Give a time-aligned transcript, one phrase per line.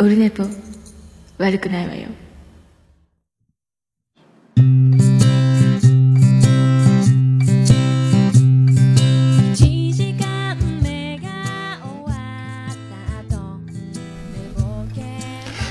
[0.00, 0.44] オルネポ
[1.38, 2.06] 悪くないわよ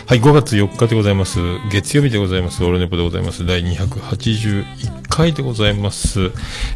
[0.05, 1.39] はい、5月4日でございます。
[1.69, 2.63] 月曜日でございます。
[2.63, 3.45] オルネポでございます。
[3.45, 6.31] 第281回でございます。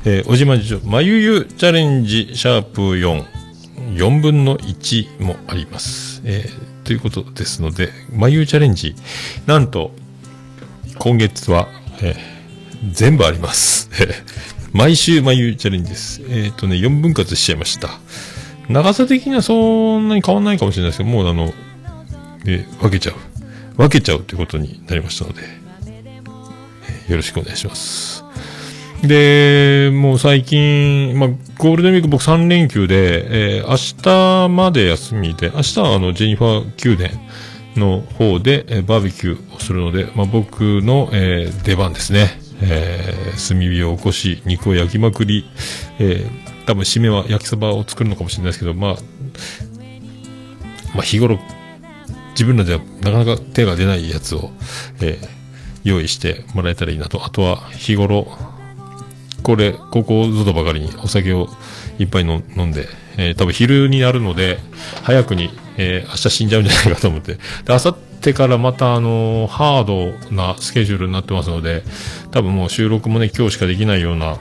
[0.06, 3.26] えー、おじまじょ、まゆゆチャレンジ、シャープ4、
[3.96, 6.22] 4分の1もあります。
[6.26, 8.96] えー、ということですので、まゆゆチャレンジ、
[9.46, 9.92] なんと、
[10.98, 11.68] 今月は、
[12.02, 12.32] えー
[12.90, 13.90] 全部あります。
[14.74, 16.22] 毎週まゆゆチャレンジです。
[16.30, 18.00] えっ、とね、4分割しちゃいました。
[18.70, 21.54] 長さ的にはそんなに変わんないかもしれないですけど、もうあの、
[22.44, 23.16] で分けちゃう
[23.78, 25.42] 分けちゃうということになりましたので、
[25.86, 28.21] えーよろしくお願いします
[29.04, 37.22] でもう最近、まあ、ゴールデンウィーク僕3連休で、えー明日まで休みで明日はあのジェニファー宮殿
[37.76, 45.46] の方で、えーバーベキューをするので、まあ、僕の、えー出番ですね、えー炭火を起こし肉を焼きまくり、
[46.00, 48.96] えー多分締めは焼きそばを作るのかもしれないですけど、まあ、
[50.94, 51.40] まあ日頃
[52.32, 54.52] 自分らではなかなか手が出ないやつを、
[55.02, 55.42] えー
[55.84, 57.26] 用意してもらえたらいいなと。
[57.26, 58.28] あとは日頃、
[59.44, 61.48] これ、ここぞとばかりにお酒を
[62.00, 64.60] いっぱい飲んで、えー多分昼になるので、
[65.04, 67.34] 早くに、えー明日死んじゃうんじゃないかと思って。
[67.34, 67.40] で、
[67.70, 71.84] 明後日からまたあのーハードなスケジュールになってますので、
[72.32, 74.38] 多分もう収録もね、今日しかできないような、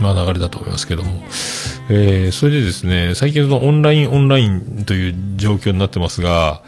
[0.00, 1.22] まあ流れだと思いますけども。
[1.88, 6.62] えーそれでですね、最近そのオンラインオンラインという状況になってますが、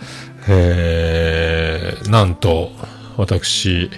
[0.48, 2.72] えーなんと、
[3.16, 3.90] 私、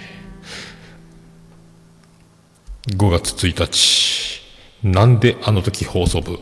[2.87, 4.41] 5月1日、
[4.81, 6.39] なんであの時放送部、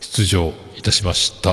[0.00, 1.52] 出場いたしました。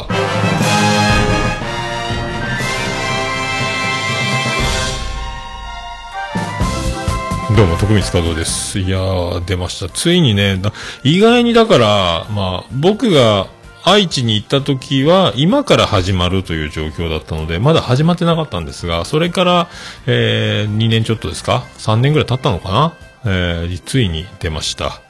[7.56, 8.80] どうも、徳光和夫です。
[8.80, 9.88] いやー、出ました。
[9.88, 10.62] ついにね、
[11.06, 13.48] 意外にだから、まあ、僕が
[13.86, 19.70] 愛知に行った時は、今から始まるという状況だったので、まだ始まってなかったんですが、それから、
[20.08, 22.94] えー、2年ちょっとですか ?3 年ぐらい経ったのかな？
[23.26, 25.02] えー、ついに出ました。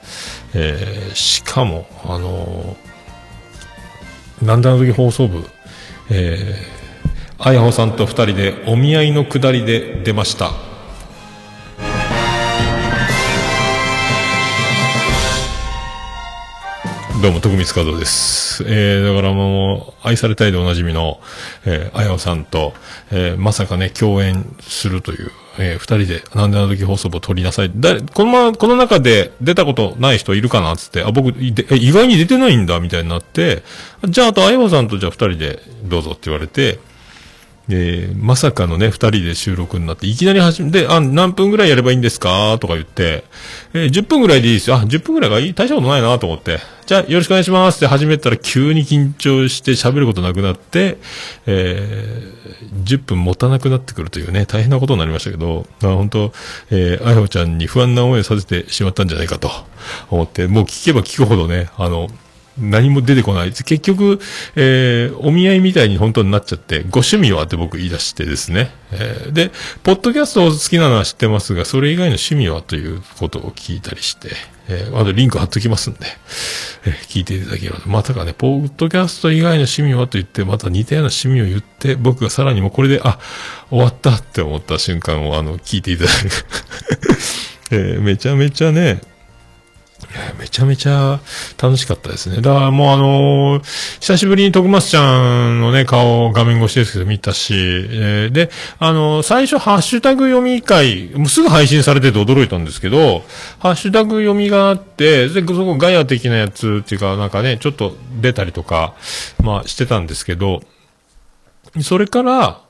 [0.54, 2.86] えー、しかも、あのー
[4.42, 5.44] なんだの時放送部、
[6.10, 10.50] えー、あやほさんと二人でお見合いのくだりで出ました。
[17.22, 18.62] どうも、徳光和夫です。
[18.66, 21.18] えー、だからもう、愛されたいでおなじみの、
[21.64, 22.74] えー、あやおさんと、
[23.10, 27.72] えー、まさかね、共演するという、えー、二人で、なんであの時放送部を撮りなさい。
[27.74, 33.62] 誰このまま、この中で出たことない人いるかなつって、あ、僕、でえ意外に出てないんだ、みたいになって、
[34.06, 36.80] じゃあ、あと、あやおさんとじゃあ二人でどうぞって言われて、
[37.68, 42.58] えーまさかのね、二人で収録になって、いきなり始めて、あ、何分ぐらいやればいいんですか？
[42.60, 43.24] とか言って、
[43.74, 44.76] えー10分ぐらいでいいですよ。
[44.76, 45.54] あ、10分ぐらいがいい？
[45.54, 46.58] 大したことないなと思って。
[46.86, 50.98] じゃあ、よろしくお願いしますって始めたら急に緊張して喋ることなくなって、
[51.46, 52.46] えー
[52.84, 56.32] 10分持たなくなってくるというね、大変なことになりましたけど、あ本当、
[56.70, 59.50] えー、あやほちゃんに不安な思いをさせてしまったんじゃないかと
[60.10, 62.08] 思って、もう聞けば聞くほどね、あの、
[62.58, 63.50] 何も出てこない。
[63.52, 64.18] 結局、
[64.54, 68.70] えーお見合いみたいに本当になっちゃって、ご趣味はって僕言い出してですね。
[68.92, 69.50] えーで、
[69.82, 74.30] ポッドキャストを好きなのは知ってますが、それ以外の趣味はということを聞いたりして、
[74.68, 76.00] えーあとリンク貼っときますんで、
[76.86, 77.80] えー聞いていただければ。
[77.86, 83.18] まさかね、ポッドキャスト以外の趣味はと言って、また似たような趣味を言って、僕がさらにもうこれで、あ、
[83.70, 86.14] 終わったって思った瞬間を、あの、聞いていただく。
[87.72, 89.00] えーめちゃめちゃね、
[90.38, 91.20] めちゃめちゃ
[91.60, 92.36] 楽しかったですね。
[92.36, 93.64] だからもうあのー
[94.00, 103.24] 久しぶりに徳松ちゃんのね、顔を画面越しですけど見たし、えーで、あのー最初ハッシュタグ読み会、もうすぐ配信されてて驚いたんですけど、
[103.58, 108.94] ハッシュタグ読みがあって、で、そこガヤ的なやつっていうか、なんかね、ちょっと出たりとか、
[109.42, 110.62] まあしてたんですけど、
[111.82, 112.60] それから、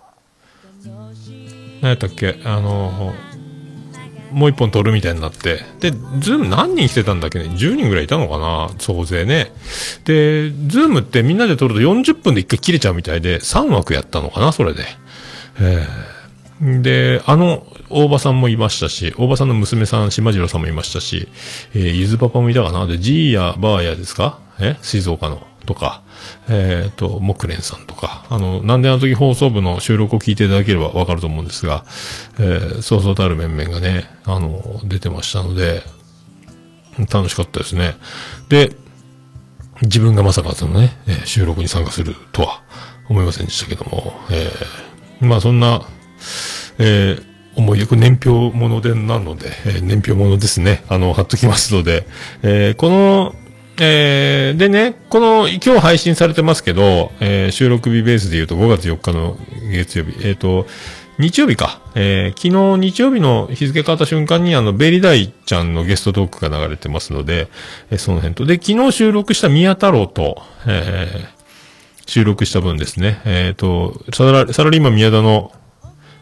[1.83, 3.26] 何やったっけ、あのー
[4.33, 5.61] もう一本撮るみたいになって。
[5.81, 8.71] で、 Zoom 何人来てたんだっけね ?10 人ぐらいいたのかな？
[8.79, 9.53] 総勢ね。
[10.05, 14.53] で、 Zoom ってみんなで撮ると40分で一回切れちゃうみたいで、3枠やったのかな？
[14.53, 14.85] それで。
[15.61, 16.17] えー
[16.59, 21.29] で、あの、大場さんもいましたし、大場さんの娘さん、島次郎さんもいましたし、
[21.75, 22.87] えー、ゆずパパもいたかな？
[22.87, 24.39] で、ジーヤ、バーヤですか？
[24.59, 24.79] え？
[24.81, 25.47] 静岡の。
[25.67, 26.03] とか、
[26.49, 31.85] えっ、と、木蓮さんとか、あの、なんであの時放送部の収録を聞いていただければわかると思うんですが、
[32.39, 35.83] えーそうそうたる面々がね、あの、出てましたので、
[37.13, 37.97] 楽しかったですね。
[38.49, 38.75] で、
[39.83, 42.63] 自分がまさかそのね、えー収録に参加するとは
[43.09, 45.83] 思いませんでしたけども、えーまあそんな、
[46.79, 47.23] えー、
[47.57, 50.85] 思い出、これ年表ものでなので、えー年表ものですね。
[50.89, 52.07] あの、貼っときますので、
[52.43, 53.35] えーこの、
[53.79, 59.37] えーでね、この、今日配信されてますけど、えー収録日ベースで言うと5月4日の
[59.71, 60.67] 月曜日、えっ、と、
[61.19, 61.81] 日曜日か。
[61.95, 67.49] えー昨日日曜日の日付変わった瞬間にあの、ベリダイちゃんのゲストトークが流れてますので、
[67.91, 68.47] えーその辺と。
[68.47, 71.37] で、昨日収録した宮太郎と、えー
[72.09, 73.21] 収録した分ですね。
[73.25, 75.53] えっ、と、サラサラリーマン宮田の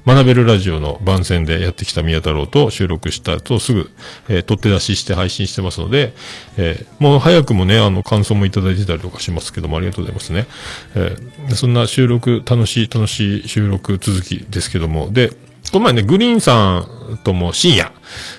[0.06, 3.90] 学べるラジオの番宣でやってきた宮太郎と収録した後すぐ、
[4.28, 6.12] えー取って出しして配信してますので、
[6.58, 10.46] えーもう早くもね、あの、感想もいただいてたりとかしますけども、ありがとうございますね。
[10.94, 15.32] えーそんな収録、楽しい、楽しい収録続きですけども、で、
[15.72, 17.92] この前ね、グリーンさんとも深夜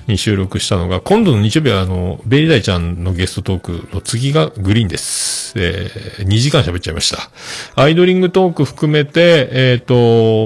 [0.08, 5.54] に収録したのが、今度の日曜日はあの、ベリダイちゃんのゲストトークの次がグリーンです。
[5.58, 7.30] えー、2時間喋っちゃいました。
[7.82, 9.94] アイドリングトーク含めて、えっ、と、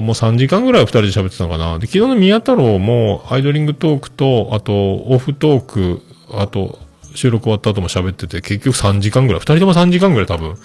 [0.14, 1.78] 3時間ぐらいは2人で喋ってたのかな。
[1.78, 4.72] で、昨日の宮太郎も、アイドリングトークと、あと、
[5.06, 6.78] オフトーク、あと、
[7.14, 10.56] 収録終わった後も喋ってて、結局3時間ぐらい、2人とも3時間ぐらい多分、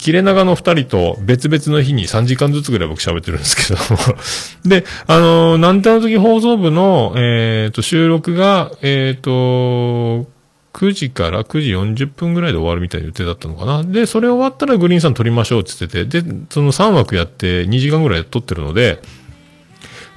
[0.00, 4.16] 切れ長の二人と別々の日に3時間ずつぐらい僕喋ってるんですけども。
[4.64, 10.26] で、あのーなんての時放送部の、えっ、と、収録が、えっ、と、
[10.72, 13.82] 9時から9時40分ぐらいで終わるみたいな予定だったのかな。
[13.84, 19.00] で、それ終わったらグリーンさん撮りましょうって言ってて、で、その3枠やって2時間ぐらい撮ってるので、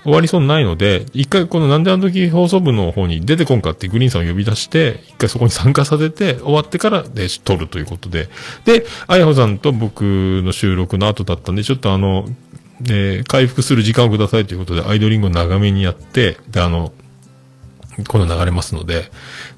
[0.04, 8.28] 終わりそうにないので、一回このなんであの時放送部の方に出てこんかってグリーンさんを呼び出して、一回そこに参加させて、終わってからで撮るということで。
[8.66, 10.02] で、あやほさんと僕
[10.44, 12.28] の収録の後だったんで、ちょっとあの、
[12.90, 16.92] えー回復する時間をくださいということで、アイドリングを長めにやって、で、あの、
[18.08, 19.12] この流れますので。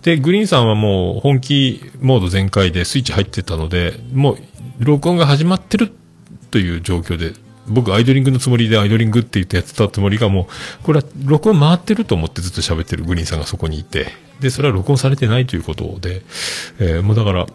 [0.03, 4.38] で、グリーンさんはもう本気モード全開でスイッチ入ってたので、もう
[4.80, 5.92] 録音が始まってる
[6.51, 7.33] という状況で、
[7.67, 14.07] 僕アイドリングのつもりでアイドリングって言ってやってたつもりがもう、これは録音回ってると思ってずっと喋ってるグリーンさんがそこにいて、
[14.39, 16.21] で、それは録音されてないということで、
[16.79, 17.45] えーもうだから、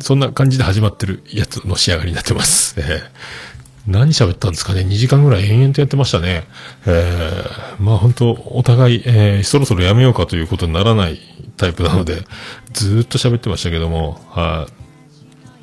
[0.00, 2.74] そんな感じで始まってるやつの仕上がりになってます。
[2.80, 6.42] えー何喋ったんですかね ?2 時間ぐらい延々とやってましたね。
[6.86, 11.20] えー、まあ本当お互い、えーそろそろやめようかということにならない
[11.56, 12.24] タイプなので、
[12.72, 14.75] ずっと喋ってましたけども、はい。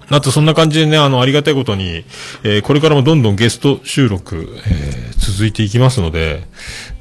[0.10, 2.06] あとそんな感じでね、あの、ありがたいことに、
[2.44, 6.44] えーこれからもどんどんゲスト収録、えー続いていきますので、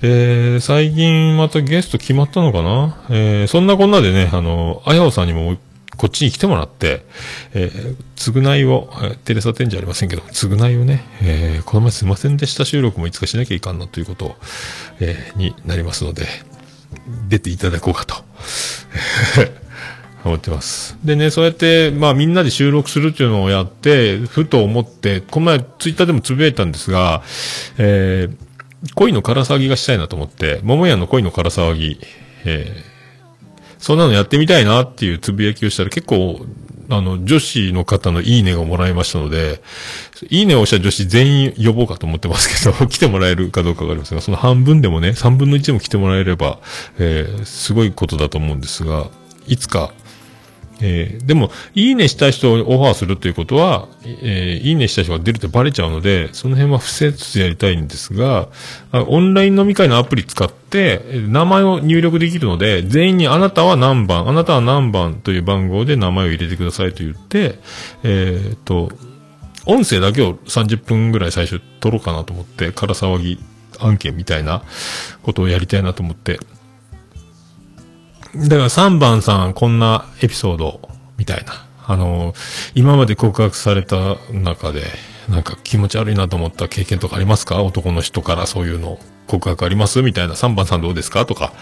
[0.00, 3.04] で、最近またゲスト決まったのかな？
[3.10, 5.56] えーそんなこんなでね、あの、あやおさんにも
[5.96, 7.04] こっちに来てもらって、
[7.52, 14.36] えー、償いを、えーテレサテンじゃありませんけど、償いをね、えーこの前すいませんでした収録もいつかしなきゃいかんなということ、
[15.00, 16.26] えーになりますので、
[17.28, 18.14] 出ていただこうかと。
[20.24, 20.96] 思ってます。
[21.04, 27.22] でね、そうやって、まあみんなで収録するっていうのをやって、ふと思って、この前ツイッターでもつぶやいたんですが、
[27.78, 32.00] えー、恋のから騒ぎがしたいなと思って、桃屋の恋のから騒ぎ、
[32.44, 36.46] えー、そんなのやってみたいなっていうつぶやきをしたら結構、
[36.88, 39.62] あの、女子の方のいいねがもらいましたので、
[40.28, 46.58] いいねをした女子全員呼ぼうかと思ってますけど、 来てもらえるかどうかわかりませんが、その半分でもね、3分の1でも来てもらえれば、
[46.98, 49.08] えー、すごいことだと思うんですが、
[49.46, 49.92] いつか、
[50.82, 58.48] えーでも、いいねした人をオファーするということは、えーいいねした人が出るってバレちゃうので、その辺は伏せつつやりたいんですが、
[58.92, 67.58] オンライン飲み会のアプリ使って、名前を入力できるので、全員にあなたは何番、あなたは何番という番号で名前を入れてくださいと言って、
[68.02, 68.90] えーっと、
[69.64, 73.38] 音声だけを30分ぐらい最初撮ろうかなと思って、から騒ぎ
[73.78, 74.62] 案件みたいな
[75.22, 76.40] ことをやりたいなと思って、
[78.34, 80.80] だから3番さんこんなエピソード
[81.18, 81.66] みたいな。
[81.84, 82.32] あの、
[82.74, 84.84] 今まで告白された中で、
[85.28, 87.62] なんか気持ち悪いなと思った経験とかありますか？
[87.62, 90.34] 男の人からそういうの告白ありますみたいな。
[90.34, 91.26] 3番さんどうですか？
[91.26, 91.52] とか、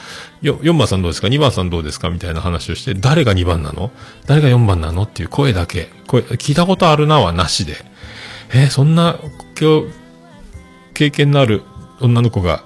[0.43, 2.11] 4番さんどうですか ?2 番さんどうですか？
[2.11, 3.91] みたいな話をして、誰が2番なの？
[4.27, 5.03] 誰が4番なの？
[5.03, 5.89] っていう声だけ。
[6.07, 7.75] 声、聞いたことあるなはなしで。
[8.53, 9.17] えーそんな、
[9.61, 9.87] 今日、
[10.95, 11.63] 経験のある
[12.01, 12.65] 女の子が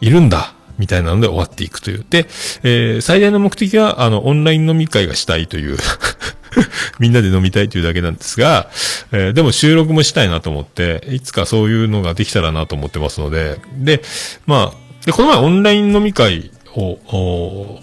[0.00, 0.54] いるんだ。
[0.78, 2.06] みたいなので終わっていくという。
[2.08, 2.26] で、
[2.62, 5.78] えー最大の目的は、あの、オンライン飲み会がしたいという。
[7.00, 8.68] みんなで飲みたいというだけなんですが、
[9.12, 14.02] えーでも収録もしたいなと思って、いつかそういうのができたらなと思ってますので、で、
[14.46, 16.96] まあ、で、この前オンライン飲み会を、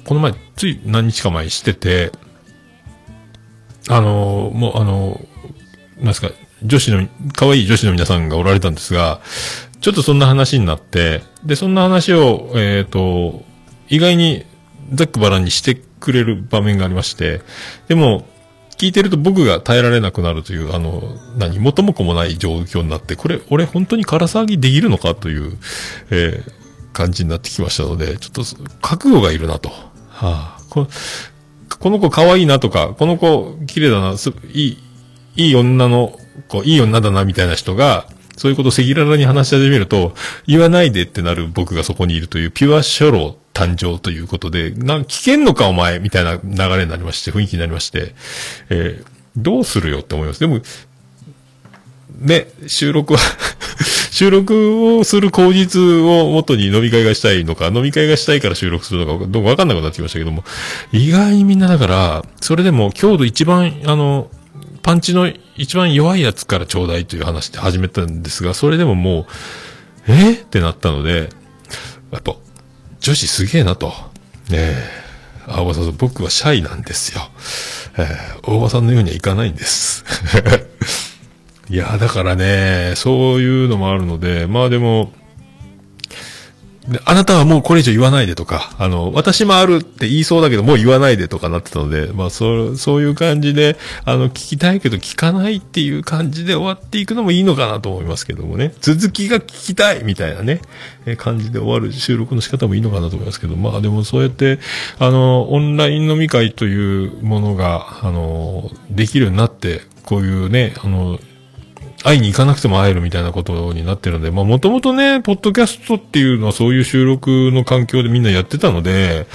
[0.04, 2.12] この前、つい何日か前してて、
[3.90, 5.32] あのーもう、あのー
[5.98, 6.32] なんですか、
[6.64, 9.22] 女子の、可愛い女子の皆さんがおられたんですが、
[9.82, 13.44] ちょっとそんな話になって、で、そんな話を、えっ、と、
[13.90, 14.46] 意外に
[14.94, 17.42] ざっくばらんにしてくれる場面がありまして、
[17.88, 18.26] でも、
[18.78, 21.04] 聞いてると僕が耐えられなくなるという、あの、
[21.38, 25.58] 何、元も子もない状況になって、これ、俺本当に空騒ぎできるのかという、
[26.10, 26.62] えー
[26.94, 28.44] 感じになってきましたので、ちょっと、
[28.82, 29.70] 覚悟がいるなと。
[30.10, 30.88] はあ、こ
[31.80, 34.78] この子可愛いなとか、この子綺麗だな、すいい、
[35.36, 38.08] いい女の子、いい女だなみたいな人が、
[38.38, 40.14] そういうことを赤裸々に話し始めると、
[40.48, 48.16] 言わないでってなる僕がそこにいるというピュアショロ誕生ということで、なん聞けんのかお前みたいな流れになりまして、雰囲気になりまして、
[48.70, 50.40] えーどうするよって思います。
[50.40, 50.60] でも、
[52.20, 53.20] ね、収録は、
[54.12, 60.44] 収録をする口実を元に飲み会がしたいのか、飲み会がしたいから収録するのか、どうかわかんなくなってきましたけども、
[60.92, 64.30] 意外にみんなだから、それでも強度一番、あの、
[64.84, 69.26] パンチの一番弱いやつからちょうだいという話で始めたんですが、それでももう、
[70.08, 70.34] え？
[70.34, 71.30] ってなったので、
[72.12, 72.36] やっぱ、
[73.00, 73.88] 女子すげえなと。
[74.50, 74.76] ねえ。
[75.48, 77.22] 青葉さん、僕はシャイなんですよ。
[77.98, 80.04] えー大場さんのようにはいかないんです。
[81.70, 85.14] いや、だからね、そういうのもあるので、まあでも、
[87.06, 98.74] あなたはもうこれ以上言わないでとか、あの、私もあるって言いそうだけど、もう言わないでとかなってたので、まあ、そう、そういう感じで、あの、聞きたいけど聞かないっていう感じで終わっていくのもいいのかなと思いますけどもね。
[98.82, 100.62] 続きが聞きたいみたいなね、
[101.06, 104.60] え感じで終わる収録の仕方もいいのかなと思いますけど、まあでもそうやって、
[105.00, 111.20] あの、オンライン飲み会というものが、あの、できるようになって、こういうね、あの、
[112.04, 119.28] 会いに行かなくても会えるみたいなことになってるので、まあもともとね、ポッドキャストっていうのはそういう収録の環境でみんなやってたので、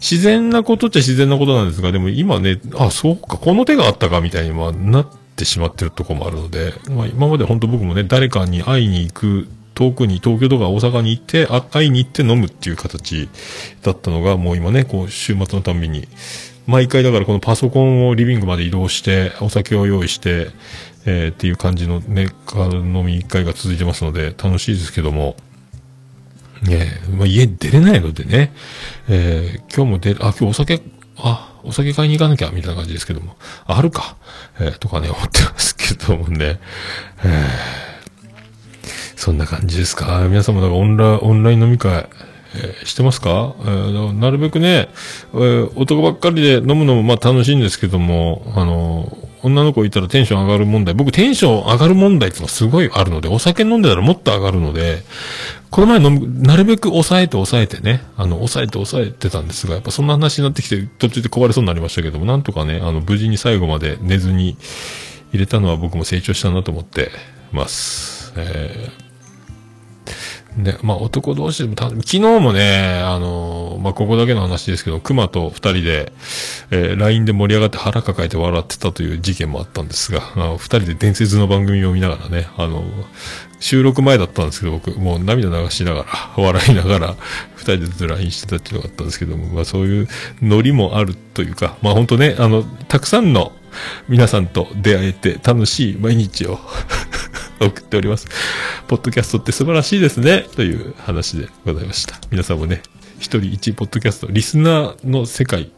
[0.00, 13.28] 自然なことっちゃ自然なことなんですが、でも今ね、あ、そうか、この手があったかみたいにまあなってしまってるとこもあるので、まあ今まで本当僕もね、誰かに会いに行く、遠くに東京とか大阪に行って、あ会いに行って飲むっていう形
[13.82, 16.08] だったのが、もう今ね、こう週末のたんびに、
[16.66, 20.48] 毎回だからこのパソコンをリビングまで移動して、お酒を用意して、
[21.06, 25.36] えーっていう感じのね、か飲み会が続いてますので、楽しいですけども、
[26.62, 28.52] ねえ、まあ、家出れないのでね、
[29.08, 30.82] えー今日も出る、あ、今日お酒、
[31.18, 33.36] あ、お酒買いに行かなきゃ、みたいな感じですけども、
[33.66, 34.16] あるか、
[34.58, 36.58] えーとかね、思ってますけどもね、
[37.24, 37.86] えー
[39.16, 40.26] そんな感じですか。
[40.28, 42.06] 皆様、だからオンラオンライン飲み会、
[42.54, 44.88] えーしてますか、えーなるべくね、
[45.34, 55.04] えー男ばっかりで飲むのもまあ楽しいんですけども、あのー女の子いたらテンション上がる問題、僕テンション上がる問題ってのがすごいあるので、お酒飲んでたらもっと上がるので、
[55.70, 64.56] この前飲む、なるべく抑えて抑えてね、あの、抑えて抑えてたんですが、やっぱそんな話になってきて、途中で壊れそうになりましたけども、なんとかね、あの、無事に最後まで寝ずに
[65.32, 67.12] 入れたのは僕も成長したなと思って
[67.52, 68.32] ます。
[68.36, 69.05] えー
[70.56, 76.12] ね、まあ男同士でもた、昨日もね、あのーまあここだけの話ですけど、熊と二人で、
[76.70, 82.84] えー LINE で盛り上がって腹抱えて笑ってたという事件もあったんですが、あの二人で伝説の番組を見ながらね、あの
[83.60, 86.06] 収録前だったんですけど、僕、もう涙流しながら、
[86.42, 87.16] 笑いながら、
[87.54, 90.08] 二人でずっと LINE してたっていうのがあったんですけども、まあそういう
[90.42, 93.52] ノリもあるというか、まあ本当ね、あの、たくさんの
[94.08, 96.58] 皆さんと出会えて楽しい毎日を
[97.60, 98.26] 送っております。
[98.88, 100.46] ポッドキャストって素晴らしいですね。
[100.54, 102.18] という話でございました。
[102.30, 102.82] 皆さんもね、
[103.18, 105.70] 一人一ポッドキャスト、リスナーの世界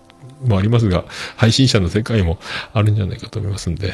[0.45, 1.05] もありますが、
[1.37, 2.39] 配信者の世界も
[2.73, 3.93] あるんじゃないかと思いますんで、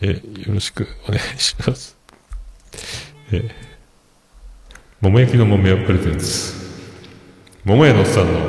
[0.00, 1.96] えーよろしくお願いします。
[3.30, 3.50] えー、
[5.00, 6.54] 桃焼きの桃屋プレゼンツ。
[7.64, 8.40] 桃屋のおっさんの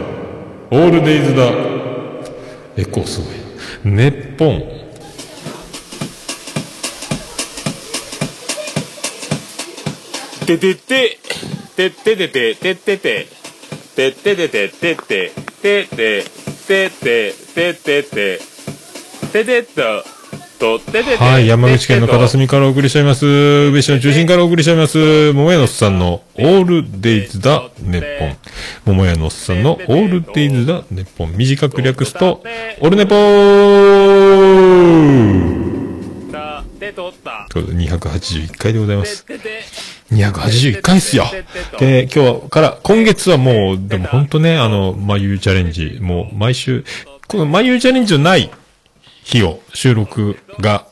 [0.71, 1.43] オールデイズだ。
[2.77, 3.35] エコーすごい。
[3.83, 4.78] ネッポン。
[10.49, 11.19] ててて、
[11.75, 13.27] てっててて、てってて、
[13.95, 16.23] てっててて、てって、てて、
[16.67, 18.39] てって、てってて、
[19.31, 20.03] ててっと、
[20.57, 21.17] とっててて。
[21.17, 23.27] はい、山口県の片隅からお送りしております。
[23.27, 25.33] 宇部市の中心からお送りしております。
[25.33, 28.37] 桃屋のおっさんのオールデイズだネッポン。
[28.85, 31.33] 桃屋のおっさんのオールデイズだネッポン。
[31.37, 32.41] 短く略すと、
[32.79, 33.99] オルネポー。
[37.49, 39.25] ということで281回でございます。
[40.09, 41.25] てて、281回っすよ。
[41.79, 46.83] で、今日から、今月はもう、でも本当ね、あの、まゆチャレンジ、もう毎週、
[47.27, 48.49] このまゆチャレンジのない
[49.23, 50.87] 日を、収録が、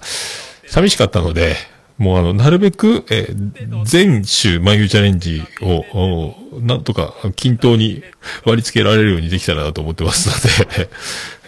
[0.67, 1.55] 寂しかったので、
[1.97, 8.03] もうあの、なるべく、えー全週まゆチャレンジを、おなんとか均等に
[8.45, 10.89] 割り付けられるようにできたらなと思ってますので、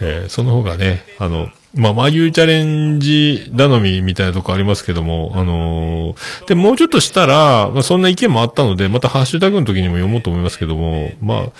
[0.00, 11.52] えーその方がね、あの、まあ、まゆチャレンジ頼みみたいなとこありますけども、あのーで、もうちょっとしたら、まあ、そんな意見もあったので、またハッシュタグの時にも読もうと思いますけども、まあ、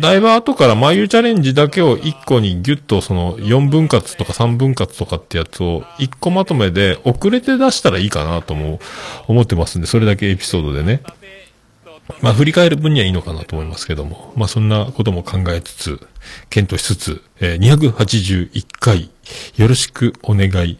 [0.00, 8.80] だいぶ後から眉チャレンジだけを1個にギュッとその4分割とか3分割とかってやつを1個まとめで遅れて出したらいいかなとも
[9.28, 11.02] 思ってますんで、それだけエピソードでね。
[12.20, 16.08] まあ振り返る分にはいいのかなと思いますけども、まあそんなことも考えつつ、
[16.50, 19.10] 検討しつつ、えー281回
[19.56, 20.78] よろしくお願い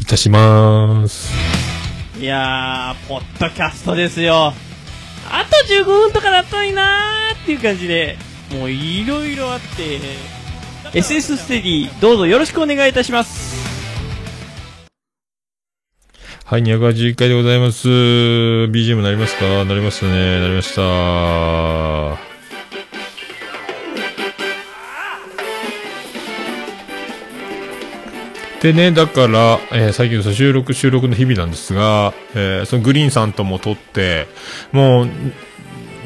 [0.00, 1.32] いたします。
[2.20, 4.52] いやー、ポッドキャストですよ。
[5.30, 8.16] あと15分とかだったのになーっていう感じで、
[8.50, 10.00] もういろいろあって、
[10.98, 13.58] SS ステディ、どうぞよろしくお願いいたします。
[16.44, 17.86] はい、281回でございます。
[17.88, 19.64] BGM なりますか？
[19.66, 20.40] なりますね。
[20.40, 20.82] なりました。
[28.62, 34.26] でね、だから、えー最近の収録収録の日々なんですが、えーそのグリーンさんとも撮って、
[34.72, 35.08] もう、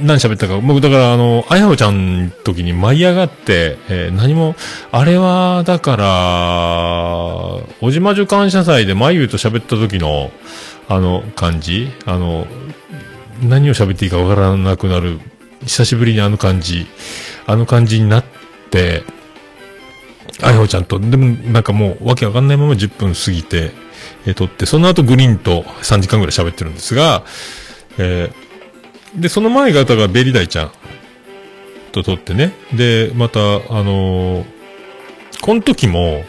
[0.02, 4.54] 何喋ったか、僕だからあの、あやほちゃんの時に舞い上がって、えー何も、
[4.90, 6.06] あれは、だから、
[7.80, 10.30] おじまじゅ感謝祭でまゆと喋った時の、
[10.88, 12.46] あの感じあの、
[13.42, 15.20] 何を喋っていいかわからなくなる、
[15.64, 16.86] 久しぶりにあの感じ、
[17.46, 18.24] あの感じになっ
[18.70, 19.04] て、
[20.40, 23.72] あやほちゃんと、でもなんかもうわけわかんないまま10分過ぎて、
[24.26, 27.24] えー撮って、その後グリーンと3時間ぐらい喋ってるんですが、
[27.98, 30.72] えーで、その前が、だからベリダイちゃん
[31.92, 32.54] と撮ってね。
[32.72, 33.42] で、また、あ
[33.82, 34.62] のー
[35.42, 36.24] この時も、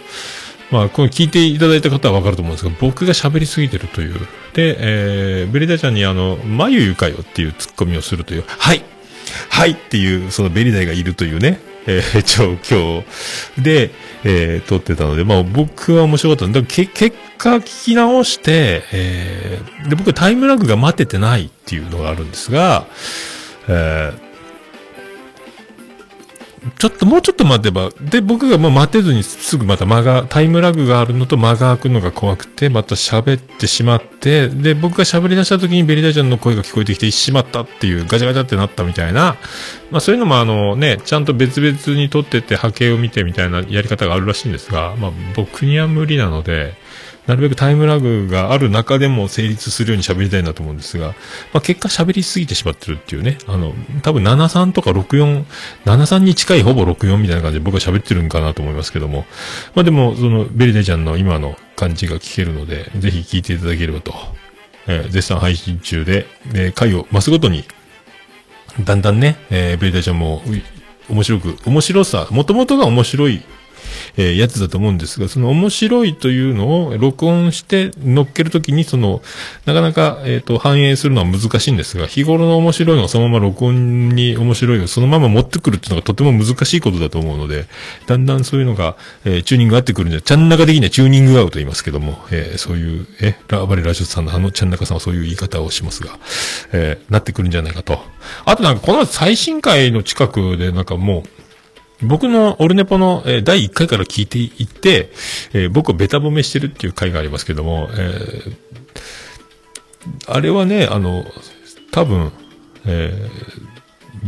[0.71, 4.15] まあ、この聞いていただいた方はわかると思うんですが、僕が喋りすぎてるという。
[4.53, 8.83] で、えー、ベリダイちゃんにあの、眉ゆかよっていうツッコミをするという、はい
[9.49, 13.03] はいっていう、そのベリダイがいるというね、えー 状況
[13.61, 13.91] で、
[14.23, 22.85] えー撮ってたので、まあ僕は面白かったんだけ結果聞き直して、えーで、僕タイムラグが待ててないっていうのがあるんですが、
[23.67, 24.22] えー
[26.77, 39.35] ちょっと、もうちょっと待てば、で、僕がもう待てずにすぐまた間が、タイムラグがあるのと間が空くのが怖くて、また喋ってしまって、で、僕が喋り出した時にベリダイちゃんの声が聞こえてきてしまったっていう、ガチャガチャってなったみたいな、
[39.91, 46.75] まあそういうのもあのね、ちゃんと別々に撮ってて波形を見てみたいなやり方があるらしいんですが、まあ僕には無理なので、
[47.27, 51.09] なるべくタイムラグがある中でも成立するように喋りたいなと思うんですが、
[51.53, 55.45] まあ結果喋りすぎてしまってるっていうね、あの、多分73とか64、
[55.85, 59.25] 73に近いほぼ64みたいな感じで僕は喋ってるんかなと思いますけども、
[59.73, 64.13] まあでも、その、ベリデちゃんの今の感じが聞けるので、ぜひ聞いていただければと、
[64.87, 67.63] えー絶賛配信中で、えー回を増すごとに、
[68.83, 70.41] だんだんね、えーベリダイちゃんも、
[71.09, 73.41] 面白く、面白さ、もともとが面白い、
[74.17, 79.21] えーやつだと思うんですが、その面白いというのを録音して乗っけるときに、その、
[79.65, 87.65] なかなか、えっ、と、反映するのは難しいんですが、日頃の面白いのをそのまま録音に面白いをそのまま持ってくるっていうのがとても難しいことだと思うので、
[88.07, 88.95] だんだんそういうのが、
[89.25, 96.19] えーチューニング合ってくるんじゃ、ちゃん中的にはチューニング合うと言いますけども、えーそういう、え、ラバレラジオさんのあのちゃん中さんはそういう言い方をしますが、
[96.71, 97.99] えーなってくるんじゃないかと。
[98.45, 101.42] あとなんかこの最新回の近くでなんかもう、
[102.03, 105.11] 僕のオルネポの、え第1回から聞いていって、
[105.53, 108.55] え僕をベタ褒めしてるっていう回がありますけども、えー
[110.27, 111.25] あれはね、あの、
[111.91, 112.31] 多分、
[112.85, 113.63] えー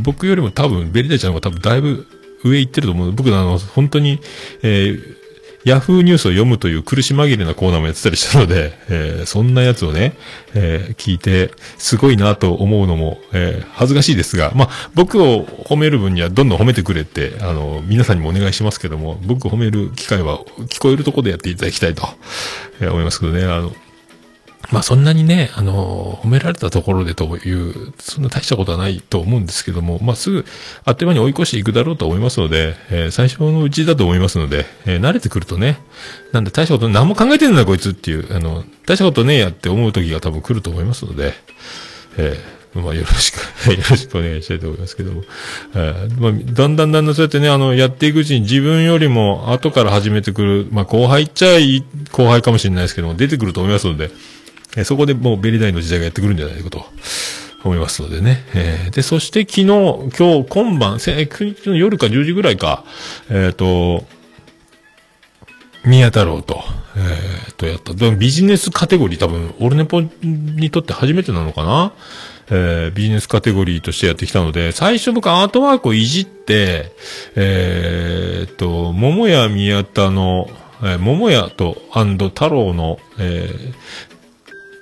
[0.04, 2.06] 僕よりも多分、ベリダちゃんの方が多分だいぶ
[2.44, 3.12] 上行ってると思う。
[3.14, 4.20] 僕のあの、本当に、
[4.62, 5.25] えー
[5.66, 10.14] ヤフーニュースを読むという苦し紛れなコーナーもやってたりしたので、 えーそんなやつをね、
[10.54, 22.08] えー聞いて、すごいなと思うのも、えー恥ずかしいですが、まあ、僕を褒める分にはどんどん褒めてくれって、あの、皆さんにもお願いしますけども、僕褒める機会は聞こえるとこでやっていただきたいと、
[22.80, 23.74] えー思いますけどね、あの、
[24.72, 30.46] まあそんなにね、あの、褒められたところでという、そんな大したことはないと思うんですけども、まあすぐ、
[30.84, 35.80] あっという間に追い越していくだろうと思いますので、えー最初のうちだと思いますので、えー慣れてくるとね、
[36.32, 41.34] なんで大したこと、何も考えてんだこいつっていう、あの、大したことねえやって思う時が多分来ると思いますので、
[42.18, 43.38] えーまあよろしく、
[43.72, 45.24] よろしくお願いしたいと思いますけども。
[45.76, 54.12] えーまあ、だんだんだんだんそうやってね、あの、やっていくうちに自分よりも後から始めてくる、まあ後輩っちゃいい後輩かもしれないですけども、出てくると思いますので、
[54.76, 56.86] えそこでもうベリダイの時代がやってくるんじゃないかと
[57.64, 58.44] 思いますのでね。
[58.54, 62.84] えーで、そして昨日、今日、今晩、せ昨日の夜か10時ぐらいか、
[63.30, 64.06] えっ、と、
[65.86, 66.64] 宮太郎と、
[66.96, 67.94] えー、とやった。
[67.94, 71.94] でもビジネスカテゴリー多分、オルネポにとって初めてなのかな？
[72.50, 76.92] えー、ビジネスカテゴリーとしてやってきたので、最初僕アートワークをいじって、
[77.36, 80.48] えー、と、桃屋宮田の、
[80.82, 84.15] えー桃屋と、太郎の、えー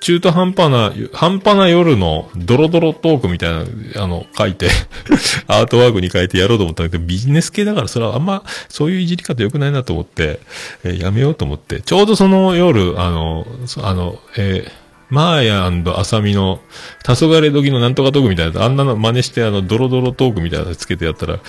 [0.04, 4.68] 中途半端な、半端な夜のドロドロトークみたいな、あの、書いて、
[5.48, 10.42] アートワークに変えてやろうと思ったんだけど、ビジネス系だからそれはあんま、そういういじり方良くないなと思って、
[10.84, 13.48] えーやめようと思って、ちょうどその夜、あの、
[13.82, 14.83] あの、えー
[15.14, 16.60] マーヤアサミの、
[17.04, 21.40] 黄昏時のなんとかトークみたいな、あんなの真似してあの、ドロドロトークみたいなのつけてやったら、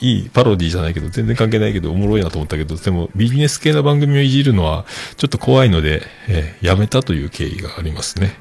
[0.00, 4.86] いいパロディじゃないけど、全然関係ないけど、おもろいなと思ったけど、でも、ビジネス系の番組をいじるのは、
[5.18, 8.38] ちょっと怖いので、えーやめたという経緯がありますね。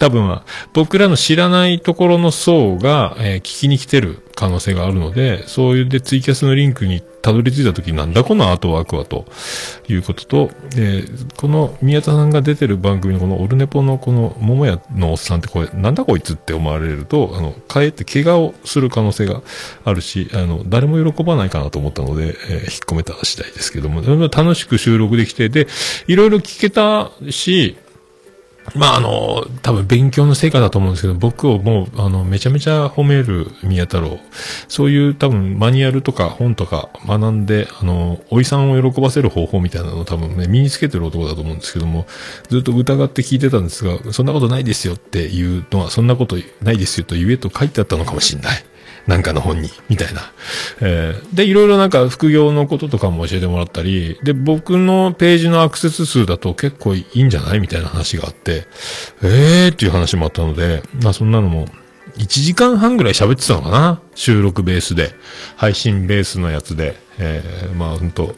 [0.00, 9.26] 多分は、僕らの知らないところの層が、えー聞きに来てる可能性があるので、そういうでツイキャスのリンクにたどり着いた時なんだこのアートワークはと
[9.88, 19.42] いうことと、えーこの宮田さんが出てる番組のこのオルネポのこの桃屋のおっさんってこれなんだこいつって思われると、あの、かえって怪我をする可能性が
[19.84, 25.66] あるし、あの、誰も喜ばないかなと思ったので、えー引っ込めた次第ですけど、も楽しく収録できて、で、
[26.06, 27.76] いろいろ聞けたし、
[28.74, 34.18] まあ、あの、多分勉強の成果だと思うんですけど、僕をもう、あの、めちゃめちゃ褒める宮太郎。
[34.68, 42.06] そういう多分マニュアルとか本とか学んで、あの、おいさんを喜ばせる方法みたいなのを多分ね、身につけてる男だと思うんですけども、
[42.48, 48.64] ずっと疑って聞いてたんですが、そんなことないですよっていうのは、そんなことないですよと言えと書いてあったのかもしれない。
[49.06, 50.32] なんかの本に、みたいな。
[50.80, 58.66] えーで、いろいろなんか副業のこととかも教えてもらったり、で、僕のページのアクセス数だと結構いいんじゃないみたいな話があって、
[59.22, 61.66] えーっていう話もあったので、まあそんなのも、
[62.18, 64.00] 1時間半ぐらい喋ってたのかな？
[64.14, 65.14] 収録ベースで。
[65.56, 66.96] 配信ベースのやつで。
[67.18, 68.34] えーまあほんと、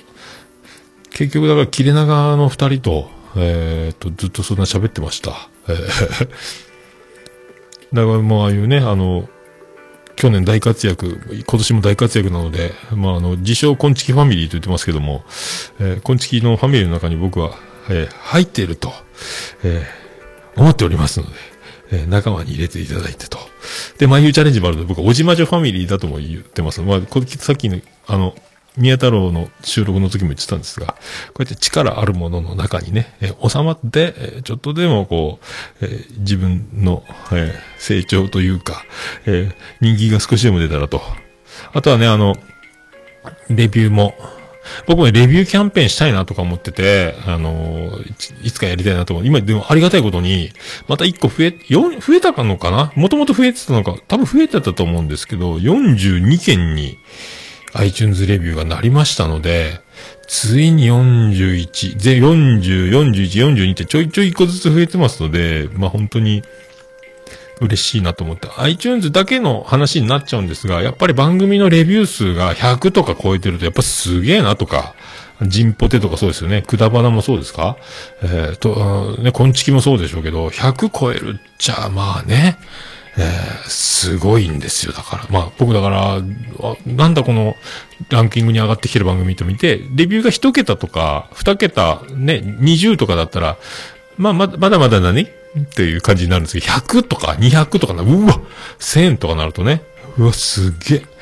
[1.11, 5.49] 結局だから切れ長の二人と、えー、と、ずっとそんな喋ってました。
[5.69, 6.29] えー
[7.93, 9.29] だからもうああいうね、あの、
[10.17, 15.25] 去年大活躍、今年も大活躍なので、まあ、あの、自称、コンチキファミリーと言ってますけども、
[15.81, 17.57] えー、コンチキのファミリーの中に僕は、
[17.89, 18.93] えー入っていると、
[19.65, 21.33] えー思っておりますので、
[21.93, 23.39] えー仲間に入れていただいてと。
[23.99, 26.83] で、眉チャレンジもあるので、僕はおじまじょファミリーだとも言ってます。
[26.83, 27.01] まあ、
[27.39, 28.35] さっきの、あの、
[28.77, 30.95] 宮太郎の収録の時も言ってたんですが、こ
[31.41, 35.39] うやって力あるものの中にね、え収まって、ちょっとでもこ
[35.81, 38.85] う、えー自分の、え成長というか、
[39.27, 41.03] え人気が少しでも出たらと。
[41.75, 42.37] あとはね、あの、
[43.51, 44.15] レビューも、
[44.87, 49.27] 僕もレビューキャンペーンしたいなとか思ってて、あのーいついつかやりたいなと思う。
[49.27, 50.51] 今、でもありがたいことに、
[50.89, 52.93] また1個増え、4増えたかのかな？
[52.97, 56.97] もともと増えてたのか、多分増えてたと思うんですけど、42件に
[57.75, 59.81] iTunes レビューがなりましたので、
[60.27, 66.43] ついに41、ぜ、40、41、42ってちょいちょい1個ずつ増えてますので、まあ本当に、
[67.61, 68.49] 嬉しいなと思って。
[68.57, 74.95] iTunes だけの話になっちゃうんですが、やっぱり番組のレビュー数が100とか超えてると、やっぱすげえなとか、
[75.43, 76.63] ジンポテとかそうですよね。
[76.63, 77.77] くだばなもそうですか？
[78.23, 82.59] えー、と、ね、コンチキもそうでしょうけど、100超えるっちゃ、まあね、
[83.19, 84.93] えー、すごいんですよ。
[84.93, 86.21] だから、まあ僕だから、
[86.87, 87.57] なんだこの
[88.09, 93.57] ランキングに上がってきてる番組と見て、レビューが1桁とか、2桁、ね、20とかだったら、
[94.17, 95.29] まあまだまだまだ何っ
[95.75, 98.41] ていう感じになるんですけど、100とか200とかな、うわ
[98.79, 99.83] !1000 とかなるとね、
[100.17, 101.13] うわ、すげえ。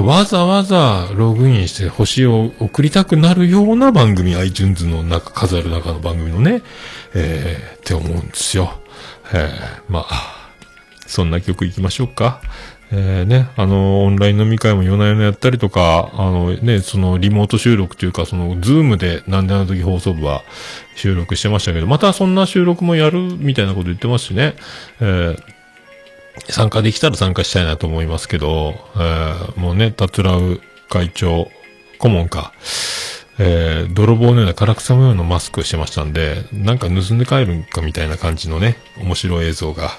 [0.00, 6.62] わざわざログインして星を送りたくなるような番組、iTunes の中、数ある中の番組のね、
[7.14, 8.78] えー、って思うんですよ。
[9.32, 10.35] えー、まあ、
[11.06, 12.40] そんな曲行きましょうか。
[12.92, 20.44] えー、ね、あの、オンライン飲み会も夜な夜なやったりとか、あのね、そのリモート収録というか、その、ズームでなんであの時放送部は
[20.94, 24.54] 収録してましたけど、またそんな収録もやるみたいなこと言ってますしね、
[25.00, 25.56] えー
[26.50, 31.50] 参加できたら参加したいなと思いますけど、えーもうね、たつらう会長、
[31.98, 32.52] 顧問か、
[33.38, 39.90] えー泥棒のような唐草模様のマスクをしてましたんで、なんか盗んで帰るんかみたいな感じのね、面白い映像が。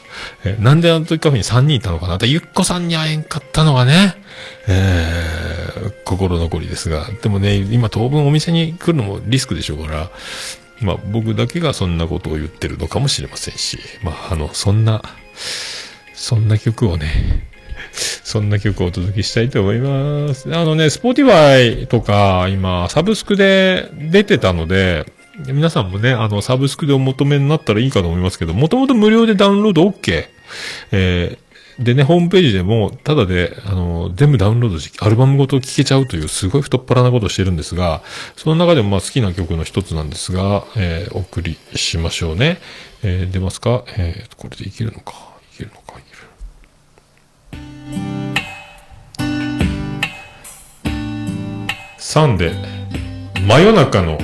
[0.43, 2.17] えーなんであの時カフェに3人いたのかな？
[2.25, 4.15] ゆっこさんに会えんかったのがね、
[4.67, 7.07] えー心残りですが。
[7.21, 10.09] でもね、今当分お店に来るのもリスクでしょうから、
[10.81, 15.01] まあ僕だけがそんなことを言ってるのかもしれませんし、まああの、そんな、
[16.13, 17.45] そんな曲をね、
[17.97, 20.53] そんな曲をお届けしたいと思います。
[20.53, 25.05] あのね、Spotify とか、今、サブスクで出てたので、
[25.47, 30.25] 皆さんもね、あの、サブスクでお求めになったらいいかと思いますけど、もともと無料でダウンロード OK。
[30.91, 38.01] えーでね、ホームページでも、ただで、あの、全部ダウンロードして、アルバムごと聴けちゃうという、すごい太っ腹なことをしてるんですが、
[38.35, 42.57] その中でもまあ好きな曲の一つなんですが、えーお送りしましょうね。
[43.03, 43.83] えー出ますか？
[43.95, 45.13] えーこれでいけるのか？
[45.53, 45.99] いけるのか？
[51.99, 52.51] 3で、
[53.47, 54.17] 真夜中の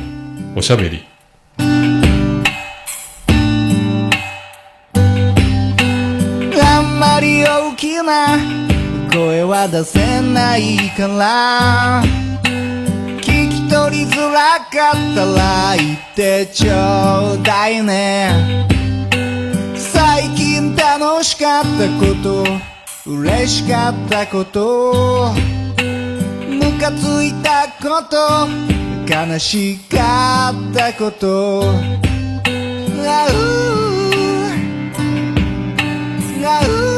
[0.55, 1.05] おしゃべり。
[1.59, 1.63] あ
[6.81, 6.99] ん。
[6.99, 8.37] まり大きな
[9.11, 12.03] 声は出せないから。
[13.21, 18.65] 聞き取りづらかったら言ってちょうだいね。
[19.75, 22.72] 最近楽しかったこと。
[23.05, 25.33] 嬉しかったこと。
[25.33, 28.47] ムカついたこと。
[29.05, 31.63] 悲しかったこと。
[33.05, 33.35] あう。
[36.45, 36.92] あう。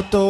[0.00, 0.29] の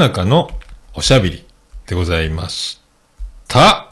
[0.00, 0.50] 中の
[0.94, 1.44] おしゃべり
[1.86, 2.80] でございまし
[3.46, 3.86] た。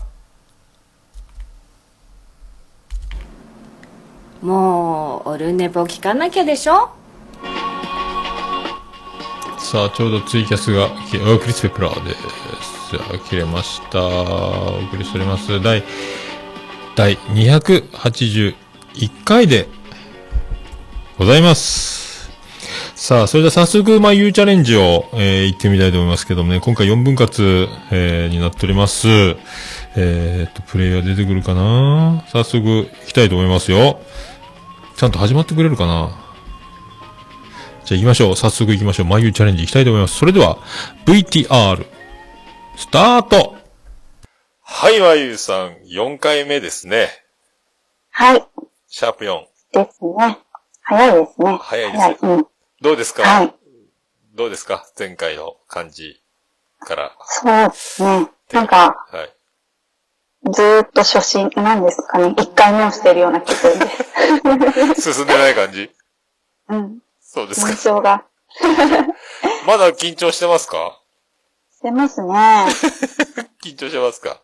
[4.41, 6.91] もう、オルネポ聞かなきゃでしょ？
[9.59, 10.89] さあ、ちょうどツイキャスが
[11.39, 12.91] クリス・ペプラーです。
[12.91, 14.01] じゃあ、切れました。
[14.01, 15.61] お送りしております。
[15.61, 15.85] 第、
[16.97, 18.55] 第281
[19.25, 19.69] 回で
[21.19, 21.88] ございます。
[23.09, 29.09] さあ、それでは早速、まあ、U チャレンジを、えー、行ってみたいと思いますけどもね、今回4分割、えー、になっております。
[29.97, 32.23] えーっと、プレイヤー出てくるかな？
[32.29, 33.99] 早速、行きたいと思いますよ。
[34.95, 36.19] ちゃんと始まってくれるかな？
[37.87, 38.37] じゃあ行きましょう。
[38.37, 39.07] 早速行きましょう。
[39.07, 40.15] 眉チャレンジ行きたいと思います。
[40.19, 40.59] それでは、
[41.07, 41.87] VTR、
[42.77, 43.57] スタート
[44.61, 47.09] はい、眉さん、4回目ですね。
[48.11, 48.47] はい。
[48.87, 49.41] シャープ4。
[49.73, 50.39] ですね。
[50.83, 51.59] 早いですね。
[51.59, 52.47] 早いですうん。
[52.81, 53.23] どうですか？
[53.23, 53.55] はい。
[54.35, 54.87] どうですか？
[54.99, 56.21] 前回の感じ
[56.81, 57.13] から。
[57.25, 58.29] そうですね。
[58.53, 60.53] なんか、はい。
[60.53, 62.35] ずーっと初心、なんですかね？
[62.39, 65.13] 一回目をしてるような気分です。
[65.13, 65.91] 進んでない感じ？
[66.69, 66.99] うん。
[67.21, 67.77] そうですか印。
[67.83, 68.25] 象が。
[69.67, 71.01] まだ緊張してますか？
[71.77, 72.67] してますね。
[73.65, 74.41] 緊張してますか？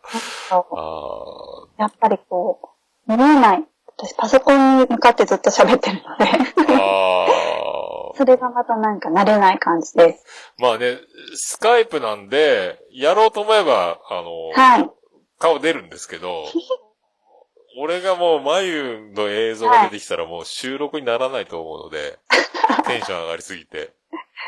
[1.77, 2.59] やっぱりこ
[3.07, 3.63] う、見えない。
[3.97, 6.75] 私パソコンに向かってずっと喋ってるので、ー。
[6.75, 7.84] あー。
[8.15, 10.23] それがまたなんか慣れない感じです。
[10.57, 10.97] まあね、
[11.33, 14.89] スカイプなんで、やろうと思えば、あの、はい。
[15.37, 16.45] 顔出るんですけど、
[17.77, 22.17] 俺がもう眉の映像が出てきたらもう収録にならないと思うので、
[22.87, 23.91] テンション上がりすぎて。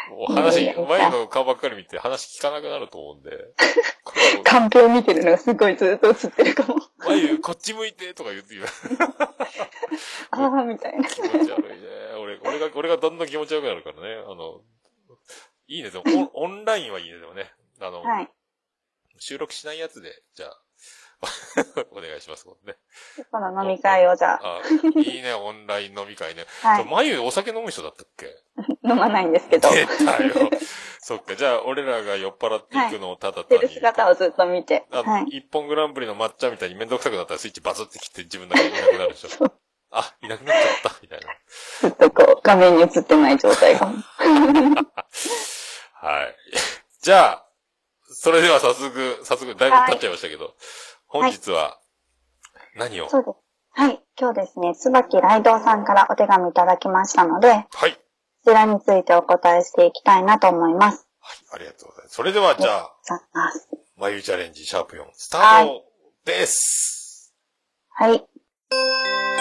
[0.10, 3.50] もう話、眉の顔ばっかり見て話聞かなくなると思うんで。
[4.44, 6.76] カンペを見てるのがすごいずっと映ってるかも。
[7.00, 8.66] 眉、こっち向いてとか言って言う。
[10.32, 11.04] ああ、みたいな。
[11.04, 12.07] 気持ち悪いね。
[12.42, 14.16] 俺、俺が、俺がだんだん気持ち悪くなるからね。
[14.26, 14.62] あの、
[15.68, 15.90] いいね。
[15.90, 17.20] でもオン、オンラインはいいね。
[17.20, 17.52] でもね。
[17.82, 18.30] あの、はい。
[19.20, 20.62] 収録しないやつで、じゃあ、
[21.92, 22.76] お願いしますもんね。
[23.32, 24.62] この飲み会をじゃあ、あ、
[25.00, 26.46] いいね、オンライン飲み会ね。
[26.62, 28.28] はいまゆお酒飲む人だったっけ？
[28.88, 30.50] 飲まないんですけど、出たよ。
[31.00, 33.58] そっか、じゃあ、俺らが酔っ払っていくのをただ単に。
[33.58, 35.24] してる姿をずっと見て、あはい。
[35.38, 39.52] 一本グランプリの抹茶みたいにめんどくさくなったらスイッチバズって切って自分だけいなくなるでしょ。
[39.92, 41.28] あ、いなくなっちゃった、みたいな。
[41.82, 43.88] ずっとこう、画面に映ってない状態が。
[45.94, 46.36] はい。
[47.02, 47.48] じゃあ、
[48.10, 50.56] それでは早速、早速、だいぶ経っちゃいましたけど、
[51.08, 51.80] 本日は、
[52.76, 53.38] 何を、そうです。
[53.72, 54.04] はい。
[54.20, 57.68] 今日ですね、椿ライドウさんからお手紙いただきましたので、はい。
[57.72, 58.00] はい、こ
[58.46, 61.08] ちらについてお答えしていきたいなと思います。
[61.52, 62.16] ありがとうございます。
[62.16, 62.92] それでは、じゃあ、
[63.96, 65.86] まゆチャレンジシャープ4、スタート
[66.26, 67.34] です。
[67.90, 68.16] はい。
[68.16, 69.37] えっ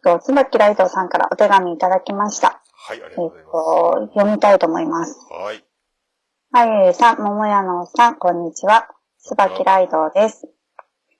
[0.00, 2.62] と、椿ライドウさんからお手紙いただきました。
[2.72, 3.52] はい、ありがえっとうございます。
[3.52, 5.18] と、読みたいと思います。
[5.30, 5.64] はい。
[6.50, 8.88] はゆゆさん、ももやのさん、こんにちは。
[9.18, 10.48] 椿ライドウです。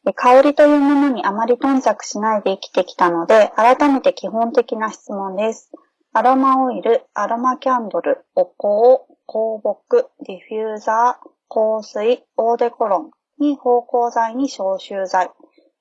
[0.09, 5.71] え香りというものにあまり頓着しないで生きてきたので、改めて基本的な質問です。
[6.15, 15.31] アロマオイル、アロマキャンドル、お香、香木、ディフューザー、香水、オーデコロンに芳香剤に消臭剤。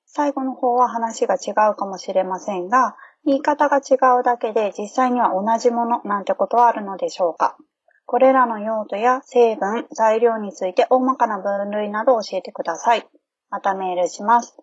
[0.07, 7.57] 最後の方は話が違うかもしれませんが、言い方が違うだけで実際には同じものなんてことはあるのでしょうか
[8.05, 13.05] これらの用途や成分、材料について大まかな分類などを教えてください。
[13.49, 14.55] またメールします。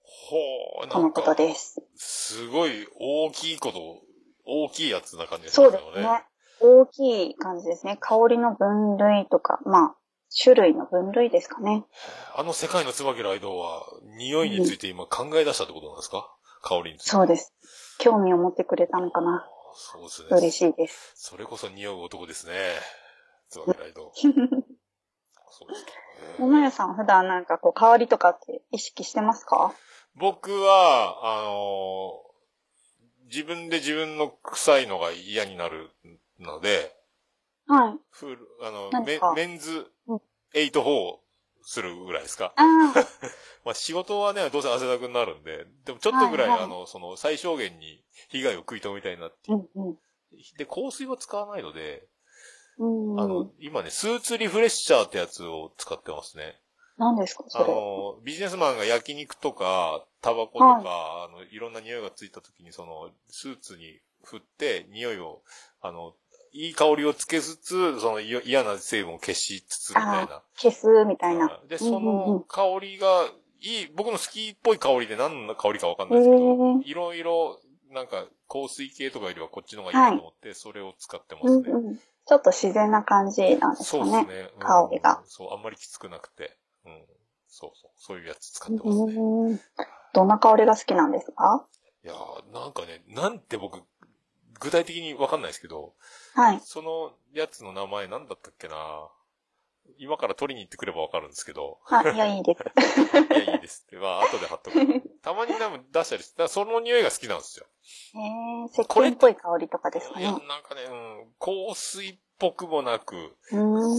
[0.00, 0.36] ほ
[0.82, 1.82] う、とのことです。
[1.94, 3.78] すごい大きいこと、
[4.46, 6.24] 大きいやつな感じがしそうですね。
[6.60, 7.98] 大きい感じですね。
[8.00, 9.96] 香りの分類とか、まあ、
[10.40, 11.84] 種類の分類ですかね。
[12.34, 13.82] あの世界の椿ライドウは、
[14.18, 16.30] 匂いについて今考え出したってことなんですか？
[16.62, 17.10] 香りについて。
[17.10, 17.54] そうです。
[17.98, 19.48] 興味を持ってくれたのかな。
[19.74, 20.28] そうですね。
[20.30, 21.12] 嬉しいです。
[21.14, 22.52] それこそ匂う男ですね。
[23.48, 24.10] 椿ライドウ。
[24.14, 25.92] そうですか。
[26.20, 29.74] えー桃屋さん普段なんかこう香りとかって意識してますか？
[30.14, 32.26] 僕は、あのー
[33.28, 35.90] 自分で自分の臭いのが嫌になる
[36.38, 36.95] ので、
[37.66, 37.98] はい。
[38.10, 40.20] フル、あの、メメンズうん
[40.54, 41.18] 8-4
[41.62, 42.52] するぐらいですか？
[42.56, 42.62] あ
[42.94, 43.08] あ、
[43.64, 49.80] まあ仕事はね、どうせ汗だくになるんで、でもちょっとぐらい、はいはいあの、その最小限に被害を食い止めたいなっていうう。
[49.80, 49.96] んうん。
[50.56, 52.06] で、香水は使わないので、
[52.78, 53.20] うん。
[53.20, 56.60] あの、今ね、スーツリフレッシャーってやつを使ってますね。
[56.98, 57.66] 何ですかそあれ。
[57.68, 65.42] の、ビジネスマンが焼肉とか、タバコとか、あの、いろんな匂いがついた時に、その、スーツに振って、匂いを、
[65.80, 66.14] あの、
[66.56, 70.42] いい香りをつけつつ、そのい嫌な成分を消しつつ、みたいな。
[70.56, 71.60] 消すみたいな。
[71.68, 73.24] で、その香りが、
[73.60, 81.70] いい、僕の好きっぽい香りで何の香りかわかんないへですけど、ーいろいろ、なんか、香水系とかよりはこっちの方がいいなと思って、それを使ってますね。
[81.70, 81.96] うんうん。
[81.96, 84.04] ちょっと自然な感じなんですそう。
[84.04, 84.50] ですね。
[84.54, 85.22] うん香りが。
[85.26, 86.56] そう、あんまりきつくなくて。
[86.84, 87.04] うん。
[87.48, 87.90] そうそう。
[87.96, 89.14] そういうやつ使ってますね。
[89.14, 89.60] うん
[90.12, 91.66] どんな香りが好きなんですか？
[92.02, 93.82] いやーなんかね、なんて僕、
[94.60, 95.94] 具体的にわかんないですけど、
[96.34, 96.60] はい。
[96.64, 99.08] そのやつの名前なんだったっけな
[99.98, 102.62] 今から取りに行ってくればわかるんですけど、あ、いや、いいです。
[103.32, 103.96] いや、いいですって。
[103.96, 104.76] まあ、後で貼っとく。
[105.22, 107.66] たまにでも出したりして、その匂いが好きなんですよ。
[108.14, 110.62] えー、石鹸っぽい香りとかですかいや、ねなん。
[110.62, 113.56] かね、うん、香水っぽくもなく、石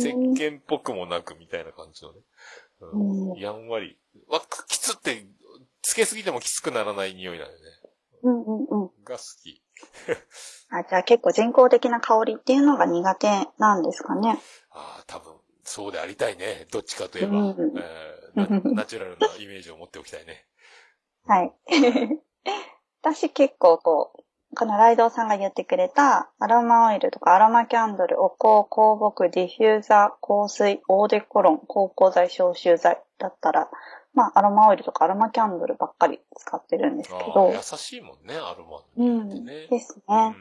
[0.09, 2.19] 鹸っぽくもなくみたいな感じのね。
[2.79, 3.97] うんうんやんわり。
[4.27, 5.25] わ、きつって、
[5.81, 7.59] つけすぎてもきつくならない匂いなんでね。
[8.23, 9.03] うんうんうん。
[9.03, 9.63] が好き。
[10.69, 14.39] あ、じゃあ結構人工的な香りっていうのが苦手なんですかね。
[14.71, 16.67] ああ、多分、そうでありたいね。
[16.71, 17.37] どっちかといえば。
[17.37, 20.45] うんえーな ナチュラルなイメージを持っておきたいね。
[21.25, 21.53] はい。
[23.01, 24.23] 私結構こう、
[24.55, 33.69] このライドウさんが言ってくれたアロマオイルとかアロマキャンドル、お香、香木、ディフューザー、香水、オーデコロン、芳香剤、消臭剤だったら、
[34.13, 39.45] まあアロマオイルとかアロマキャンドルばっかり使ってるんですけど優、しいもんね、アロマうん。
[39.45, 40.35] ですうんね。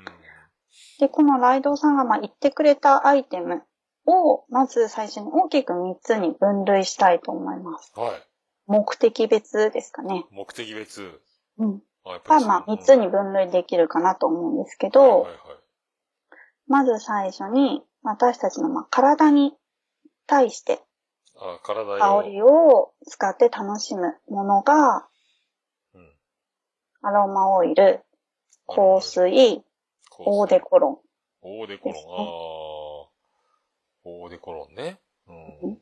[1.00, 3.62] で、このライドウさんがまあ言ってくれたアイテム
[4.06, 7.92] を、まず最初に大きく3つに分類したいと思います。
[7.96, 8.10] はい。
[8.66, 10.24] 目的別ですかね。
[10.30, 11.20] 目的別。
[11.58, 11.82] うん。
[12.04, 15.36] がまあ3つに分類できるかなと思うんですけど、はいはいはい
[16.68, 19.54] まず最初に私たちのまあ体に
[20.26, 20.80] 対して
[21.38, 22.22] あ体用。
[22.22, 25.06] 香りを使って楽しむものが、
[25.94, 26.12] うん
[27.02, 28.00] アロマオイル、
[28.66, 29.62] 香水、
[30.18, 30.98] オーデコロン。
[31.42, 31.96] オーデコロン。
[31.96, 33.16] ああ。
[34.04, 35.00] オーデコロンね。
[35.28, 35.78] うん。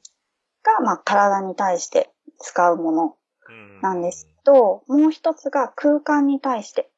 [0.63, 3.17] が、まあ、体に対して使うもの
[3.49, 6.91] うんなんですけど、もう一つが空間に対して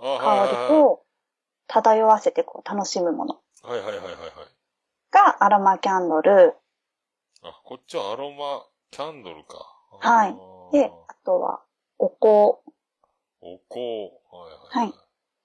[0.00, 1.02] あ香りを
[1.66, 4.14] 漂わせてこう楽しむものはいはいはいはいはい。
[5.10, 6.54] がアロマキャンドル。
[7.46, 9.70] あ、こっちはアロマキャンドルか。
[10.00, 10.34] はい
[10.72, 11.60] で、あとは
[11.98, 12.26] お香。
[12.26, 13.78] お香。
[13.78, 14.86] はいはい。
[14.86, 14.94] はい。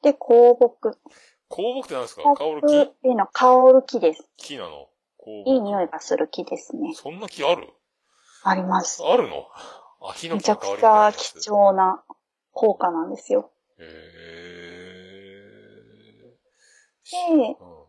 [0.01, 0.17] で、香
[0.57, 0.91] 木。
[0.91, 0.97] 香
[1.49, 2.23] 木って何ですか？
[2.23, 2.79] 香香る木？
[2.79, 4.23] っ木ていうのは香る木です。
[4.37, 4.87] 木なの？
[5.45, 6.93] いい匂いがする木ですね。
[6.95, 7.67] そんな木ある？
[8.43, 9.03] あります。
[9.03, 9.47] あるの？
[10.01, 12.01] あ、ヒノめキの香りみちゃくちゃ貴重な
[12.53, 13.51] 効果なんですよ。
[13.77, 17.49] へでー。
[17.59, 17.79] うん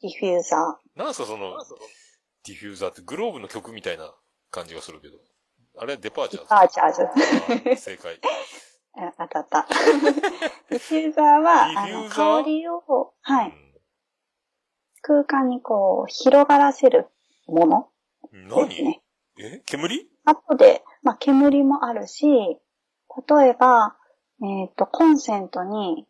[0.00, 1.54] ディフューザなんすかその、
[2.48, 4.10] ディフューザーって globe の曲みたいな
[4.50, 5.18] 感じがするけど。
[5.80, 7.02] あれ Departure partures。
[7.02, 8.18] あー正解。
[8.96, 9.66] あ当たった。
[10.70, 12.42] ディフューザーは、ーザー？
[12.42, 12.82] 香りを、
[13.20, 13.68] はい、うん
[15.02, 17.06] 空間にこう、広がらせる
[17.46, 17.88] もの
[18.32, 18.82] です何？
[18.82, 19.02] ね。
[19.38, 19.62] え？
[19.64, 20.08] 煙？
[20.24, 23.96] 後で、まあ、煙もあるし、例えば、
[24.42, 26.06] えっ、と、コンセントに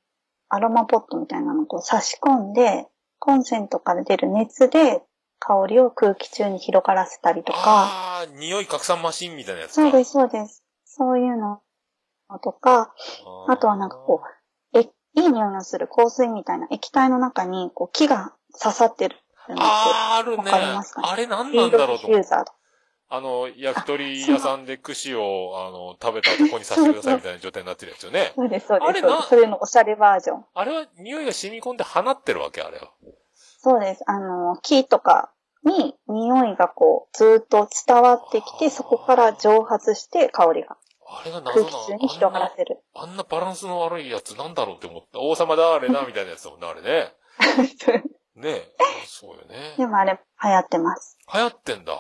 [0.49, 2.87] アロマポットみたいなのをこう差し込んで、
[3.19, 5.03] コンセントから出る熱で
[5.39, 9.83] 香りを空気中に広がらせたりとか、ああ、匂い拡散マシンみたいなやつか。
[9.83, 10.65] そうです、そうです。
[10.85, 11.61] そういうの
[12.43, 12.95] とか、
[13.47, 14.23] あとはなんかこ
[14.75, 19.57] う、え、いい匂いのする香水みたいな液体の中にこう木が刺さってるんですよ。
[19.61, 20.37] あーあるね。
[20.39, 21.09] わかりますかね？
[21.11, 22.09] あれ何なんだろうと。
[23.11, 28.33] あの、焼き鳥屋さんで串を、あの、食べた後ここに刺してくださいみたいな状態になってるやつよね。
[28.37, 28.89] そうです、そうです。
[28.91, 30.45] あれなそれのおしゃれバージョン。
[30.53, 32.91] あれは匂いが染み込んで放ってるわけあれは。
[33.59, 34.05] そうです。
[34.07, 35.33] あの、木とか
[35.65, 40.77] に匂いがこう、ずーっと伝わってきて、そこから蒸発して香りが
[41.11, 42.79] あれが謎な空気中に広がらせる。
[42.95, 45.21] あんなバランスの悪いやつなんだろうって思った。
[45.21, 47.13] 王様だあれな、みたいなやつだもんね、あれね。
[48.37, 48.77] ねえ。
[49.07, 49.75] そうよね。
[49.77, 51.19] でもあれ流行ってます。
[51.33, 51.93] 流行ってんだ。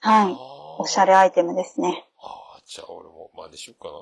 [0.00, 0.32] はい。
[0.32, 2.08] あおしゃれアイテムですね。
[2.18, 3.94] ああ、じゃあ俺も真似しようかな。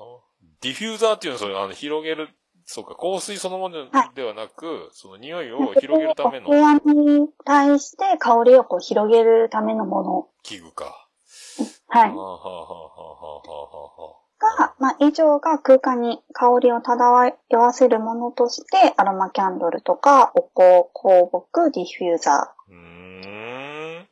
[0.61, 2.29] ディフューザーっていうのはそれ、あの、広げる、
[2.65, 10.27] そうか、香水そのものではなく、その匂いを広げるための部屋に対して香りをこう広げるためのもの。
[10.41, 11.07] 器具か。
[11.87, 12.15] はいはあ。
[12.15, 14.25] はあはあはあはあは
[14.57, 23.21] が、まあ、以上が空間に香りを漂わせるものとして、アロマキャンドルとか、お香、香木、ディフューザーん。
[24.01, 24.05] ー。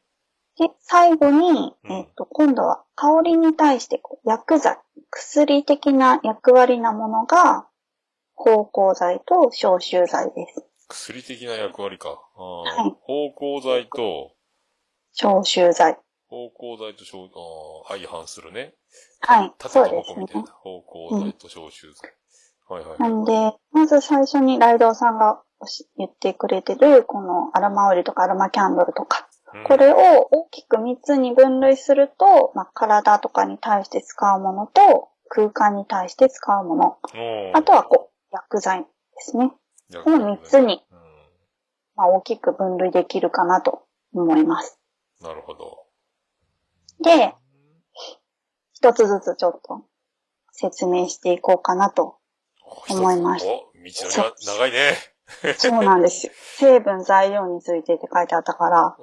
[0.57, 4.77] で、最後に、うんえっと、今度は香りに対してこう薬剤、
[5.11, 7.67] 薬的な役割なものが、
[8.35, 10.65] 芳香剤と消臭剤です。
[10.89, 12.09] 薬的な役割か。
[12.09, 12.15] は
[12.87, 14.31] い芳香剤と、
[15.13, 15.97] 消臭剤。
[16.27, 17.29] 芳香剤と消、
[17.87, 18.73] 相反するね。
[19.21, 20.39] はい、縦そうですねタバコみた。
[20.39, 20.49] いな。
[20.63, 22.13] 芳香剤と消臭剤。
[22.67, 22.99] はいはい。
[22.99, 25.41] なんで、まず最初にライドウさんが
[25.97, 29.97] 言ってくれてる、このアロマオイルとかアロマキャンドルとか、うんこれを
[30.31, 36.97] 大きく3つに分類すると、まあ、体とかに対して使うものと、空間に対して使うもの。
[37.53, 38.87] あとはこう、薬剤で
[39.19, 39.51] すね。
[39.89, 40.99] 薬この3つに、うん
[41.95, 44.79] まあ、大きく分類できるかなと思います。
[45.21, 45.85] なるほど。
[47.03, 47.33] で、
[48.73, 49.85] 一つずつちょっと
[50.51, 52.17] 説明していこうかなと。
[52.89, 54.93] 思いますお、道のりが長いね。
[55.57, 56.33] そうなんですよ。
[56.57, 58.97] 成分材料についてって書いてあったから。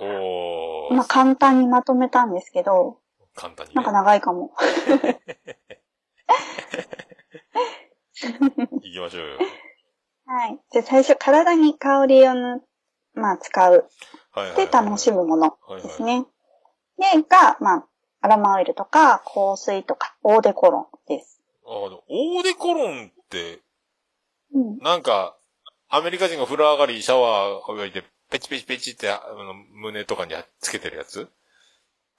[0.91, 2.99] まあ簡単にまとめたんですけど、
[3.35, 3.95] 簡単に、なんかね。
[3.99, 4.53] 長いかも。
[8.83, 9.39] 行きましょうよ。
[10.27, 10.61] はい。
[10.71, 12.63] じゃあ最初、体に香りをぬ、
[13.15, 13.89] まあ使う。
[14.57, 16.25] で、楽しむものはいですね。
[16.99, 17.87] で、が、まあ、
[18.21, 21.41] アロマオイルとか、香水とか、オーデコロンです。
[21.67, 23.61] あの、オーデコロンって、
[24.53, 24.79] うん。
[24.79, 25.37] なんか、
[25.89, 31.29] アメリカ人が風呂上がりシャワーを浴びて、ペチペチペチって、あの、胸とかにつけてるやつ？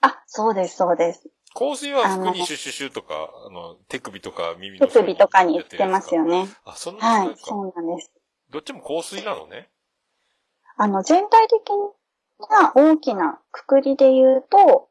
[0.02, 1.28] あ、そうです、そうです。
[1.54, 3.14] 香水は服にシュッシュシュとか、
[3.46, 6.44] あの、手首とか耳の手首とかに売ってますよね。
[6.44, 6.48] ね。
[6.64, 7.34] あ、そんなはい。
[7.36, 8.10] そうなんです。
[8.50, 9.70] どっちも香水なのね。
[10.76, 11.60] あの、全体的
[12.50, 14.88] な大きなくくりで言うと、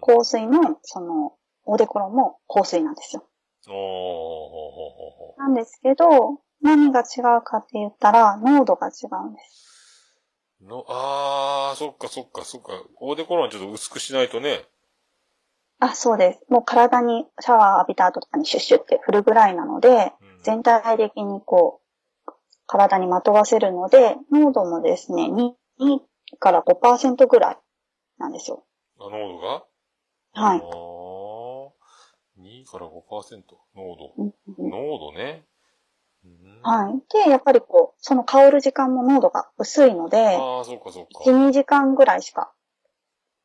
[0.00, 1.34] 香水の、その、
[1.64, 3.24] オーデコロンも香水なんですよ。
[3.68, 3.80] おー、ほう
[4.50, 9.68] ほうほうほうなんですけど、何が違うかって言ったら、濃度が違うんです。
[10.62, 12.72] の、あー、そっかそっかそっか。
[13.00, 14.64] オーデコロンちょっと薄くしないとね。
[15.80, 16.40] あ、そうです。
[16.48, 21.80] もう体にシャワー浴びた後とかにシュッシュって振るぐらいなので、うん全体的にこ
[22.26, 22.32] う、
[22.66, 25.50] 体にまとわせるので、濃度もですね、2,
[25.80, 25.98] 2
[26.38, 27.58] から5%ぐらい
[28.18, 28.64] なんですよ。
[29.00, 29.64] あ、濃度が？
[30.34, 31.68] はいあー
[32.40, 33.42] 2から5%。
[33.74, 34.14] 濃度。
[34.16, 35.44] うんうん濃度ね。
[36.24, 37.02] うんはい。
[37.24, 41.24] で、やっぱりこう、その香る時間も濃度が薄いので、ああ、そうかそうか。
[41.24, 42.52] 1、2時間ぐらいしか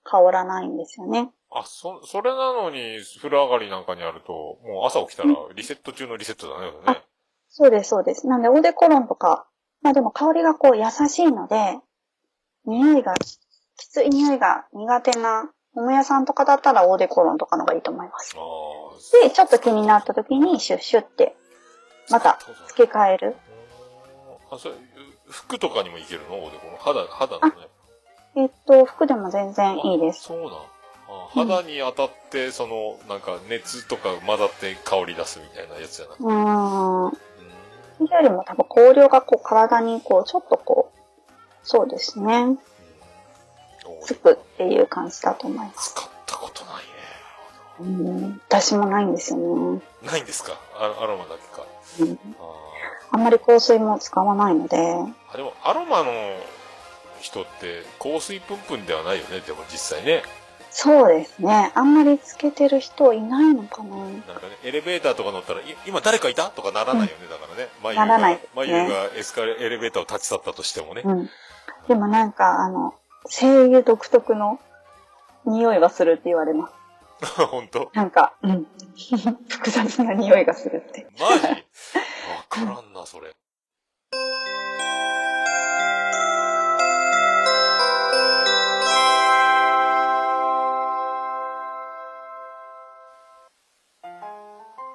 [0.04, 1.32] 香らないんですよね。
[1.52, 4.34] あ、そ、それなのに、風呂上がりなんかにあると、
[4.64, 6.72] もう朝起きたらリセット中のリセットだね。
[6.94, 7.04] ね
[7.50, 8.28] そうです、そうです。
[8.28, 9.48] なんで、オーデコロンとか
[9.84, 11.78] まあでも香りがこう優しいので、
[12.66, 13.14] 匂いが、
[13.78, 18.34] きつい匂いが苦手な桃屋さんとかだったらオーデコロンとかのがいいと思います。
[18.38, 21.36] あで、ちょっと気になった時にシュッシュって、
[22.10, 22.40] また
[22.70, 23.36] 付け替える。
[24.50, 24.56] あ。
[24.56, 24.76] あ、それ、
[25.28, 26.46] 服とかにもいけるの？
[26.46, 26.78] おでこの？
[26.78, 27.68] 肌、肌のね。
[28.36, 30.24] えっと、服でも全然いいです。
[30.24, 30.50] そうなん。
[30.50, 30.54] あ
[31.34, 36.24] 肌に当たって、その、なんか熱とか混ざって香り出すみたいなやつじゃなくて。
[36.24, 37.12] うーん。
[38.00, 41.00] それよりも多分香料がこう体にこう、ちょっとこう、
[41.64, 42.58] そうですね。
[44.02, 45.92] つくっていう感じだと思います。
[45.94, 46.84] 使ったことないね。
[47.80, 49.82] うん、私もないんですよね。
[50.04, 50.54] ないんですか？
[50.78, 51.66] アアロマだけか。
[52.00, 52.20] うん
[53.12, 54.78] あんまり香水も使わないので、
[55.32, 56.12] あ、でもアロマの
[57.24, 60.24] 人って香水プンプンではないよね、でも実際ね。
[60.70, 61.72] そうですね。
[61.76, 63.96] あんまりつけてる人いないのかな。
[63.96, 66.50] なんかね、エレベーターとか乗ったら、い今誰かいた？
[66.50, 67.70] とかならないよね、だからね。
[67.82, 71.04] 眉ならないですね眉がエスカレエレベーターを立ち去ったとしてもね。
[71.06, 71.30] うん。
[71.88, 72.94] でもなんか、あの、
[73.28, 74.60] 精油独特の
[75.46, 76.74] 匂いがするって言われます。
[77.48, 77.90] 本当？
[77.94, 78.68] なんか、うん。
[79.48, 81.08] 複雑な匂いがするって。
[81.20, 81.48] マジ？
[81.48, 81.56] わ
[82.50, 83.32] からんな、それ。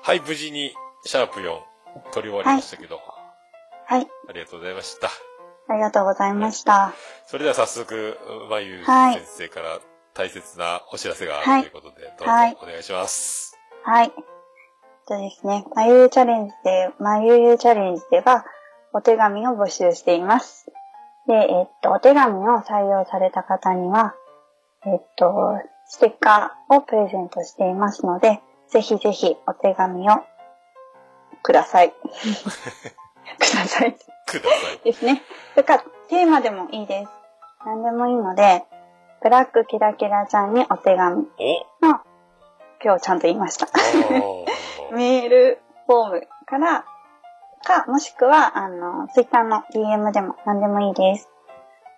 [0.09, 0.73] はい、無事に、
[1.05, 1.61] シャープ4、
[2.15, 2.99] 撮り終わりましたけど、
[3.85, 4.09] はい。
[4.27, 5.09] ありがとうございました。
[5.69, 6.95] ありがとうございました。
[7.27, 8.17] それでは早速、
[8.49, 9.81] まゆはい先生から
[10.15, 13.59] 大切なお知らせがあはいるということで、どうぞはいお願いします。
[13.85, 14.11] はい。
[15.07, 18.47] とですね、まゆゆチャレンジで、まゆゆチャレンジでは、
[18.95, 20.73] お手紙を募集しています。
[21.27, 24.15] で、えっと、お手紙を採用された方には、
[24.87, 30.15] えっと、ステッカーをプレゼントしていますので、ぜひぜひお手紙を
[31.43, 31.93] ください。
[33.39, 33.97] ください。
[34.27, 34.85] ください。
[34.85, 35.23] ですね。
[35.55, 37.11] それから、テーマでもいいです。
[37.65, 38.65] 何でもいいので、
[39.23, 41.27] ブラックキラキラちゃんにお手紙
[41.83, 42.01] おの、
[42.83, 43.67] 今日ちゃんと言いました。
[44.93, 46.85] メールフォームから、
[47.65, 51.29] か、もしくは、あの、ツイッターの DM でも何でもいいです。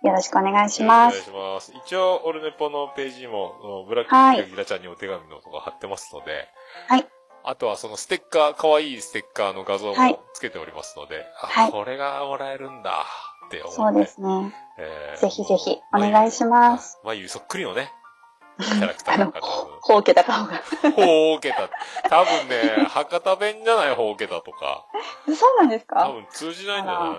[0.03, 1.29] よろしくお願いします。
[1.29, 1.85] お願いします。
[1.85, 6.47] 一応、オルネポのページにも、ブラックはいキラちゃんにお手紙のとか貼ってますので、
[6.87, 7.07] はい。
[7.43, 13.05] あとはそのステッカー、可愛いステッカーの画像はいもつけておりますので、あ、はいこれがもらえるんだ
[13.47, 13.75] って思って。
[13.75, 14.55] そうですね。
[14.79, 16.99] えーぜひぜひお願いします。
[17.03, 17.91] まゆそっくりのね、
[18.59, 19.39] キャラクターあのの方、
[19.81, 20.53] ほうけた顔が。
[20.95, 21.69] ほうけた。
[22.09, 24.85] 多分ね、博多弁じゃないほうけたとか、
[25.27, 27.17] そうなんです多か分通じないんじゃない？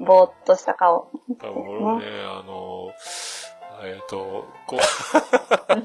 [0.00, 1.10] ぼーっとした顔。
[1.40, 2.92] 多分俺ね、あの、
[3.82, 5.76] えっ、と、こう、は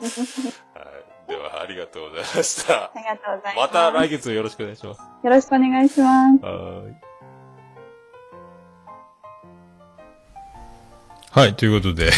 [1.28, 2.92] い、では、ありがとうございましたあ。
[2.96, 3.62] りがとうございま。
[3.62, 5.02] ますた来月よろしくお願いします。
[5.02, 6.46] よろしくお願いします。
[6.46, 6.96] はーい。
[11.32, 12.12] はい、ということで、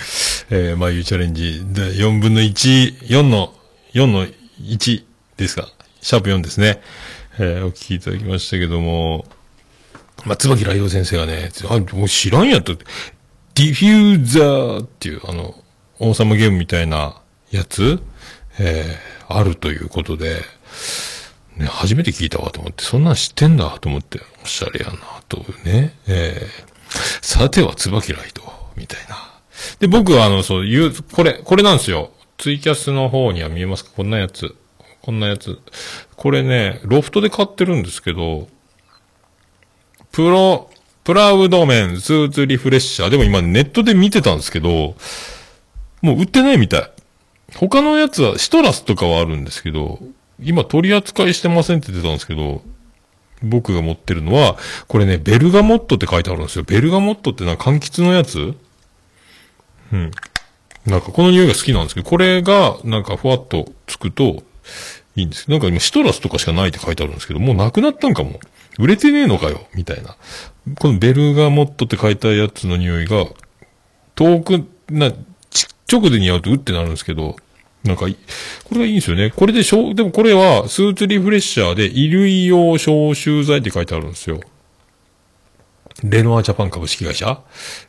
[0.50, 3.54] えー、まあ、ゆうチャレンジで4分の1、4の、
[3.94, 4.26] 4の
[4.60, 5.04] 1
[5.36, 5.68] ですか。
[6.02, 6.82] シャープ4ですね。
[7.38, 9.24] えー、お聞きいただきましたけども、
[10.24, 12.84] まあ、椿ライド先生がね、あ、もう知らんやったって。
[13.54, 15.54] ディフューザーっていう、あの、
[15.98, 18.00] 王様ゲームみたいなやつ、
[18.58, 20.42] えー、あるということで、
[21.56, 24.98] ね、初めて聞いたわと思って、そんなん知ってんだと思って、おしゃれやな
[25.28, 28.42] とね、えー、さては椿ライド、
[28.76, 29.16] みたいな。
[29.80, 32.12] で、僕はあの、そういう、これ、これなんですよ。
[32.36, 33.90] ツイキャスの方には見えますか？
[33.96, 34.54] こんなやつ。
[35.02, 35.58] こんなやつ。
[36.14, 38.48] これね、ロフトで買ってるんですけど、
[40.18, 40.68] プロ、
[41.04, 43.08] プラウドメンスーツリフレッシャー。
[43.08, 44.96] でも今ネットで見てたんですけど、
[46.02, 46.90] もう売ってないみたい。
[47.54, 50.00] 他のやつは、シトラスとかはあるんですけど、
[50.42, 52.62] 今取り扱いしてませんって出たんですけど、
[53.44, 54.56] 僕が持ってるのは、
[54.88, 56.64] これね、ベルガモットって書いてあるんですよ。
[56.64, 58.56] ベルガモットってなんか柑橘のやつ？
[59.92, 60.10] うん。
[60.84, 64.42] なんかこの匂いが好きなんですけど、これがなんかふわっとつくと
[65.14, 68.40] いいんですけど、なんか今シトラスとかしかないって書いてあるんですけど、もうなくなったんかも。
[68.78, 70.16] 売れてねえのかよ、みたいな。
[70.78, 73.26] このベルガモットって書いたやつの匂いが、
[74.14, 75.10] 遠く、な、
[75.50, 77.36] ち直で似合うとうってなるんですけど、
[77.84, 79.30] なんか、これがいいんですよね。
[79.30, 84.40] これでしょ、でもこれは、スーツリフレッシャーで、衣類用消臭剤って書いてあるんですよ。
[86.04, 87.42] レノアジャパン株式会社、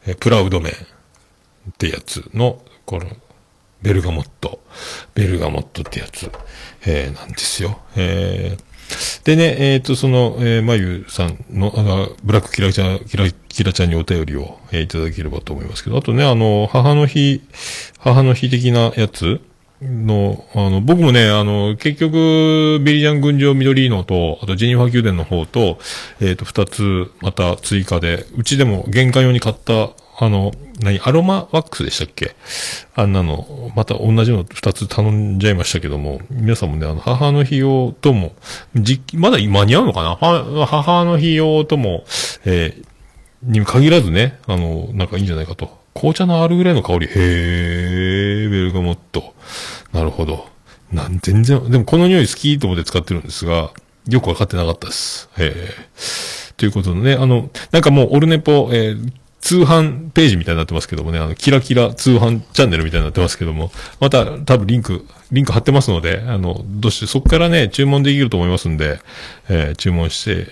[0.07, 0.75] えプラウドメンっ
[1.77, 3.05] てやつの、この、
[3.81, 4.61] ベルガモット。
[5.13, 6.31] ベルガモットってやつ、
[6.85, 7.79] えー、なんですよ。
[7.95, 8.63] えー、
[9.23, 17.41] でね、えっ、と、その、えー、まゆさんの、あの、ブラックキラちゃん、キラ、キラちゃんにお便りを、えーいただければと思いますけど、あとね、あの、母の日、
[17.99, 19.41] 母の日的なやつ、
[19.81, 25.79] の、あの、僕もね、あの、結局、ベリジャン群青緑のと、あとジェニファー宮殿の方と、
[26.19, 29.91] えっ、と、二つ、また追加で、うちでも玄関用に買った、
[30.21, 30.51] あの、
[30.81, 32.35] 何、アロマワックスでしたっけ？
[32.95, 38.33] あんなの、また同じの二つ頼んじゃいましたけども、皆さんもね、あの、母の日用とも、
[38.75, 40.17] じ、まだ間に合うのかな？
[40.65, 42.03] 母の日用とも、
[42.45, 42.85] えー
[43.41, 45.79] に限らずね、あの、なんかいいんじゃないかと。
[45.93, 49.33] 紅茶のアールグレーの香り、へー、ベルガモット。
[49.93, 50.49] なるほど。
[50.91, 53.71] なん、全然、でもこの匂い好きと思って使ってるんですが、
[54.09, 55.29] よくわかってなかったです。
[55.37, 56.53] へー。
[56.57, 68.99] ということでね、あの、なんかもう、オルネポ、えー通販ページみたいになってますけどもね、あの、キラキラ通販チャンネルみたいになってますけども、また多分リンク、リンク貼ってますので、あの、どうして、そこからね、注文できると思いますんで、
[69.47, 70.47] えー注文して、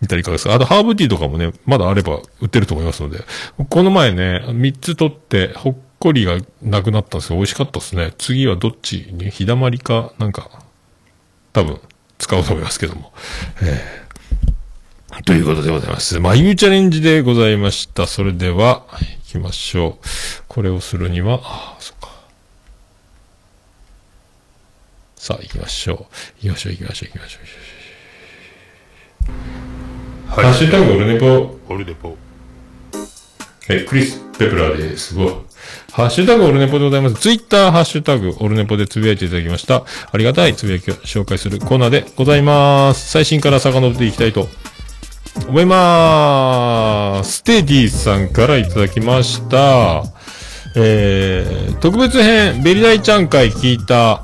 [0.00, 3.24] みたらいかがですかあと、ハーブティーとかもね、まだあれば売ってると思いますので。
[3.68, 7.36] この前ね、3つ取って、ほっこりがなくなったんですよ。
[7.36, 8.12] 美味しかったですね。
[8.18, 10.50] 次はどっちに、日だまりか、なんか、
[11.52, 11.80] 多分、
[12.18, 13.12] 使おうと思いますけども。
[13.62, 14.03] えー
[15.22, 16.18] ということでございます。
[16.18, 18.06] 眉チャレンジでございました。
[18.06, 18.84] それでは、
[19.26, 20.06] 行きましょう。
[20.48, 22.08] これをするには、ああ、そっか。
[25.16, 25.96] さあ、行きましょう。
[26.42, 27.44] 行きましょう、行きましょう、行きましょう。
[30.28, 31.58] ハッシュタグオルネポ。
[31.68, 32.16] オルネポ。
[33.68, 35.14] え、クリス・ペプラーです。
[35.14, 35.34] ごい。
[35.92, 37.14] ハッシュタグオルネポでございます。
[37.14, 39.84] ツイッターハッシュタグオルネポでつぶやいていただきました。
[40.10, 43.10] ありがたいつぶやきを紹介するコーナーでございます。
[43.10, 44.48] 最新から遡っていきたいと
[45.48, 47.38] 思いまーす。
[47.38, 50.04] ステディさんからいただきました。
[50.76, 54.22] えー、特別編、ベリダイちゃん会聞いた、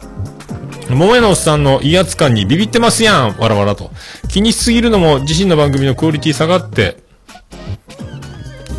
[0.89, 3.91] 桃屋のおっさんの威圧感にビビってますやんわらわらと。
[4.29, 6.97] 気にしすぎるのも自身の番組のクオリティ下がって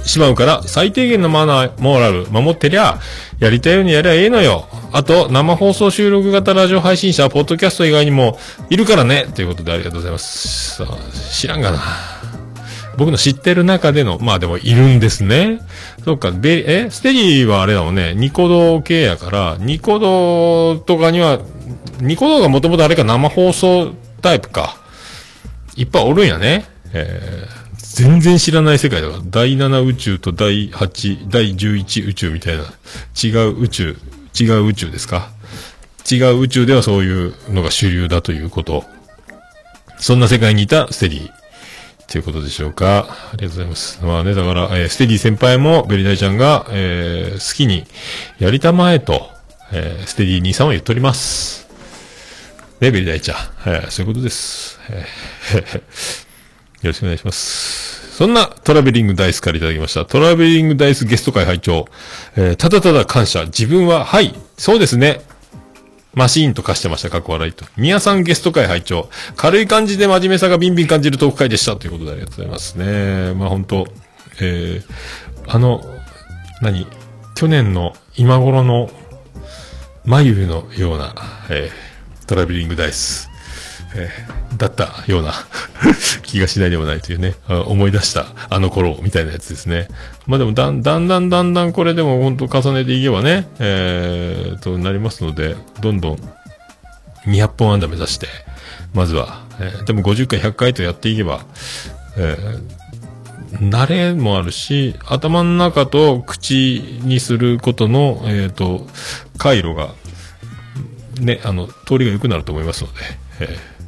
[0.04, 3.00] しまうから、最低限のマナー、モーラル守ってりゃ、
[3.40, 4.68] やりたいようにやりゃええのよ。
[4.92, 8.38] あと、生放送収録型ラジオ配信者、ポッドキャスト以外にも
[8.70, 9.28] いるからね。
[9.34, 10.84] ということでありがとうございます。
[11.32, 12.11] 知らんがな。
[12.98, 15.62] 僕の知ってる中での、まあでもいるんですね。
[16.04, 21.40] そうか、ベえステディはあれだもんね、ニコ動系やから、ニコ動とかには、
[22.02, 24.78] ニコ動がもともとあれか生放送タイプか。
[25.76, 26.66] いっぱいおるんやね。
[26.94, 27.62] えー
[27.94, 29.24] 全然知らない世界だから。
[29.26, 32.64] 第7宇宙と第8、第11宇宙みたいな。
[33.22, 33.98] 違う宇宙、
[34.40, 35.30] 違う宇宙ですか
[36.10, 38.86] 違う宇宙ではそういうのが主流だということ。
[39.98, 41.41] そんな世界にいたステディ。
[42.08, 43.08] ということでしょうか。
[43.32, 44.00] ありがとうございます。
[44.04, 47.86] まあね、だから、えーステディ先輩もベリダイちゃんが、えー好きに
[48.40, 49.30] やりたまえと、
[49.72, 51.68] えーステディ兄さんは言っております。
[52.82, 53.38] ね、ベリダイちゃん。
[53.66, 54.80] えーそういうことです。
[54.90, 55.82] えー
[56.82, 58.12] よろしくお願いします。
[58.18, 60.04] そんなトラベリングダイスからいただきました。
[60.06, 61.88] トラベリングダイスゲスト会拝聴
[62.36, 63.46] えーただただ感謝。
[63.46, 65.22] 自分は、はい、そうですね。
[66.14, 67.66] マシーンと化してました、過去笑いと。
[67.78, 71.78] 宮さんゲスト会拝聴軽い感じで真面目さがビンビン感じるトーク会でした。
[71.78, 73.34] ということでありがとうございますね。
[73.34, 73.88] まあ本当
[74.42, 74.84] えー、
[75.48, 75.84] あの、
[76.62, 76.86] 何？
[77.36, 78.92] 去年の今頃の
[80.06, 81.16] 眉毛のような、
[81.50, 83.31] えー、トラベリングダイス。
[83.96, 85.34] えーだったような
[86.22, 89.88] 気がしないでもないというね、思い出したあの頃みたいなやつですね。
[90.28, 96.20] まあでもだんだんだんだんだんこれでも本当重ねていけばね、えー、となりますので、どんどん
[97.26, 98.28] 200本安打目指して、
[98.94, 101.46] まずは、えーでも50回100回とやっていけば、
[102.18, 102.82] えー
[103.52, 108.88] 慣れもあるし、頭の中と口にすることの、えっ、と、
[109.38, 109.90] 回路が、
[111.20, 113.00] ね、あの、通りが良くなると思いますので、
[113.42, 113.81] えー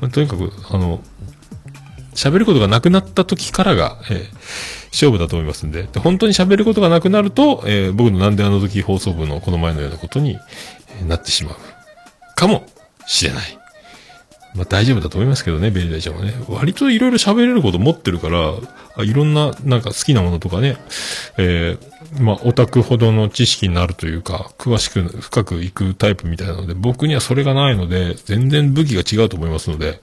[0.00, 1.02] まあとにかく、あの、
[2.14, 10.38] 喋ることがなくなった時からが、えー勝負だと思いますんで、で本当に喋ることがなくなると、えー僕のなんであの時放送部のこの前のようなことに、
[11.00, 11.54] えなってしまう。
[12.34, 12.66] かも
[13.06, 13.58] しれない。
[14.58, 16.34] まあ大丈夫だと思いますけどね、ベリーダイちゃんはね。
[16.48, 18.54] 割といろいろ喋れること持ってるから、
[19.04, 20.76] いろんな、なんか好きなものとかね、
[21.38, 30.00] えーまあオタクほどの知識になるというか、詳しく深くいくタイプみたいなので、僕にはそれがないので、全然武器が違うと思いますので、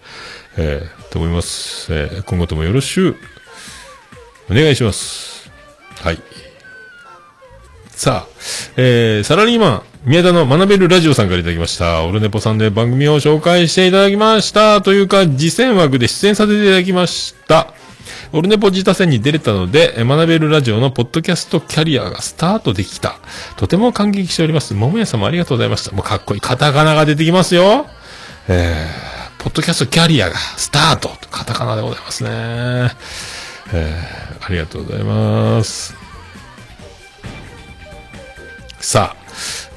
[0.57, 1.93] えーと思います。
[1.93, 3.17] えー今後ともよろしく、
[4.49, 5.51] お願いします。
[6.01, 6.21] はい。
[7.89, 8.31] さあ、
[8.77, 12.05] えー、サラリーマン、宮田の学べるラジオさんからいただきました。
[12.05, 14.83] オルネポさんで番組を紹介していただきました。
[14.83, 17.73] というか、次戦枠で出演させていただきました。
[18.31, 23.17] オルネポ自他戦に出れたので、学べるラジオのポッドキャストキャリアがスタートできた。
[23.57, 24.75] とても感激しております。
[24.75, 25.95] 桃屋様ありがとうございました。
[25.95, 26.39] もうかっこいい。
[26.39, 27.87] カタカナが出てきますよ。
[28.47, 31.09] えー、ポッドキャストキャリアがスタート。
[31.31, 32.29] カタカナでございますね。
[33.73, 35.95] えー、ありがとうございます。
[38.79, 39.74] さあ、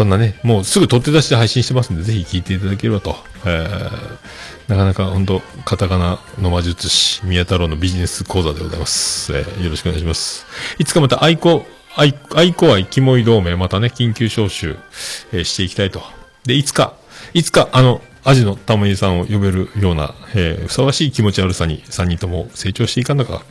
[0.00, 3.16] そんなね、もうすぐ取って出して配信してますんで、ぜひ聞いていただければと。
[3.44, 9.30] えー、なかなか本当カタカナの魔術師、宮太郎のビジネス講座でございます。
[9.36, 10.46] えーよろしくお願いします。
[10.78, 14.78] いつかまた愛子、愛、愛子愛キモい同盟、またね、緊急招集、
[15.34, 16.00] えーしていきたいと。
[16.46, 16.94] で、いつか、
[17.34, 23.42] いつか、あの、アジのたまにさんを呼べるような、えーふさわしい気持ち悪さに3人とも成長していかなか、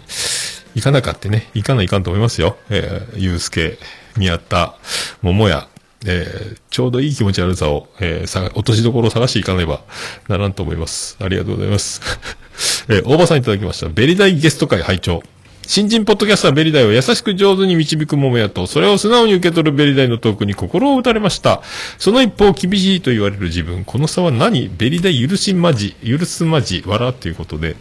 [0.74, 2.58] いかなかってね、いかないかんと思いますよ。
[2.72, 3.78] えー、ゆうすけ、
[4.18, 4.74] 宮田、
[5.22, 5.68] 桃屋、
[6.06, 9.82] えー、ちょうどいい気持ち悪さを、えー、さ、落としどころを探していかねば
[10.28, 11.18] ならんと思います。
[11.20, 12.02] ありがとうございます。
[12.90, 13.90] えー、大場さんいただきました。
[13.90, 15.24] ベリダイゲスト会拝聴
[15.70, 21.62] 新人ポッドキャスターベリダイを優しく上手に導く桃屋と、それを素直に受け取るベリダイのトークに心を打たれました。
[22.00, 23.86] その一方、厳しいと言われる自分。
[23.86, 24.68] この差は何？
[24.68, 27.76] ベリダイ許しまじ、許すまじ、笑ということで、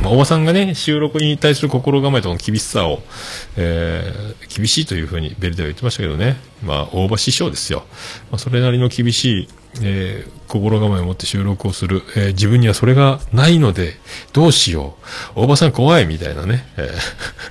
[0.00, 3.02] まあ、大場さんがね、収録に対する心構えとの厳しさを、
[3.56, 6.36] えー、厳しいというふうにベルでは言ってましたけどね。
[6.62, 7.84] まあ、大場師匠ですよ。
[8.30, 9.48] まあ、それなりの厳しい、
[9.82, 12.02] えー、心構えを持って収録をする。
[12.16, 13.94] えー、自分にはそれがないので、
[14.32, 14.96] どうしよ
[15.36, 15.40] う。
[15.40, 16.66] 大場さん怖いみたいなね。
[16.76, 16.90] え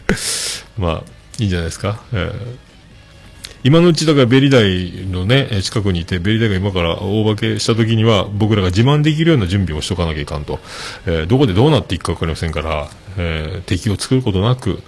[0.07, 1.03] ー まあ、
[1.37, 2.01] いいんじゃないですか。
[2.13, 2.70] えー
[3.63, 10.59] 今のうちだからベリダイのね、近くにいて、ベリダイが今から大化けした時には、僕らが自慢できるような準備をしとかなきゃいかんと。
[11.05, 14.81] えーどこでどうなっていくかわかりませんから、えー敵を作ることなく、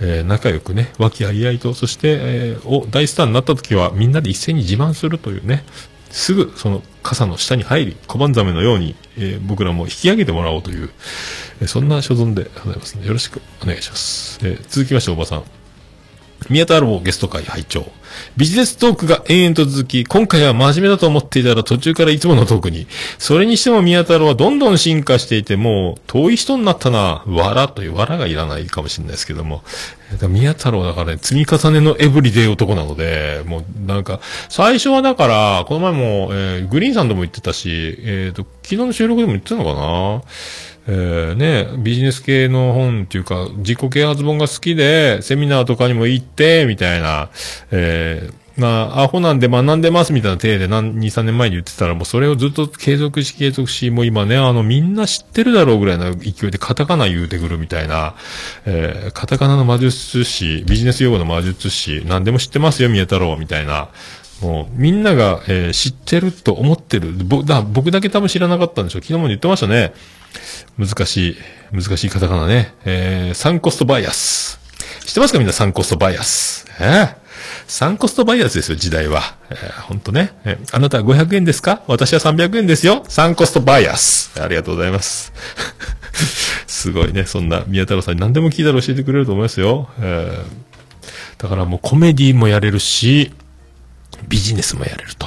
[0.00, 5.64] えー仲良くね、和気あいあいと、そして、えーお、大スターになった時はみんなで一斉に自慢するというね、
[6.10, 10.90] すぐその傘の下に入り、小判ザメのように、えー僕らも引き上げてもらおうという、
[11.62, 14.38] えーそんな所存でございますので、よろしくお願いします。
[14.42, 15.57] えー続きまして、おばさん。
[16.48, 17.86] 宮田郎ゲスト会拝聴
[18.36, 22.86] ビジネストークが延々と続き、今回は真面目だと思っていたら途中からいつものトークに。
[23.18, 27.22] それにしても宮田郎はどんどん進化していて、もう遠い人になったな。
[27.26, 29.62] わらというわらがいらないかもしれないですけども。
[30.28, 40.22] 宮太郎だからね、積み重ねのエブリデイ男なので、もうなんか、最初はだから、この前も、えーグリーンさんでも言ってたし、えっ、と、昨日の収録でも言ってたのかな
[40.90, 47.28] えーね、ビジネス系の本っていうか、自己啓発本が好きで、セミナーとかにも行って、みたいな、
[47.70, 58.14] えーまあ、アホなんで学んでますみたいな体で何、2、3年前に言ってたら、もうそれをずっと継続し継続し、もう今ね、あの、みんな知ってるだろうぐらいの勢いでカタカナ言うてくるみたいな、
[58.66, 63.88] えーカタカナの魔術師、ビジネス用語の魔術師、何でも知ってますよ、宮太郎、みたいな。
[64.42, 67.12] もう、みんなが、えー知ってると思ってる。
[67.12, 69.02] ぼだ僕だけ多分知らなかったんでしょう。
[69.02, 69.92] 昨日も言ってましたね。
[70.78, 71.36] 難しい、
[71.72, 72.74] 難しいカタカナね。
[72.84, 74.58] えー、サンコストバイアス。
[75.04, 75.52] 知ってますかみんな？
[75.52, 76.66] サンコストバイアス。
[76.80, 77.14] えー、
[77.66, 79.22] サンコストバイアスですよ、時代は。
[79.50, 80.32] えー、ほんとね。
[80.44, 81.82] えーあなたは500円ですか？
[81.88, 83.04] 私は300円ですよ。
[83.08, 84.30] サンコストバイアス。
[84.40, 85.32] ありがとうございます。
[86.68, 87.24] すごいね。
[87.24, 89.88] そんな宮太郎さんに何でも聞いたら教えてくれると思いますよ。
[90.00, 90.68] えー
[91.38, 93.32] だからもうコメディもやれるし、
[94.26, 95.26] ビジネスもやれると。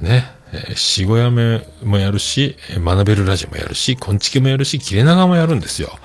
[0.00, 0.38] えーね。
[0.50, 5.98] えー、しごやめもやるし、学べるラジオもやるし、こんちきもやるし、切れ長もやるんですよ。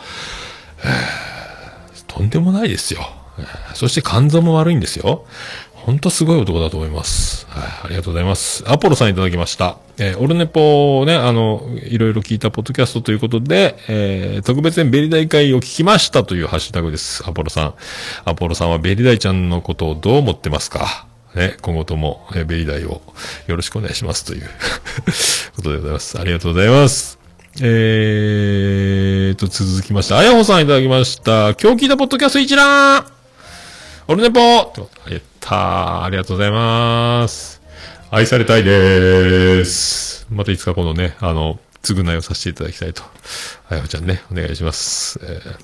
[0.84, 3.10] えーとんでもないですよ。
[3.74, 5.26] そして肝臓も悪いんですよ。
[5.72, 7.48] ほんとすごい男だと思います。
[7.50, 8.64] はい、ありがとうございます。
[8.68, 9.78] アポロさんいただきました。
[9.98, 17.24] えーオルネポね、あの、いろいろ聞いたポッドキャストということで、えー特別にベリダイ会を聞きましたというハッシュタグです。
[17.26, 17.74] アポロさん。
[18.26, 21.08] アポロさんはベリダイちゃんのことをどう思ってますか？
[21.36, 23.02] ね、今後とも、えーベリダイを
[23.48, 24.50] よろしくお願いしますという
[25.56, 26.20] ことでございます。
[26.20, 27.18] ありがとうございます。
[27.62, 31.54] えーと、続きまして、あやほさんいただきました。
[31.56, 33.06] 今日聞いたポッドキャスト一覧
[34.08, 37.62] オルネポとやったーありがとうございます。
[38.12, 40.28] 愛されたいでーす。
[40.30, 43.04] またいつかこのね、あの、償いをさせていただきたいと。
[43.70, 45.20] あやほちゃんね、お願いします。
[45.24, 45.56] えー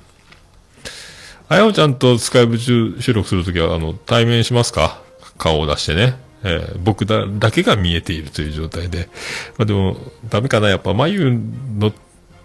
[1.52, 5.00] あやほちゃんとスカイプ中収録するときは、あの、対面しますか？
[5.40, 6.14] 顔を出してね。
[6.44, 9.08] えー僕だ、だけが見えているという状態で。
[9.58, 9.96] まあでも、
[10.28, 11.32] ダメかなやっぱ、眉
[11.78, 11.92] の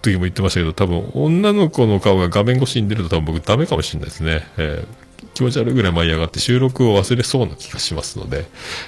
[0.02, 4.48] 時も言ってましたけど、多分、女の子の顔が画面越しに出ると多分僕ダメかもしれないですね。
[4.58, 8.46] えー気持ち悪いぐらい舞い上がって収録を忘れそうな気がしますので。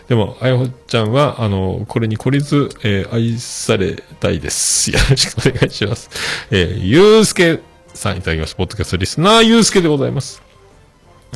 [0.08, 4.92] でも、あやほちゃんは、あの、これに懲りず、えー愛されたいです。
[4.92, 6.10] よろしくお願いします。
[6.52, 7.60] えーゆうすけ
[7.94, 8.58] さんいただきました。
[8.58, 10.42] ポッドキャストリスナーゆうすけでございます。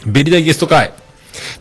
[0.05, 0.93] ベリダイゲスト会。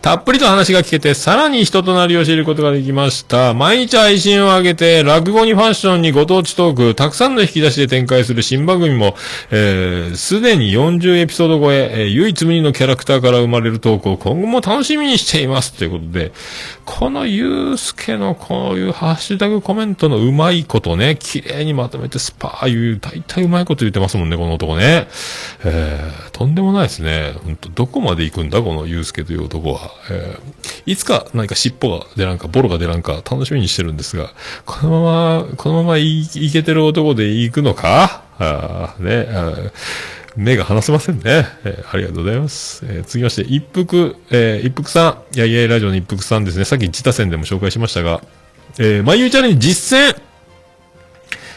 [0.02, 3.54] たっぷりと話が聞けて、さらに人となりを知ることができました。
[3.54, 9.14] 毎日配信を上げて、落語にファッションにご当地トーク、たくさんの引き出しで展開する新番組も、
[9.50, 15.72] えー、すでに40エピソード超え、えー唯一無二のキャラクターから生まれるトークを今後も楽しみにしています。
[15.72, 16.32] ということで、
[16.84, 25.08] このゆうすけのこういうハッシュタグコメントのうまいことね、綺麗にまとめてスパーいう、大体うまいこと言ってますもんね、この男ね。
[25.64, 27.34] えー、とんでもないですね。
[27.44, 29.90] 本当どこまで行くんだ、このゆうすけという男男は。
[30.10, 30.40] えー
[30.86, 34.30] いつか何か尻尾が出らんか、ボロが出らんか、楽しみにしてるんですが、
[34.64, 38.24] このまま、このままいいけてる男で行くのか？
[38.38, 39.70] あーね、
[40.36, 41.46] 目が離せませんね。
[41.64, 42.84] えーありがとうございます。
[42.86, 46.64] えー続きまして、一服、えー一服さん、いやいやラジオの一服さんですね。
[46.64, 48.22] さっき自他戦でも紹介しましたが、
[48.78, 50.20] えー、まゆチャレンジ実践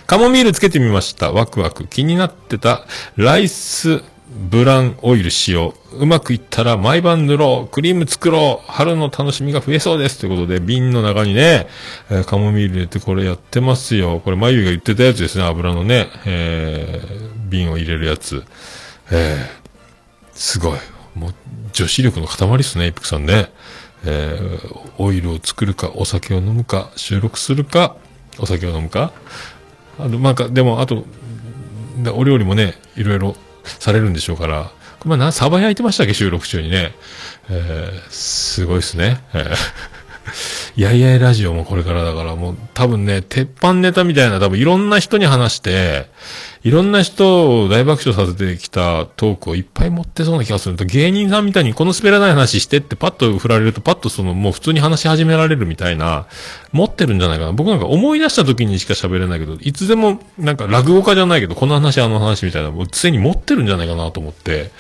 [0.05, 1.31] カモミールつけてみました。
[1.31, 1.87] ワクワク。
[1.87, 2.85] 気になってた
[3.15, 4.03] ライス
[4.35, 5.75] ブランオイル使用。
[5.91, 7.71] うまくいったら毎晩塗ろう。
[7.71, 8.71] クリーム作ろう。
[8.71, 10.19] 春の楽しみが増えそうです。
[10.19, 11.67] ということで、瓶の中にね、
[12.09, 14.19] えーカモミール入れてこれやってますよ。
[14.23, 15.43] これ、まゆが言ってたやつですね。
[15.43, 18.43] 油のね、えー、瓶を入れるやつ。
[19.11, 19.47] えー、
[20.33, 20.79] すごい。
[21.15, 21.33] もう、
[21.71, 23.51] 女子力の塊ですね、一服さんね。
[24.05, 27.95] えー、オイルを作るか、お酒を飲むか、収録するか、
[28.39, 29.11] お酒を飲むか。
[29.99, 31.05] あの、なんか、でも、あと、
[32.15, 34.71] お料理もね、いろいろされるんでしょうから、
[35.05, 36.93] まあな、サバ焼いてましたっけ、収録中にね。
[37.49, 39.21] えー、すごいっすね。
[39.33, 39.93] えー
[40.75, 46.07] やいやいラジオもこれからだからもう多分ね、鉄板ネタみたいな多分いろんな人に話して、
[46.63, 56.25] いろんな人を大爆笑させてきたトークをいっぱい持ってそうな気がすると、芸人さんみたいにこの滑らない話してってパッと振られるとパッとそのもう普通に話し始められるみたいな、
[56.71, 57.51] 持ってるんじゃないかな。
[57.51, 64.71] 僕なんか思い出した時にしか喋れないけど、いつでもなんか落語家じゃないけど、この話あの話みたいな、もう常に持ってるんじゃないかなと思って、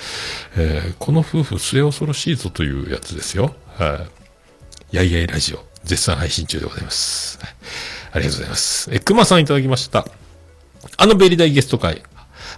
[0.55, 3.55] えーこの夫婦末恐ろしいぞというやつですよ。
[3.77, 4.07] は
[4.91, 4.95] い。
[4.95, 7.39] やいやいラジオ、絶賛配信中でございます。
[8.11, 8.89] ありがとうございます。
[8.93, 10.05] え、熊さんいただきました。
[10.97, 12.03] あのベリダイゲスト会。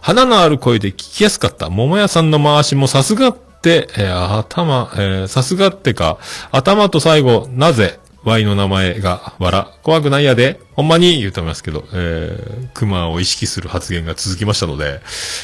[0.02, 1.70] 花のある声で聞きやすかった。
[1.70, 6.18] 桃屋さんの回しもさすがって、えー頭、えーさすがってか、
[6.52, 15.00] 頭と最後、なぜ、Y の名前が、わら、怖くないやで、ほんまに言うてますけど、えー、熊を意識する発言が続きましたので、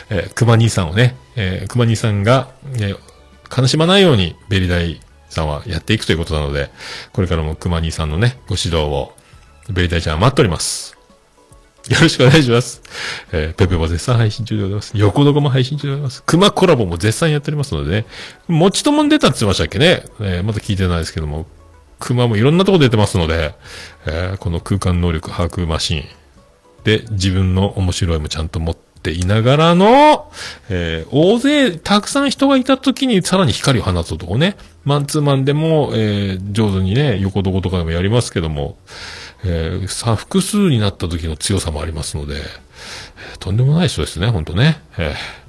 [0.10, 2.98] えー、熊兄さんをね、えー、熊兄さんが、えー
[3.54, 6.72] 悲しまないように、ベリダイさんはやっていくということなので、
[7.12, 9.14] これからも熊兄さんのね、ご指導を、
[9.70, 11.01] ベリダイちゃんは待っております。
[11.90, 12.82] よろしくお願いします。
[13.32, 14.92] えーペペも絶賛配信中でございます。
[14.96, 16.24] 横どこも配信中でございます。
[16.26, 18.06] 熊コラボも絶賛やっておりますのでね。
[18.48, 20.04] もちともに出たって言ってましたっけね。
[20.20, 21.46] えーまだ聞いてないですけども。
[22.00, 23.56] 熊もいろんなとこ出てますので、
[24.06, 26.04] えーこの空間能力把握マシン
[26.84, 30.32] で自分の面白いもちゃんと持っていながらの、
[30.70, 34.56] えー大勢、たくさん人がいた時にさらに光を放つ男ね。
[34.84, 38.78] マンツーマンでも、えー上手にね、横どことかでもやりますけども、
[39.44, 44.82] えーさ、複数になった時の強さもありますので、えーとんでもない人ですね、ほんとね。
[44.98, 45.42] えー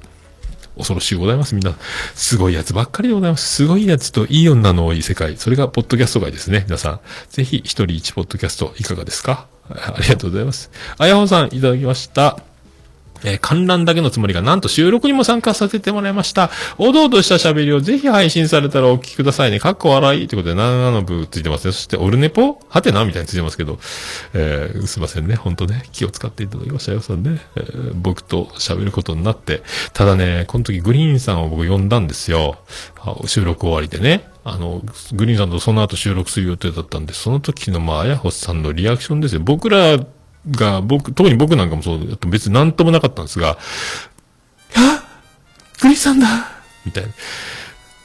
[0.74, 1.74] 恐ろしいございます、みんな。
[2.14, 3.56] すごいやつばっかりでございます。
[3.56, 5.36] すごいやつといい女の多い世界。
[5.36, 6.64] それが、ポッドキャスト界ですね。
[6.66, 7.00] 皆さん。
[7.28, 9.48] ぜひ、一人一ポッドキャスト、いかがですか？
[9.68, 10.70] ありがとうございます。
[10.96, 12.38] あやほさん、いただきました。
[13.24, 16.50] えー観覧だけのつもりが、なんと収録にも参加させてもらいました。
[16.78, 19.60] おどおどした喋りをぜひ配信されたらお聞きくださいね。
[19.60, 20.28] かっこ笑い。
[20.28, 21.72] ということで、7の部ついてますね。
[21.72, 22.60] そして、オルネポ？
[22.68, 23.04] はてな？
[23.04, 23.78] みたいについてますけど、
[24.34, 25.36] えーすいませんね。
[25.36, 27.40] 本当ね、気を使っていただきましたよ、さんね。
[27.56, 29.62] えー僕と喋ることになって。
[29.92, 32.58] ただね、この時グリーンさんを僕呼んだんですよ。
[33.26, 34.28] 収録終わりでね。
[34.44, 39.40] あの、グリーンさんとその後収録する予定だったんで、その時の、まあ、あやほさんのリアクションですよ。
[39.40, 39.98] 僕ら
[40.50, 43.58] が、僕、特に僕なんかもそうだと別に何ともなかったんですが、
[44.74, 45.04] あ
[45.80, 46.26] グリーンさんだ
[46.84, 47.10] みたいな。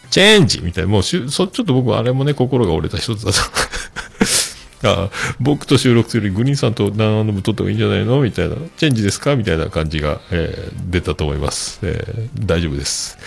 [0.10, 0.90] チェンジみたいな。
[0.90, 3.40] もうしゅ、そ、ちょっと僕はあれもね、心が折れた一つだと。
[4.84, 5.10] あ
[5.40, 8.22] 僕と収録するよりグリーンさんと長野部撮った方がいいんじゃないの？
[8.22, 8.56] みたいな。
[8.78, 9.36] チェンジですか？
[9.36, 11.80] みたいな感じが、えー出たと思います。
[11.82, 13.18] えー大丈夫です。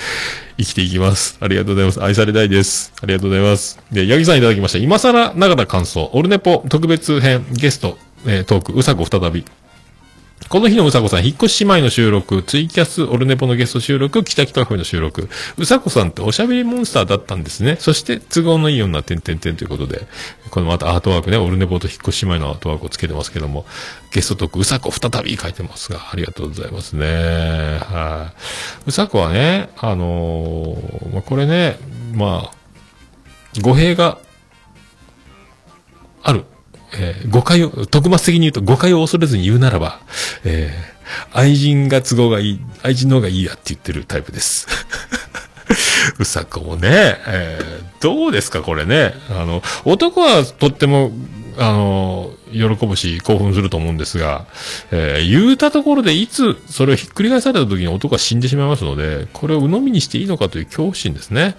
[0.58, 1.38] 生きていきます。
[1.40, 2.02] ありがとうございます。
[2.02, 2.92] 愛されたいです。
[3.02, 3.80] ありがとうございます。
[3.90, 4.78] で、八木さんいただきました。
[4.78, 6.08] 今更ながら感想。
[6.12, 9.44] オルネポ特別編ゲスト、えートーク、うさこ再び。
[10.48, 15.28] この日のうさこさん、引っ越し姉妹の収録、ツイキャス、オルネポのゲスト収録、北北カフェの収録。
[15.56, 17.76] うさこさんっておしゃべりモンスターだったんですね。
[17.78, 20.08] そして、都合のいい女、てんてんてんということで、
[20.50, 23.64] このまたアートワークね、オルネポと引っ越し姉妹のアートワークをつけてますけども、
[24.12, 27.06] ゲストトーク、うさこ再び書いてますが、ありがとうございますね。
[27.06, 28.32] は
[28.86, 28.88] い。
[28.88, 31.78] うさこはね、あのーまあ、これね、
[32.12, 34.18] まあ、語弊が
[36.24, 36.44] ある。
[36.94, 40.00] えー誤解を、特末的に言うと誤解を恐れずに言うならば、
[40.44, 41.00] えー
[41.32, 44.68] 愛人が都合がいい、愛人の方がいいやって言ってるタイプです。
[46.20, 49.12] うさこもね、えーどうですかこれね。
[49.28, 51.12] あの、男はとっても、
[51.62, 54.46] あの、喜ぶし興奮すると思うんですが、
[54.90, 61.56] えー言うたところでいつそれをひっくり返された時に男は死んでしまいますので、これを鵜呑みにしていいのかという恐怖心ですね。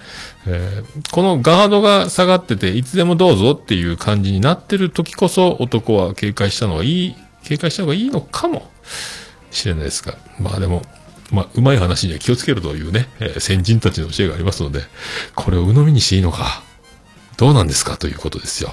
[0.48, 8.72] えーこのガードが下がってて、いつでもどうぞっていう感じになってる時こそ男は警戒したのがいい、警戒した方がいいのかも
[9.52, 10.82] しれないですが、まあでも、
[11.32, 14.82] まあ、うまい話には気をつけるというね、えー先人たちの教えがありますので、
[15.36, 16.64] これを鵜呑みにしていいのか、
[17.42, 18.70] どうなんですかということですよ。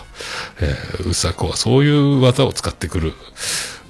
[0.60, 3.14] えー、うさこはそういう技を使ってくる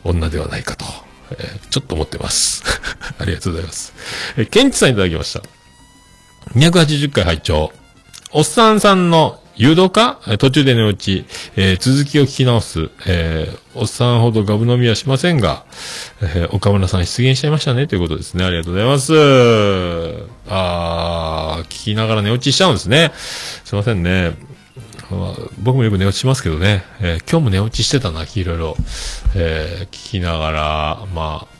[0.04, 0.84] 女ではないかと、
[1.32, 2.62] えーちょっと思ってます。
[3.18, 3.92] ありがとうございます。
[4.36, 5.42] えー、ケンチさんいただきました。
[6.54, 7.72] 280回拝聴
[8.30, 11.26] おっさんさんの誘導か途中で寝落ち、
[11.56, 15.64] えー続きを聞き直す、えーおっさんほどガブ飲みはしませんが、
[16.22, 18.44] えー岡村さん出現しちゃいましたね、ということですね。
[18.44, 19.12] ありがとうございます。
[20.48, 23.10] あー、聞きながら寝落ちしちゃうんですね。
[23.64, 24.46] すいませんね。
[25.10, 28.76] まあ僕もよく寝落ちしますけどね、えー今日も寝落ちしてたな、いろいろ、
[29.34, 31.58] えー聞きながら、まあ、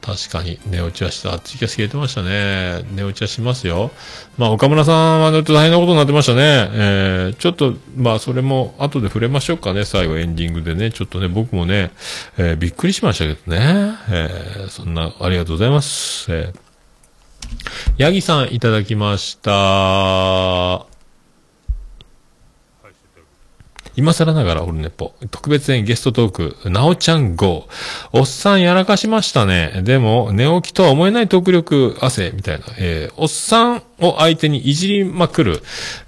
[0.00, 1.38] 確かに寝落ちはした。
[1.38, 2.82] ツイキャス消えてましたね。
[2.94, 3.90] 寝落ちはしますよ。
[4.38, 6.40] まあ、岡村さんはちょっと大変なことになってましたね。
[6.72, 9.84] えー、ちょっと、まあ、それも後で触れましょうかね。
[9.84, 10.90] 最後エンディングでね。
[10.92, 11.90] ちょっとね、僕もね、
[12.38, 13.96] えーびっくりしましたけどね。
[14.08, 16.32] えーそんな、ありがとうございます。
[16.32, 16.58] えー、
[17.98, 20.87] ヤギさんいただきました。
[23.98, 25.12] 今更ながらオルネポ。
[25.32, 27.66] 特別編ゲストトーク、なおちゃん号。
[28.12, 29.80] おっさんやらかしましたね。
[29.82, 32.64] でも、寝起きとは思えない特力汗、みたいな。
[32.78, 35.64] えー、おっさんを相手にいじりまくる、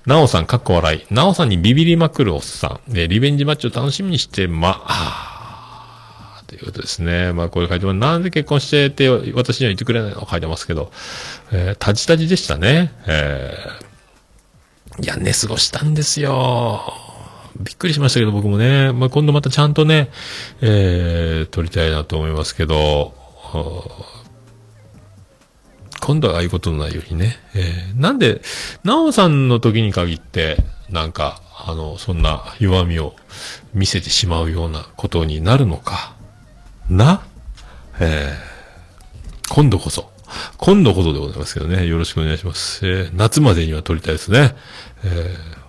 [0.07, 1.13] なおさん、かっこ笑い。
[1.13, 2.97] なおさんにビビりまくるおっさん。
[2.97, 7.33] えーリベンジマッチを楽しみにして、ま、あーということですね。
[7.33, 7.99] まあ、これ書いてます。
[7.99, 10.93] なんで結婚してって私には言ってくれないの書いてますけど、
[11.51, 12.93] えー、タジタジでしたね。
[13.09, 17.10] えー、いや、寝過ごしたんですよ。
[17.59, 20.11] びっくりしましたけど、僕もね、まあ、今度またちゃんとね、
[20.61, 23.15] えー、撮りたいなと思いますけど、
[26.01, 28.41] 今度はああいうことのないようにね、えー、なんで、
[28.85, 33.15] なおさんの時に限って、なんか、あの、そんな弱みを
[33.75, 36.15] 見せてしまうようなことになるのか、
[36.89, 37.23] な、
[38.01, 40.11] えー、今度こそ、
[40.57, 42.87] 今度こそでございますけどね、よろしくお願いします。
[42.87, 44.55] えー、夏までには撮りたいですね。
[45.05, 45.61] えー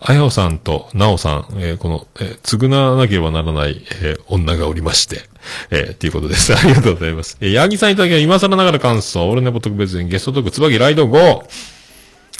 [0.00, 5.22] あやおさんとなおさん、えーこの、えー償わなければならない、えー女がおりまして、
[5.70, 6.52] えーっていうことです。
[6.56, 7.36] ありがとうございます。
[7.40, 11.42] えー、ヤギさんいただきは今更ながら感想、俺ねぼ特別にゲストトーク、椿ライド5。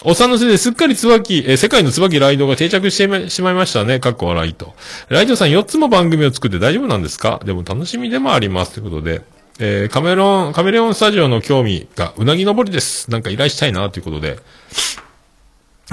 [0.03, 4.01] おっさんのせいですっかり椿、えー世界の椿ライドが定着してしまいましたね。
[4.01, 4.74] かっこ笑いと。
[5.09, 7.41] ライドさん4つも番組を作って大丈夫なんですか？
[7.45, 8.72] でも楽しみでもあります。
[8.72, 9.22] ということで。
[9.62, 13.11] えーカメロン、カメレオンスタジオの興味がうなぎ登りです。
[13.11, 14.39] なんか依頼したいな、ということで。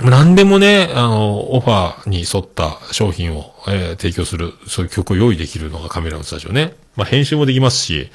[0.04, 6.76] 何でもね、あの、オファーに沿った商品を、えー提供する、そういう曲を用意できるのがカメラのスタジオね。
[6.96, 8.12] まあ、編集もできますし、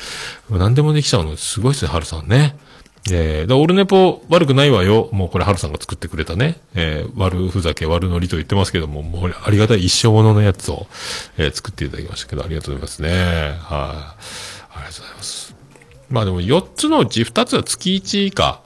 [0.48, 2.56] 何でもできちゃうの、すごいですね、ハルさんね。
[3.10, 5.08] えー、だオルネポ悪くないわよ。
[5.10, 6.60] もうこれハルさんが作ってくれたね。
[6.74, 10.86] えー、悪ふざけ、悪ノリと言ってますけども、もうありがたい一生もののやつを、
[11.36, 13.10] えー作っていただきましたけど、ありがとうございますね。
[13.10, 14.16] はい、あ
[14.76, 15.56] りがとうございます。
[16.10, 18.60] まあでも4つのうち2つは月1以下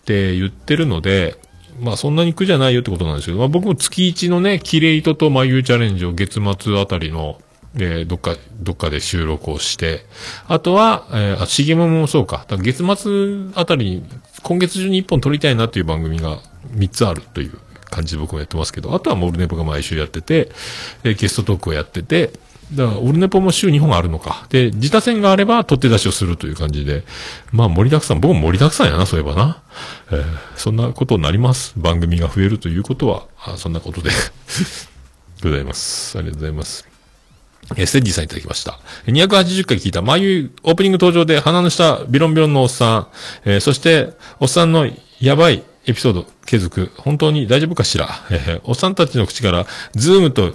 [0.00, 1.36] って言ってるので、
[1.80, 7.40] まあそんなに苦じゃないよってことなんですけど、まあ僕も月1のね、キレイトと眉チャレンジを月末あたりの、
[7.74, 10.04] えーどっか、どっかで収録をして、
[10.48, 12.44] あとは、えーあ、しげももそうか。
[12.48, 14.04] だから月末あたりに、
[14.42, 16.38] 今月中に1本撮りたいなっていう番組が
[16.76, 17.58] 3つあるという
[17.92, 20.50] 感じで僕もやってますけど、あとはモルネポが毎週やってて、
[21.02, 22.32] でゲストトークをやってて、
[22.74, 24.46] だから、オルネポも週2本あるのか。
[24.50, 27.04] で、自他戦があれば、取って出しをするという感じで。
[27.52, 28.20] まあ、盛りだくさん。
[28.20, 29.62] 僕も盛りだくさんやな、そういえばな。
[30.10, 30.24] えー
[30.56, 31.74] そんなことになります。
[31.76, 34.10] 番組が増えるということは、あそんなことで。
[35.42, 36.16] ございます。
[36.18, 36.86] ありがとうございます。
[37.76, 38.78] えー、ステッジさんいただきました。
[39.06, 43.06] 280回聞いた、眉、オープニング登場で鼻の下、ビロンビロンのおっさん、
[43.44, 44.10] えーそして、
[44.40, 44.88] おっさんの
[45.20, 50.54] やばいエピソード、継続、本当に大丈夫かしら、えーおっさんたちの口から、 Zoom と、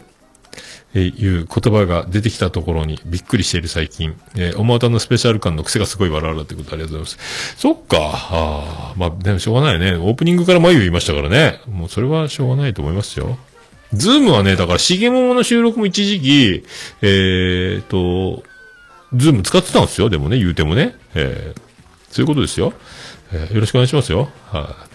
[0.94, 7.56] えいう言葉が出てきたところにびっくりしている最近、えー、おまたのスペシャル感の癖がすごい笑うということありがとうございます。
[7.58, 9.96] そっか、あまあ、でもしょうがないよね。
[9.96, 11.62] オープニングから眉言いましたからね。
[11.70, 13.38] もうそれはしょうがないと思いますよ。
[13.94, 16.66] Zoom はね、だから、しげももの収録も一時期、
[17.02, 18.44] えーと、
[19.14, 20.10] Zoom 使ってたんですよ。
[20.10, 20.96] でもね、言うてもね。
[21.16, 21.68] えー
[22.10, 22.74] そういうことですよ。
[23.32, 24.30] えーよろしくお願いしますよ。
[24.46, 24.87] はい、え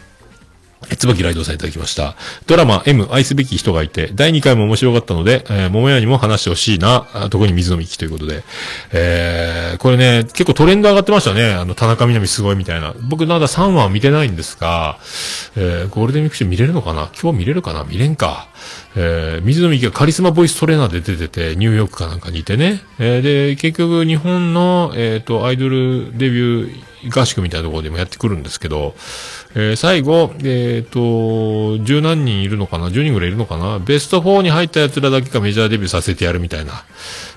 [0.97, 2.17] 椿ライドさんいただきました。
[2.47, 8.43] ドラマ M 愛すべき人がいて、第2回も面白かったので、えー、桃屋にも話してほしいな、特に水野美紀ということで。
[8.93, 11.53] えー、これね、結構トレンド上がってましたね。
[11.53, 12.95] あの、田中みな実すごいみたいな。
[13.09, 14.99] 僕まだ3話見てないんですが、
[15.57, 17.11] えー、ゴールデンウィーク中見れるのかな？
[17.21, 17.85] 今日見れるかな？
[17.85, 18.49] 見れんか。
[18.95, 22.83] えー、水野美紀がカリスマボイストレーナーで出てて、ニューヨークかなんかにいてね。
[22.99, 28.95] えー、で、結局日本の、えっ、と、アイドルデビュー合宿みたいなところでもやってくるんですけど、
[29.55, 33.79] えー最後、えっ、と、十何人いるのかな ?10 人ぐらいいるのかな？
[33.79, 36.85] ベスト4に入った奴らだけがメジャーデビューさせてやるみたいな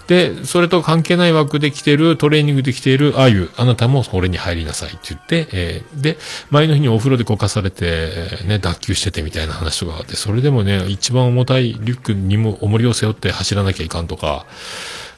[0.07, 6.17] で、それと関係ない枠で来てる、トレーニングで来ているあゆ、あなたも俺に入りなさいって言って、えーで、
[6.51, 8.11] 前の日にお風呂でこかされて、
[8.45, 14.45] ね、脱臼しててみたいな話とかあって、それでもね、一番重たいリュックにも重りを背負って走らなきゃいかんとか、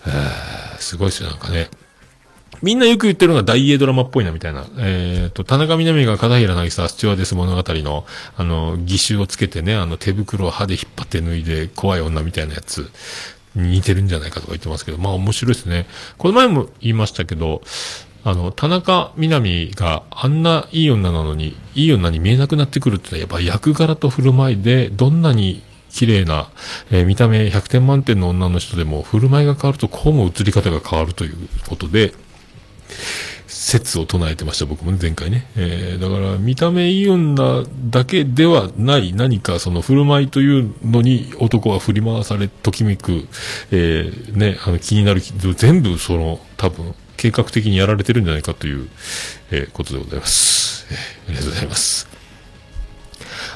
[0.06, 1.70] えーすごいですよ、なんかね。
[2.62, 4.66] みんなよく言ってるのが大英ドラマっぽいなみたいな。
[4.80, 8.06] えっ、と、田中みな実が片平渚スチュワーデス物語の、
[8.36, 12.90] あの、義手をつけてね、あの手袋を歯で引っ張って脱いで怖い女みたいなやつ
[13.56, 15.88] 似てるんじゃないかとか言ってますけど、まあ面白いですね。
[16.18, 17.62] この前も言いましたけど、
[18.24, 26.50] あの、田中みな実があんないい女なのに、いい女に見えなくなってくるってのは、やっぱ役柄と振る舞いで、どんなに綺麗な、
[26.92, 31.36] えー見た目100点満点の女の人でも、振る舞いが変わると、こうも映り方が変わるという
[31.68, 32.14] ことで、
[33.48, 35.46] 説を唱えてました、僕もね、前回ね。
[35.56, 43.28] えー、だから、見た目いい女だけではない何か、その振る舞いというのに男は振り回され、ときめく、
[43.72, 48.88] えー、ね、あの、気になる、全部その、多分、計画的にやられてるんじゃないかという、
[49.52, 50.86] えーことでございます。
[50.92, 52.07] えーありがとうございます。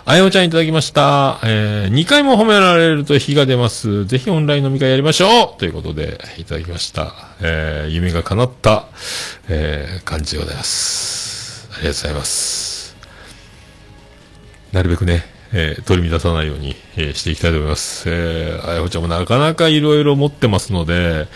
[0.03, 1.39] あやおちゃんいただきました。
[1.43, 4.05] えー、2回も褒められると火が出ます。
[4.05, 7.13] ぜひオンライン飲み会やりましょうということで、いただきました。
[7.39, 8.87] えー、夢が叶った、
[9.47, 11.69] えー、感じでございます。
[11.73, 12.95] ありがとうございます。
[14.71, 15.23] なるべくね、
[15.53, 18.09] えー、取り乱さないように、えーしていきたいと思います。
[18.09, 21.27] えー、あやほちゃんもなかなかいろいろ持ってますので、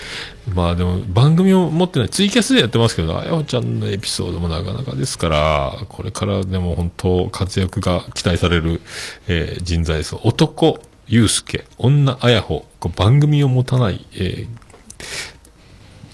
[0.53, 8.82] まあでも番組を持ってない、ツイキャスでやってますけど、あやほちゃんのエピソードもなかなかですから、これからでも本当活躍が期待される、
[9.28, 10.16] えー人材です。
[10.24, 14.47] 男、ゆうすけ、女、あやほ、番組を持たない、えー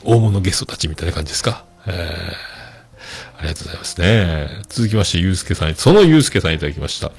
[0.03, 1.63] 大物ゲストたちみたいな感じですか？
[1.85, 2.50] えー
[3.41, 4.49] ありがとうございますね。
[4.69, 7.11] 続きまして、ゆうすけさん、そのゆうすけさんいただきました。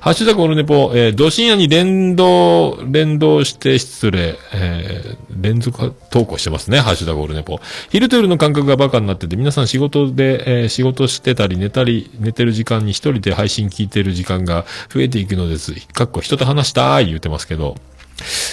[0.00, 7.60] ハッシュタグオルネポ、えー、ド深夜に連動、連動して失礼、えー、連続投稿してますね、ハッシュタグオルネポ。
[7.90, 15.74] 昼と夜の感覚がバカになってて、皆さん仕事で、えー仕事してたり寝たり、寝てる時間に一人で配信聞いてる時間が増えていくのです。
[15.92, 17.76] かっこ人と話したい言ってますけど、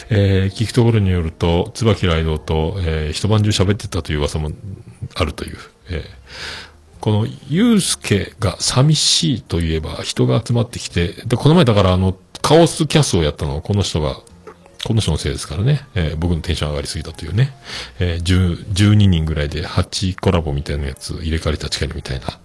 [0.10, 4.52] えー聞くところによると、椿ライドと、えー一晩中喋ってたという噂も
[5.16, 5.58] あるという、
[5.90, 6.73] えー
[7.04, 14.16] この、ゆうすけが寂しいといえば人が集まってきて、で、この前だからあの、カオスキャスをやったのはこの人が、
[14.86, 17.54] この人のせいですからね、えー僕のテンション上がりすぎたというね、
[18.00, 22.40] えー12人ぐらいで8コラボみたいなやつ入れ替わり立ち替えるみたいな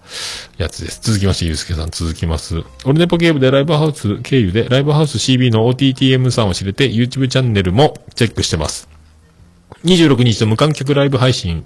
[0.57, 1.03] やつです。
[1.05, 2.65] 続きまして、ゆうすけさん続きます。
[2.85, 8.98] オルネポゲームでライブハウス経由でライブハウス CB の OTTM さんを知れて YouTube チャンネルもチェックしてます。
[9.85, 11.63] 26日の無観客ライブ配信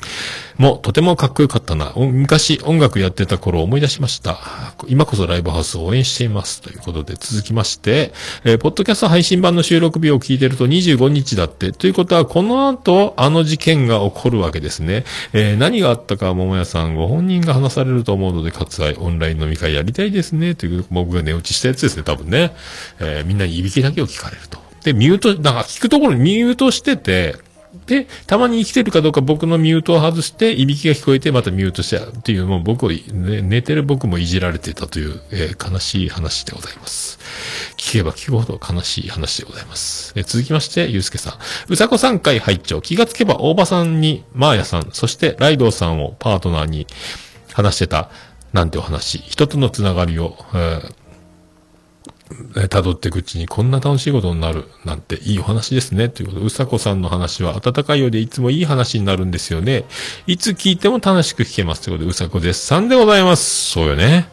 [0.58, 1.92] もとてもかっこよかったな。
[1.96, 4.38] 昔音楽やってた頃を思い出しました。
[4.86, 6.60] 今こそライブハウスを応援しています。
[6.60, 8.12] ということで続きまして、
[8.44, 11.72] えーポッドキャスト配信版の収録日を聞いてると25日だって。
[11.72, 15.04] ということは、この後、あの事件が起こるわけですね。
[15.32, 20.54] えー何があったか、桃屋さんご本人が話されると思うので、割愛、オンライン飲み会やりたいですね。
[20.54, 22.54] という、僕が寝落ちしたやつですね、多分ね。
[23.00, 24.58] えーみんなにいびきだけを聞かれると。
[24.84, 27.36] で、ミュート、なんか聞くところにミュートしてて、
[27.86, 37.18] で、たまに生きてるかどうか僕のミュートを外して、いびきが聞こえてまたミュートしちゃうっていう、もう僕を、ね、寝てる僕もいじられてたという、えー悲しい話でございます。
[37.76, 40.12] 聞けば聞くほど悲しい話でございます。
[40.16, 41.34] え続きまして、ゆうすけさん。
[41.68, 46.86] うさこ3回拝聴気がつけば大場さんに、マーヤさん、そしてライドウさんをパートナーに
[47.52, 48.10] 話してた、
[48.52, 49.18] なんてお話。
[49.18, 51.01] 人とのつながりを、えー
[52.68, 56.08] 辿っていくうちにこんな楽しいことになるなんていいお話ですね。
[56.08, 59.84] ということで、うさこさんの話は温かいようでいつもいい話になるんですよね。
[60.26, 61.82] いつ聞いても楽しく聞けます。
[61.82, 63.70] ということで、うさこ絶賛でございます。
[63.72, 64.28] そうよね。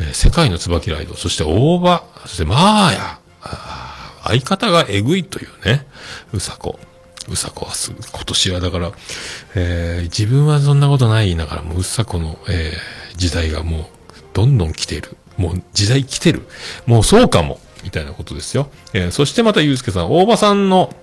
[0.00, 5.86] えー世界の椿ライド、そして大場、そしてマーヤ、あー相方がえぐいというね、
[6.32, 6.78] うさこ。
[7.28, 8.92] うさこはす、今年はだから、
[9.54, 13.84] えー自分はそんなことないながらも、うさこの、えー時代がもう、
[14.32, 15.16] どんどん来ている。
[15.36, 16.42] もう時代来てる。
[16.86, 17.60] もうそうかも。
[17.84, 18.70] みたいなことですよ。
[18.92, 20.94] えーそしてまたゆうすけさん、大場さんの、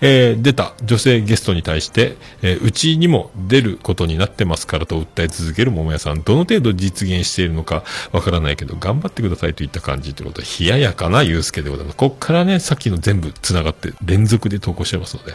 [0.00, 11.96] えー出た女性ゲストに対して、えーうちにも出ることになってますからと訴え続ける桃屋さん、どの程度実現しているのかわからないけど、頑張ってくださいといった感じということで、冷ややかなゆうすけでございます。
[11.98, 15.34] こっからね、さっきの全部繋がって連続で投稿してますので、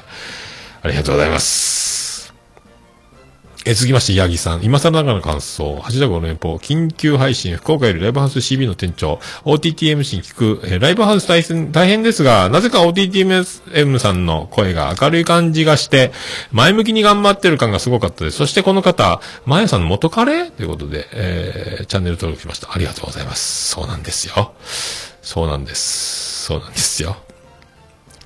[0.82, 2.09] ありがとうございます。
[3.70, 4.64] え続きまして、ヤギさん。
[4.64, 5.76] 今更ながらの感想。
[5.76, 6.56] ハッシュタグの連邦。
[6.56, 7.56] 緊急配信。
[7.58, 9.20] 福岡よりライブハウス CB の店長。
[9.46, 10.62] OTTMC に聞く。
[10.66, 16.12] えライブハウス大変、大変ですが、なぜか OTTM さんの声が明るい感じがして、
[16.52, 18.38] 前向きに頑張ってる感がすごかったです。
[18.38, 20.50] そしてこの方、マヤさんの元彼？
[20.50, 22.74] ということで、えーチャンネル登録しました。
[22.74, 23.70] ありがとうございます。
[23.70, 24.54] そうなんですよ。
[25.22, 26.46] そうなんです。
[26.46, 27.18] そうなんですよ。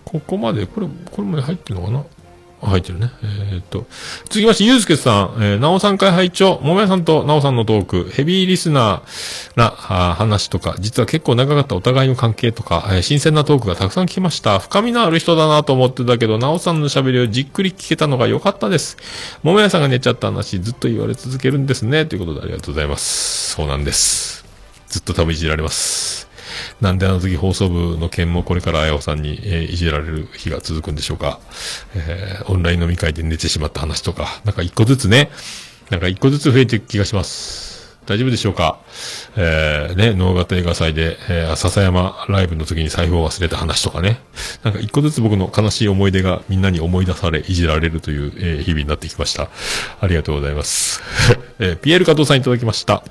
[0.06, 2.06] ここまで、これ、これまで入ってるのかな？
[2.70, 3.12] 入ってるね。
[3.22, 3.86] えーっと、
[4.26, 14.60] 続きまして、ゆうすけさん、えー、なおさん会拝聴ももやさんとなおさんのトーク、ヘビーリスナーな話とか、実は結構長かったお互いの関係とか、えー新鮮なトークがたくさん聞きました。
[14.60, 18.98] 深みのある人だなと思ってたけど、なおさんの喋りをじっくり聞けたのが良かったです。
[19.44, 22.06] ももやさんが寝ちゃった話、ずっと言われ続けるんですね。
[22.06, 23.54] ということでありがとうございます。
[23.56, 24.46] そうなんです。
[24.88, 26.33] ずっと多分いじられます。
[26.82, 31.40] なんであの時放送部の件もこれからあやおさんに、えーいじられる日が続くんでしょうか。
[31.96, 35.30] えーオンライン飲み会で寝てしまった話とか、なんか一個ずつね、
[35.90, 37.74] なんか一個ずつ増えていく気がします。
[38.06, 38.80] 大丈夫でしょうか
[39.38, 44.20] えー、ね、能型映画祭で、えー、笹山ライブの時に財布を忘れた話とかね。
[44.64, 49.50] なんか一個ずつ僕の悲しい思い出がみんなに思い出され、いじられるという、えー日々になってきました。
[50.02, 51.02] ありがとうございます。
[51.60, 53.04] えー、ピエール加藤さんいただきました。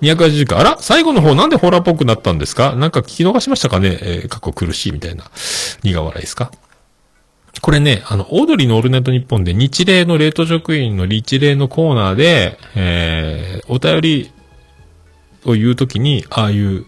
[0.00, 0.58] 280回。
[0.58, 2.74] あら最後の方なんでホラーっぽくなったんですか？
[2.74, 3.98] なんか聞き逃しましたかね？
[4.00, 5.24] えー、過去苦しいみたいな。
[5.82, 6.50] 苦笑いですか？
[7.60, 14.32] これね、あの、オードリーのオールナイトニッポンで日霊の冷凍職員の日霊のコーナーで、えー、お便り
[15.44, 16.86] を言うときに、ああいう、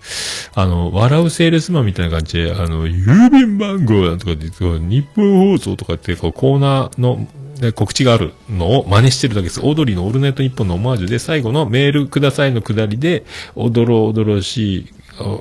[0.55, 7.29] あの、笑うセールスマンみたいな感じで、あの、郵便番号なんとかって言って、日本放送とかって、こう、コーナーの、
[7.65, 9.61] ね告知があるのを真似してるだけです。
[9.61, 13.25] オードリーのオールナイトニッポンのオマージュで、最後のメールくださいのくだりで、
[13.55, 14.93] おどろおどろしい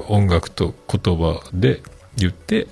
[0.07, 1.81] 音楽と言葉で
[2.15, 2.67] 言って、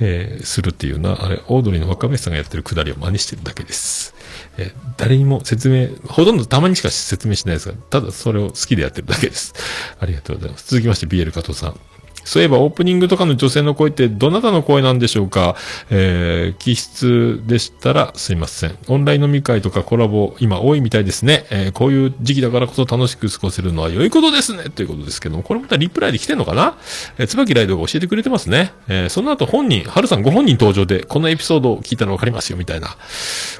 [0.00, 4.14] えーするっていうような、あれ、オードリーの若林さんがやってるくだりを真似してるだけです。
[4.58, 9.52] えー誰にも説明、ほとんどたまにしか説明しないですが、ただそれを好きでやってるだけです。
[9.98, 10.70] ありがとうございます。
[10.70, 11.80] 続きまして、BL 加藤さん。
[12.24, 15.56] そういえばオープニングとかの女性の声ってどなたの声なんでしょうか？
[15.90, 18.78] えー、気質でしたらすいません。
[18.88, 21.46] オンライン飲み会とかコラボ今多いみたいですね。
[21.50, 26.76] えー、こういう時期だからこそ楽しく過ごせるのは良いことですねということですけども、これまたリプライで来てんのかな？
[27.18, 28.72] えー、椿ライドが教えてくれてますね。
[28.88, 32.96] えー、その後本人、春さんご本人登場でこのエピソードを聞いたらわかりますよみたいな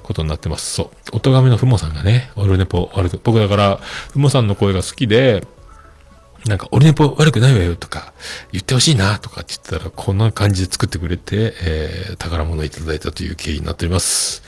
[0.03, 0.75] ことになってます。
[0.75, 1.17] そう。
[1.17, 3.77] おとがめのふもさんがね、オルネポ悪く、僕だから、
[4.13, 5.45] ふもさんの声が好きで、
[6.47, 8.13] なんか、俺ネポ悪くないわよとか、
[8.53, 14.43] 言ってほしいなとかって言ったら、こんな感じで作ってくれて、えー、宝物をいただいたという経緯になっております。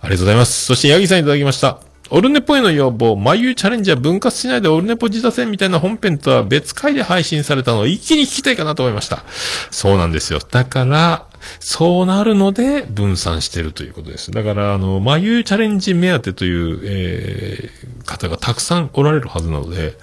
[0.00, 0.64] ありがとうございます。
[0.64, 1.80] そして、ヤギさんいただきました。
[2.08, 9.24] オルネポへの要望、眉チャレンジは分割しないでオルネポ自他戦みたいな本編とは別回で配信されたのを一気に聞きたいかなと思いました。
[9.72, 10.38] そうなんですよ。
[10.38, 11.26] だから、
[11.58, 14.30] そうなるので分散してるということです。
[14.30, 19.96] だから、あの、眉チャレンジ目当てという、えー、方がたくさんおられるはずなので、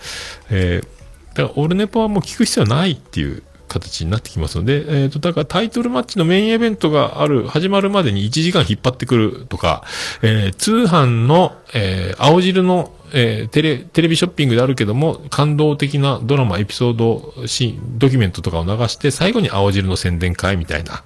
[0.49, 1.02] えー、
[1.33, 9.83] だから、オルネポはもう聞く必要ないっていう形になってきますので、えっ、と、だからタイトルマッチのメインイベントがある、始まるまでに1時間引っ張ってくるとか、
[10.21, 21.03] えー通販の、えー青汁の、えーテレ、テレビショッピングであるけども、感動的なドラマ、エピソード、シーン、ドキュメントとかを流して、最後に青汁の宣伝会みたいな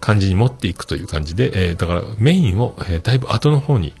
[0.00, 3.92] 感じに持っていくという感じで、えーだからメインを、えーだいぶ後の方に。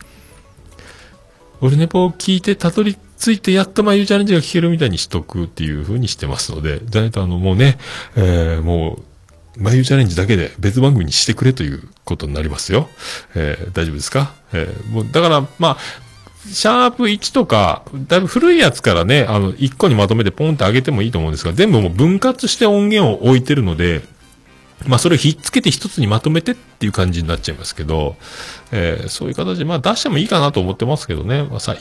[1.60, 7.78] オルネポを聞いてたどり着いてやっと眉チャレンジが聞けるみたいにしとくっていう風にしてますので、じゃないとあのもうね、
[8.16, 9.00] えー、も
[9.56, 12.88] う、眉チャレンジだけで別番組にしてくれということになりますよ。
[13.34, 14.34] えー、大丈夫ですか？
[14.52, 15.76] えー、もう、だから、まあ、
[16.46, 24.02] シャープ1とか、だいぶ古いやつからね、あの、1個にまとめてポンって上げてもいいと思うんですが、全部もう分割して音源を置いてるので、
[24.86, 28.14] まあそれをひっつけて一つにまとめてっていう感じになっちゃいますけど、
[28.70, 31.42] えーそういう形でまあ出してもいいかなと思ってますけどね。
[31.42, 31.74] まあさ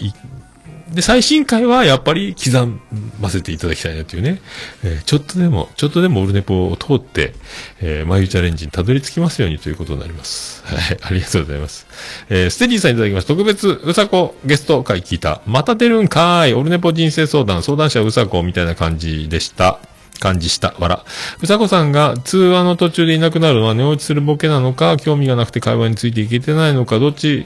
[0.92, 2.80] で、最新回はやっぱり刻
[3.20, 4.42] ませていただきたいなというね。
[4.84, 7.34] えーちょっとでも、ちょっとでもオルネポを通って、
[7.82, 10.64] えー、眉チャレンジにたどり着きますようにということになります。
[10.66, 11.88] はい、 ありがとうございます。
[12.30, 13.28] えーステディさんいただきます。
[13.28, 15.42] 特別、うさこゲスト会聞いた。
[15.46, 16.54] また出るんかーい。
[16.54, 19.80] オルネポ人生相談、相談者うさこみたいな感じでした。
[20.20, 20.74] 感じした。
[20.80, 21.04] わら。
[21.42, 27.46] うさこさんが通話の途中でいなくなるのは寝落ちするボケなのか、興味がなくて会話についていけてないのか、どっち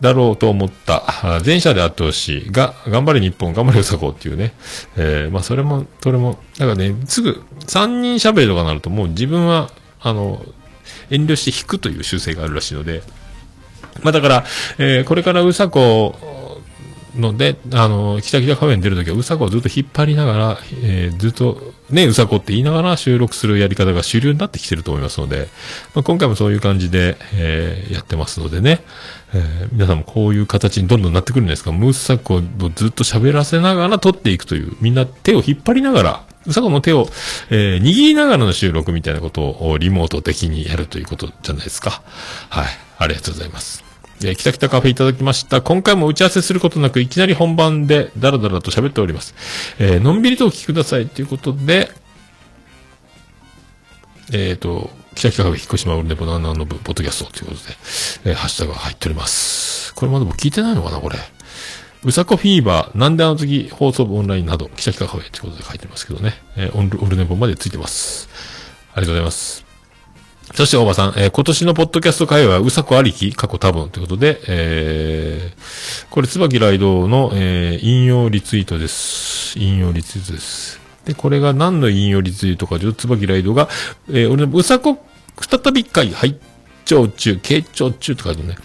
[0.00, 1.40] だろうと思った。
[1.44, 2.50] 前者であってほしい。
[2.52, 4.52] が、頑張れ日本、頑張れよさこっていうね。
[4.96, 9.70] えーまあそれも、それも、だからね、すぐ三人喋りとかなるともう自分は、
[10.00, 10.44] あの、
[11.10, 13.02] 遠慮して引くという習性があるらしいので、
[14.02, 14.44] まあだから、
[14.78, 16.47] えーこれからうさこ
[17.18, 25.48] ので、あの、北北カフェに出るときはうさこをずっと引っ張りながら、えーずっと、ね、うさこって言いながら収録するやり方が主流になってきてると思いますので、
[25.94, 28.82] まあ、今回もそういう感じで、えーやってますのでね、
[29.34, 31.72] えー皆さんもこういう形にどんどんなってくるんですか。
[31.72, 32.40] ムーサコを
[32.74, 37.08] ずっと喋らせながら撮っていくという、みんな手を引っ張りながら、うさこの手を、
[37.50, 42.02] えー握りながらの収録みたいなことをリモート的にやるということじゃないですか。
[42.48, 42.66] はい。
[42.98, 43.87] ありがとうございます。
[44.24, 45.62] えー、北北カフェいただきました。
[45.62, 49.34] 今回も打ち合わせすることなく、いきなり本番でダラダラと喋っております。
[49.78, 51.90] えーのんびりとお聞きくださいということで、
[54.32, 59.94] えっ、と、北北カフェ引っ越しまうるねぼななの部、ポッドキャストということで、えーハッシュタグが入っております。
[59.94, 61.18] これまでも聞いてないのかな、これ。
[62.04, 66.34] うさこフィーバー、なんであの時放送部オンラインなど、北北カフェということで書いてますけどね。
[66.56, 68.28] えーオルネポまでついてます。
[68.94, 69.67] ありがとうございます。
[70.54, 79.58] そして、おばさん、えー今年のポッドキャスト会話は、うさこありき、過去多分ということで、えー、これ、椿ライドの、えー引用リツイートです。
[79.58, 80.80] 引用リツイートです。
[81.04, 83.68] で、これが何の引用リツイートかというと、椿ライドが、
[84.08, 85.04] えー俺のうさこ、
[85.40, 86.36] 再び一回、はい、
[86.88, 88.56] 長中、傾聴中と書いてあるね。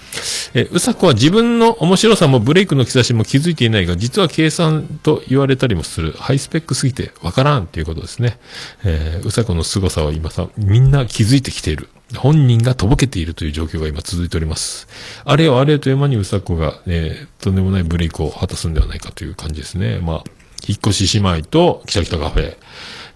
[0.54, 6.14] えうさこは自分の面白さもブレイクの兆しも気づいていないが、実は計算と言われたりもする。
[6.14, 8.40] ハイスペックすぎてわからんっていうことですね。
[8.86, 11.90] えーうさこの凄さは今さ、みんな気づいてきている。
[12.16, 14.88] 本人がとぼけているという状況が今続いております。
[15.26, 20.00] あれよあれよという間にうさこが、えーとんでもないブレイクを果たすんではないかという感じですね。
[20.00, 20.24] まあ、
[20.66, 22.56] 引っ越し姉妹と、キタキタカフェ、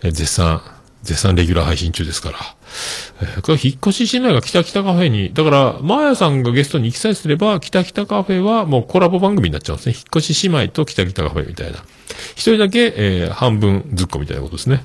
[0.04, 0.62] えー絶賛、
[1.04, 2.38] 絶賛レギュラー配信中ですから。
[3.22, 9.94] えーこれ、引っ越し姉妹が北北カフェに、だから、マーヤさんがゲストに行きさえすれば、北北カフェはもうコラボ番組になっちゃうんですね。
[9.96, 11.80] 引っ越し姉妹と北北カフェみたいな。
[12.36, 14.84] 一人だけ、えー半分ずっこみたいなことですね。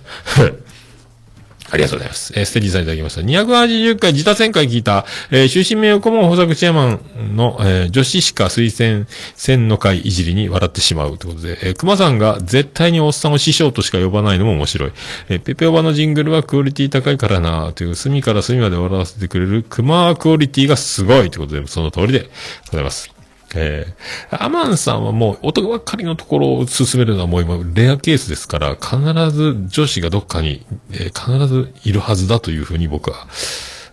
[1.73, 2.35] ありがとうございます。
[2.36, 3.23] えーステージさんいただきました。
[3.23, 14.93] 280回自他旋回聞いた、えー終身名誉顧問補佐チェアマンの、えー女子しか推薦戦の会いじりに笑ってしまうということで、えー熊さんが絶対におっさんを師匠としか呼ばないのも面白い。
[15.31, 22.28] えーペペオバのジングルはクオリティ高いからなという、隅から隅まで笑わせてくれる熊クオリティがすごいということで、その通りで
[22.70, 23.22] ございます。
[23.55, 28.97] えー、アマンさんはもう男ばっかりのところを進めるのはもう今レアケースですから、必
[29.31, 33.27] ず女子がどっかに、えー必ずいるはずだというふうに僕は、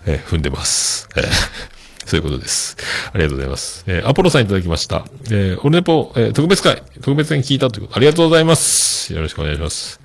[0.06, 1.08] えー踏んでます。
[1.16, 1.26] えー
[2.10, 2.76] そういうことです。
[3.14, 3.84] ありがとうございます。
[3.88, 5.06] えーアポロさんいただきました。
[5.30, 9.14] えーオルネポ、えー特別会、特別に聞いたということ、ありがとうございます。
[9.14, 10.00] よろしくお願いします。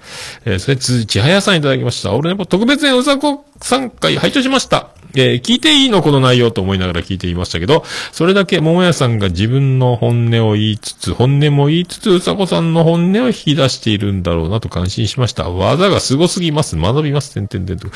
[0.44, 2.12] えーそれ続いて、ちはやさんいただきました。
[2.12, 4.89] オルネポ特別にうさこ3回拝聴しました。
[5.16, 15.48] えー聞いていいのこの内容と思いながら聞いていましたけど、それだけ桃屋さんが自分の本音を言いつつ、本音も言いつつ、うさこさんの本音を引き出しているんだろうなと感心しました。
[15.48, 16.76] 技が凄すぎます。
[16.76, 17.34] 学びます。
[17.34, 17.88] てんてんてんと。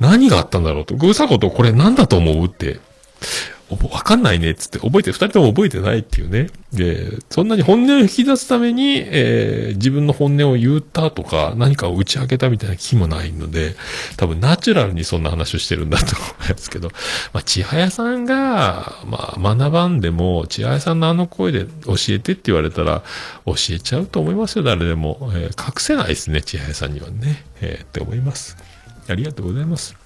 [0.00, 0.94] 何があったんだろうと。
[0.94, 2.80] うさことこれ何だと思うって。
[3.90, 6.48] わかんないねっつって、覚えて、二人とも覚えてないっていうね。
[6.72, 13.74] で、そんなに本音を引き出すために、えー自分の本音を言ったとか、何かを打ち明けたみたいな気もないので、
[14.16, 16.88] 多分ナチュラルにそんな話をしてるんだと思いますけど、
[17.32, 23.02] まあ、ちはやさんが、まあ、学ばんでも、ちはやさんのあの声で教えてって言われたら、
[23.46, 25.30] 教えちゃうと思いますよ、誰でも。
[25.34, 27.44] えー隠せないですね、ちはやさんにはね。
[27.60, 28.56] えーって思います。
[29.08, 30.01] ありがとうございます。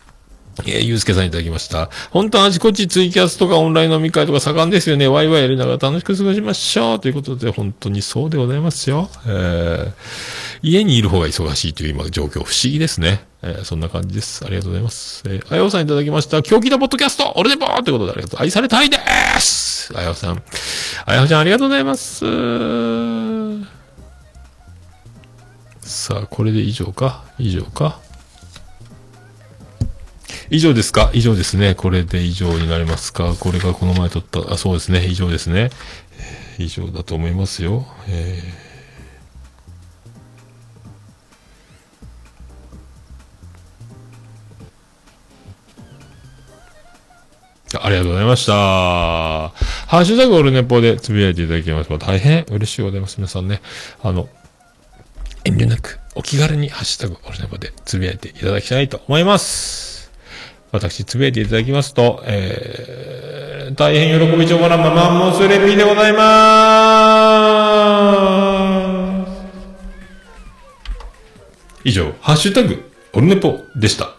[0.64, 1.90] えー、ゆうすけさんいただきました。
[2.10, 5.06] 本当はあちこちツイキャスとかオンライン飲み会とか盛んですよね。
[5.06, 7.00] ワイワイやりながら楽しく過ごしましょう。
[7.00, 9.10] ということで、本当にそうでございますよ。
[9.26, 9.92] えー、
[10.62, 13.26] 家にいる方が忙しいという今状況、不思議ですね。
[13.42, 14.44] えー、そんな感じです。
[14.46, 15.22] ありがとうございます。
[15.26, 16.38] えー、あやおさんいただきました。
[16.38, 18.40] 今日聞いたポッドキャスト、俺でもということでありがとう。
[18.40, 18.98] 愛されたいで
[19.38, 20.42] すあやおさん。
[21.04, 22.24] あやおちゃんありがとうございます。
[25.82, 27.24] さあ、これで以上か？
[27.38, 28.00] 以上か？
[30.50, 31.10] 以上ですか？
[31.12, 31.74] 以上ですね。
[31.74, 33.34] これで以上になりますか？
[33.38, 35.06] これがこの前撮った、あ、そうですね。
[35.06, 35.70] 以上ですね。
[36.18, 37.86] えー以上だと思いますよ。
[38.08, 38.66] えー
[47.78, 48.52] ありがとうございました。
[48.52, 49.50] ハ
[49.90, 51.98] ッシュタグオルネポでつぶやいていただきます。
[51.98, 53.16] 大変嬉しいございます。
[53.18, 53.60] 皆さんね。
[54.02, 54.30] あの、
[55.44, 59.95] 遠慮なくお気軽にハッシュタグオルネポでつぶやいていただきたいと思います。
[60.76, 67.36] 私、つぶやいていただきますと、えー、大変喜びちょもらまマンモスレピーでございま
[71.82, 71.86] す。
[71.88, 74.15] 以上、ハッシュタグオルネポでした。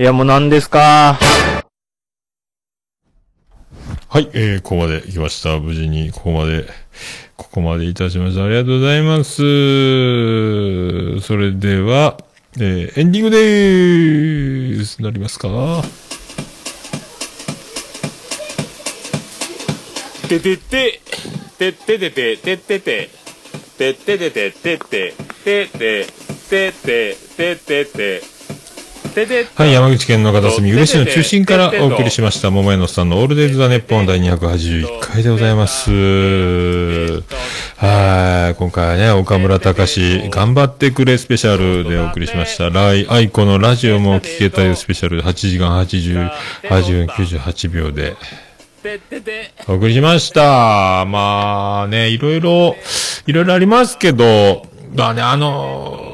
[0.00, 1.18] いや、もう何ですか？
[4.08, 5.58] はい、えー、ここまで来ました。
[5.58, 6.64] 無事に、ここまで、
[7.36, 8.44] ここまでいたしました。
[8.44, 11.20] ありがとうございます。
[11.20, 12.16] それでは、
[12.56, 15.02] えーエンディングでーす。
[15.02, 15.82] なりますか？
[20.30, 21.00] ててて、
[21.58, 23.10] てっててて、てってて、
[23.76, 25.12] てっててて、てって、
[25.44, 26.06] てって、てって、
[26.48, 28.39] てって、てって、てて
[29.56, 35.90] はい、山口県の片隅、嬉しの中心からお送りしました、桃屋のさんのオールデイズ・ザ・ネッポン第281回でございます。
[37.76, 42.70] はい、今回はね、岡村隆史、頑張ってくれスペシャルでお送りしました。
[42.70, 46.30] ライ、アイコのラジオも聞けたよスペシャルで8時間80、
[46.68, 48.14] 8分98秒で、
[49.66, 51.04] お送りしました。
[51.06, 52.76] まあね、いろいろ、
[53.26, 56.06] いろいろありますけど、まあね、あの、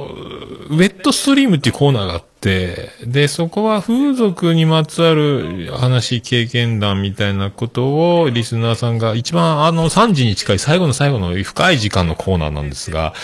[0.68, 13.15] ウェットストリームっていうコーナーがあって、で、そこは風俗にまつわる話、経験談みたいなことをリスナーさんが一番あの3時に近い最後の最後の深い時間のコーナーなんですが、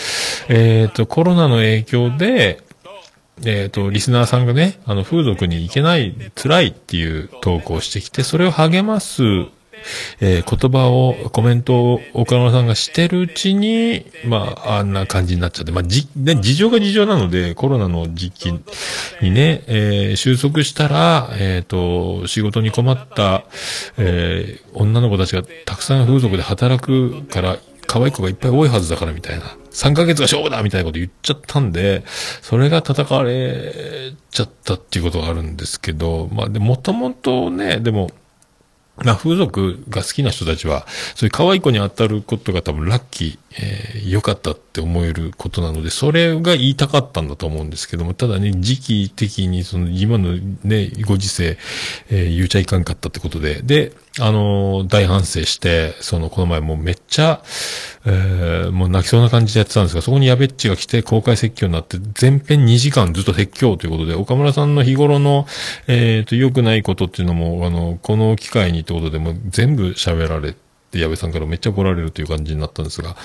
[0.48, 2.62] えっ、と、コロナの影響で、
[3.44, 9.22] えっ、と、リスナーさんがね、あの、風俗に行けない、辛いっていう投稿してきて、それを励ます、
[10.20, 18.52] えー言葉を、コメントを岡村さんがしてるうちに、まあ、あんな感じになっちゃって、まあ、じ、ね、事情が事情なので、コロナの時期
[19.22, 23.44] にね、えー収束したら、えっ、と、仕事に困った、
[23.98, 29.56] えー女の子たちがたくさん風俗で働くから、可愛い子がいっぱい多いはずだからみたいな。
[29.72, 32.04] 3ヶ月が勝負だみたいなこと言っちゃったんで、
[32.40, 38.10] それが叩かれちゃったっていうことがあるんですけど、まあで、もともとね、でも、
[38.98, 51.56] まあ、風俗が好きな人たちは、そういう可愛い子に当たることが多分ラッキー、えー良かったって思えることなので、それが言いたかったんだと思うんですけども、ただね、時期的にその今のね、ご時世、
[52.10, 57.42] えー言うちゃいかんかったってことで、で、あの大反省して、その、この前もうめっちゃ、
[58.04, 65.46] えーもう泣きそうな感じでやってたんですが、そこにやべっちが来て公開説教になって、前編2時間ずっと説教ということで、岡村さんの日頃の、
[65.86, 70.52] えっ、と、良くないことっていうのも、あの、この機会にってことでも全部喋られ
[70.90, 73.16] て、矢部さんからめっちゃ怒られるという感じになったんですが、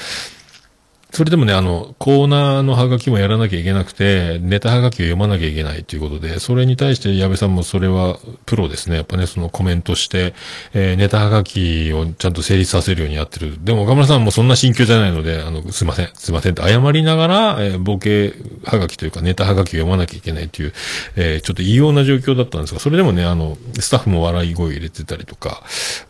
[1.12, 8.98] それでもね、あの、コーナーのハガキもやらなきゃいけなくて、ネタハガキを読まなきゃいけないということで、それに対して矢部さんもそれはプロですね。
[8.98, 10.34] やっぱね、そのコメントして、
[10.74, 13.58] えーネタハガキをちゃんと成立させるようにやってる。
[13.64, 18.34] でも岡村さんもそんな心境じゃないので、あの、すいません、すいませんって謝りながら、えーボケ
[18.66, 20.74] ハガキというかネタハガキを読まなきゃいけないという、
[21.16, 25.64] えーちょっと異様な状況だったんですが、それでもね、あの、スタッフも笑い声入れてたりとか、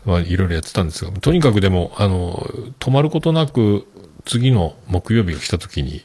[0.04, 2.50] まあ、いろいろやってたんですが、とにかくでも、あの、
[2.80, 3.86] 止まることなく、
[4.24, 6.04] 次の木曜日が来た時に、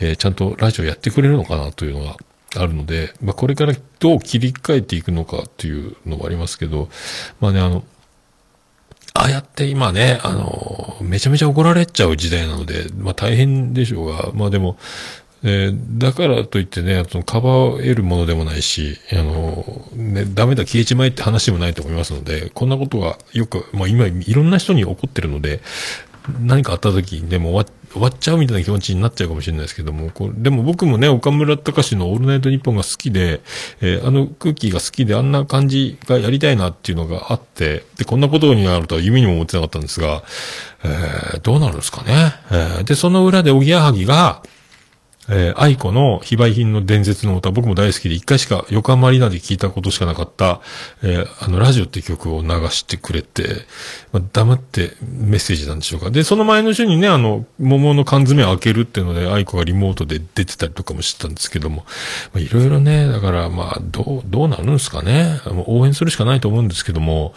[0.00, 2.16] えーちゃんとラジオやってくれるのかなというのが
[2.56, 6.88] あるので、まあ、これからどう切り替えていくのかっていうのもありますけど、
[7.40, 7.84] まあね、あの、
[9.14, 14.78] ああやって今ね、あの、めちゃめちゃ怒られちゃう時代なので、まあ大変でしょうが、まあでも、
[15.42, 17.50] えーだからといってね、そのかば
[17.82, 25.60] えるものでもないし、あの、ね、ダメだ、消えちまえって話もないと思いますので、こんなことがよく、まあ今、いろんな人に起こってるので、
[26.40, 33.40] 何かあった時でも終わ終わっちゃうみたいな気持ちになっちゃうかもしれないですけども、これでも僕もね、岡村隆史のオールナイトニッポンが好きで、
[33.80, 40.22] えーあの空気が好きであんな感じがやりたいなっていうのがあって、で、こんなことになるとは夢にも思ってなかったんですが、
[40.84, 42.34] えーどうなるんですかね。
[42.50, 44.42] えーで、その裏でおぎやはぎが、
[45.30, 50.60] えー、愛子の非売品の伝説の歌、僕も大好きで、一回しか横浜アリーナで聞いたことしかなかった、
[51.02, 53.66] えーあの、ラジオって曲を流してくれて、
[54.12, 56.10] まあ、黙ってメッセージなんでしょうか。
[56.10, 61.84] で、その前の週にね、あの、桃の缶詰を開けるっていうので、愛子がリモートで出てたりとかもしてたんですけども、
[62.32, 65.40] まあ、いろいろね、だから、まあ、どう、どうなるんですかね。
[65.46, 67.34] もう応援するしかないと思うんですけども、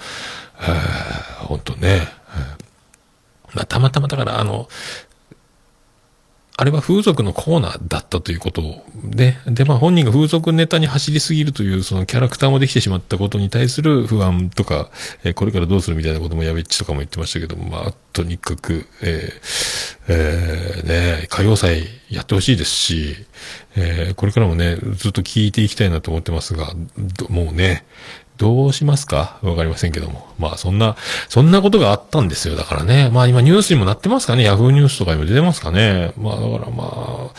[0.62, 4.70] えー本当ね、えーまあ、たまたまだから、あの、
[6.62, 8.62] あれは風俗のコーナーだったということ
[9.04, 14.92] で、で、まあ本人が風俗ネタに走りすぎるというそのキャラクターもできてしまったことに対する不安とか、
[15.24, 23.16] えこれからどうするみたいなこともやべっちとかも言ってましたけども、まあとにかく、えーえーね、歌謡祭やってほしいですし、
[23.76, 26.76] えーこれからもね、ずっと聞いていきたいなと思ってますが、
[27.30, 27.86] もうね、
[28.42, 29.38] どうしますか？
[29.44, 30.28] わかりませんけども。
[30.40, 30.98] まあそんな、
[31.30, 32.56] そんなことがあったんですよ。
[32.56, 33.12] だからね。
[33.14, 34.44] まあ今ニュースにもなってますかね？
[34.44, 36.12] ヤフーニュースとかにも出てますかね？
[36.18, 37.32] まあだからまあ、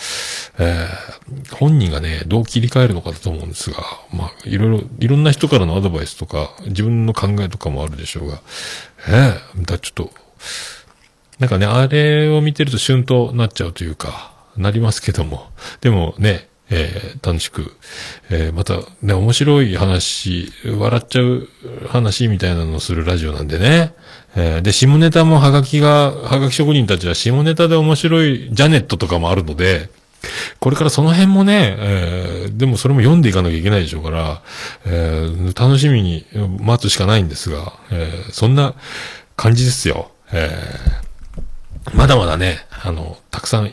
[0.59, 1.23] えー
[1.55, 3.79] 本人がね、どう切り替えるのかだと思うんですが、
[4.13, 8.43] まあいろいろ、いろんな人からのアドバイスとか、自分の考えとかもあるでしょうが、
[9.09, 10.11] ええだちょっと、
[11.39, 15.47] なんかね、あれを見てると旬となっちゃうというか、なりますけども。
[15.81, 17.73] でもね、えー楽しく、
[18.31, 21.49] えーまたね、面白い話、笑っちゃう
[21.89, 23.93] 話みたいなのをするラジオなんでね。
[24.35, 29.91] えーで、下ネタもハガキが、ハガキ職人たちは下ネタで面白いジャネットとかもあるので、
[30.61, 34.43] これからその辺もね、えーでもそれも読んでいかなきゃいけないでしょうから、
[34.87, 36.25] えー楽しみに
[36.61, 38.75] 待つしかないんですが、えーそんな
[39.37, 40.11] 感じですよ。
[40.33, 41.03] えー
[41.95, 43.73] まだまだね、あの、たくさん、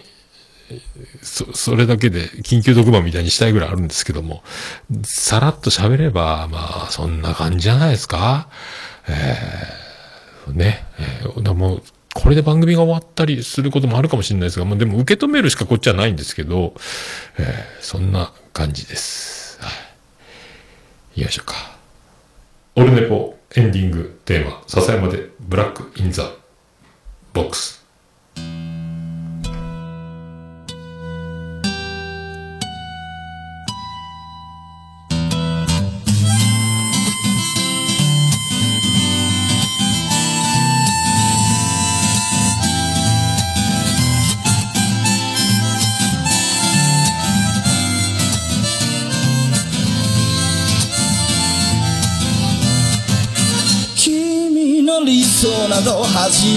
[1.22, 4.44] そ、それだけで緊急特番みたいにしたいぐらいあるんですけども、
[5.04, 8.50] さらっと喋れば、まあ、そんな感じじゃないですか。
[9.08, 11.82] えーね、えーでも、
[12.14, 16.74] これで番組が終わったりすることもあるかもしれないですが、まあでも受け止めるしかこっちはないんですけど、
[17.38, 19.60] えーそんな感じです。
[19.62, 19.70] は
[21.16, 21.22] い。
[21.22, 21.56] よいしょか。
[22.76, 26.32] オルネポエンディングテーマ、笹山でブラックインザ
[27.34, 27.79] ボックス。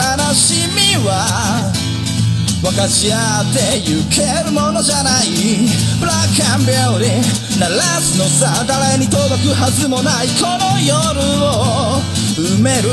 [0.00, 1.68] 悲しみは
[2.62, 5.28] 分かち合ってゆけるものじゃない。
[6.00, 12.00] ブラックアンビューティー鳴らすのさ誰に届くはずもないこの夜を
[12.36, 12.88] 埋める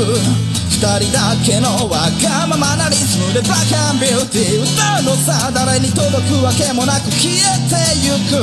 [0.68, 3.40] 二人だけのわがままなリズムで。
[3.40, 7.40] ブラックアンビューティー歌うのさ誰に届くわけもなく消え
[7.72, 8.36] てゆく。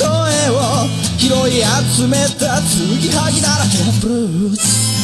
[0.00, 0.08] 声
[0.56, 0.88] を
[1.20, 1.60] 拾い
[1.92, 5.03] 集めた継ぎはぎだらけのブルース。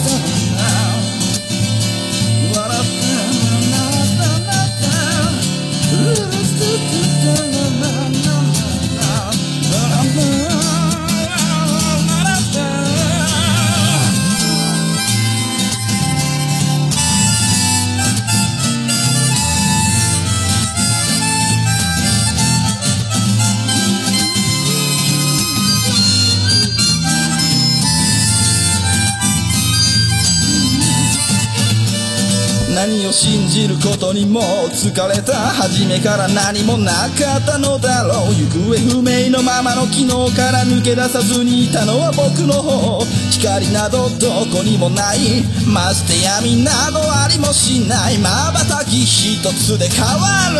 [33.11, 43.03] 信じることにも疲れた初めから何もなかったのだろう行方不明のままの昨日から抜け出さずにいたのは僕の方
[43.41, 45.41] 光などどこにもない。
[45.65, 48.17] まして闇などありもしない。
[48.17, 50.11] 瞬き一つで変わ
[50.53, 50.59] る。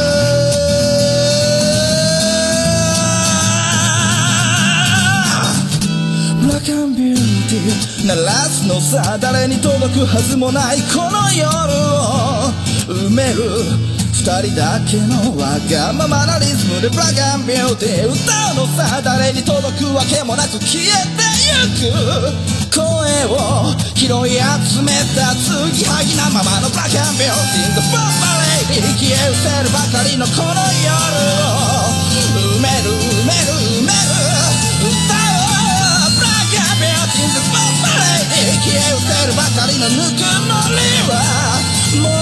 [6.42, 11.48] ブラックアンビューティー鳴らすのさ誰に届くはずもないこの夜
[11.98, 12.01] を。
[12.92, 13.92] 埋める。
[14.12, 18.12] 二人だけのわがままなリズムでブラックアンビューティー。
[18.12, 20.86] 歌うのさ誰に届くわけもなく消え
[21.18, 22.72] てゆく。
[22.72, 22.86] 声
[23.28, 27.74] を拾い集めた継ぎはぎなままのブラックアンビューティー。
[27.74, 30.94] The f u r レイディ消え失せるばかりのこの夜
[31.42, 31.82] を。
[32.46, 34.22] 埋める埋める埋める。
[34.86, 37.34] 歌おうブラックアンビューティー。
[37.34, 41.42] The f u r レイディ消え失せるばかりのぬくもりは。
[41.98, 42.21] もう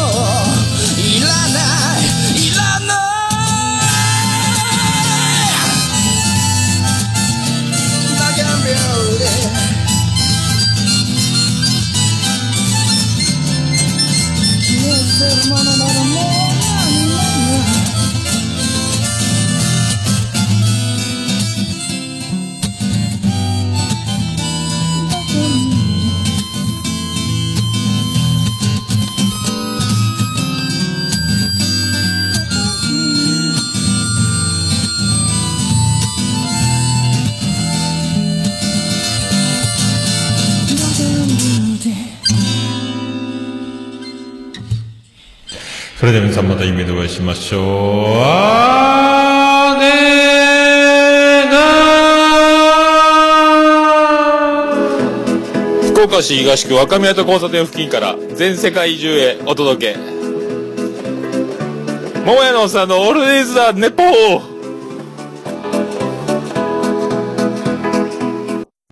[15.50, 16.39] No, no, no, no, no.
[46.00, 47.64] それでは皆さんまた夢でお会いしましょう。
[48.24, 60.00] あーねー福岡市東区若宮と交差点付近から全世界中へお届け
[62.26, 64.49] 桃屋のおっさんのオールディーズ・ザ・ネポー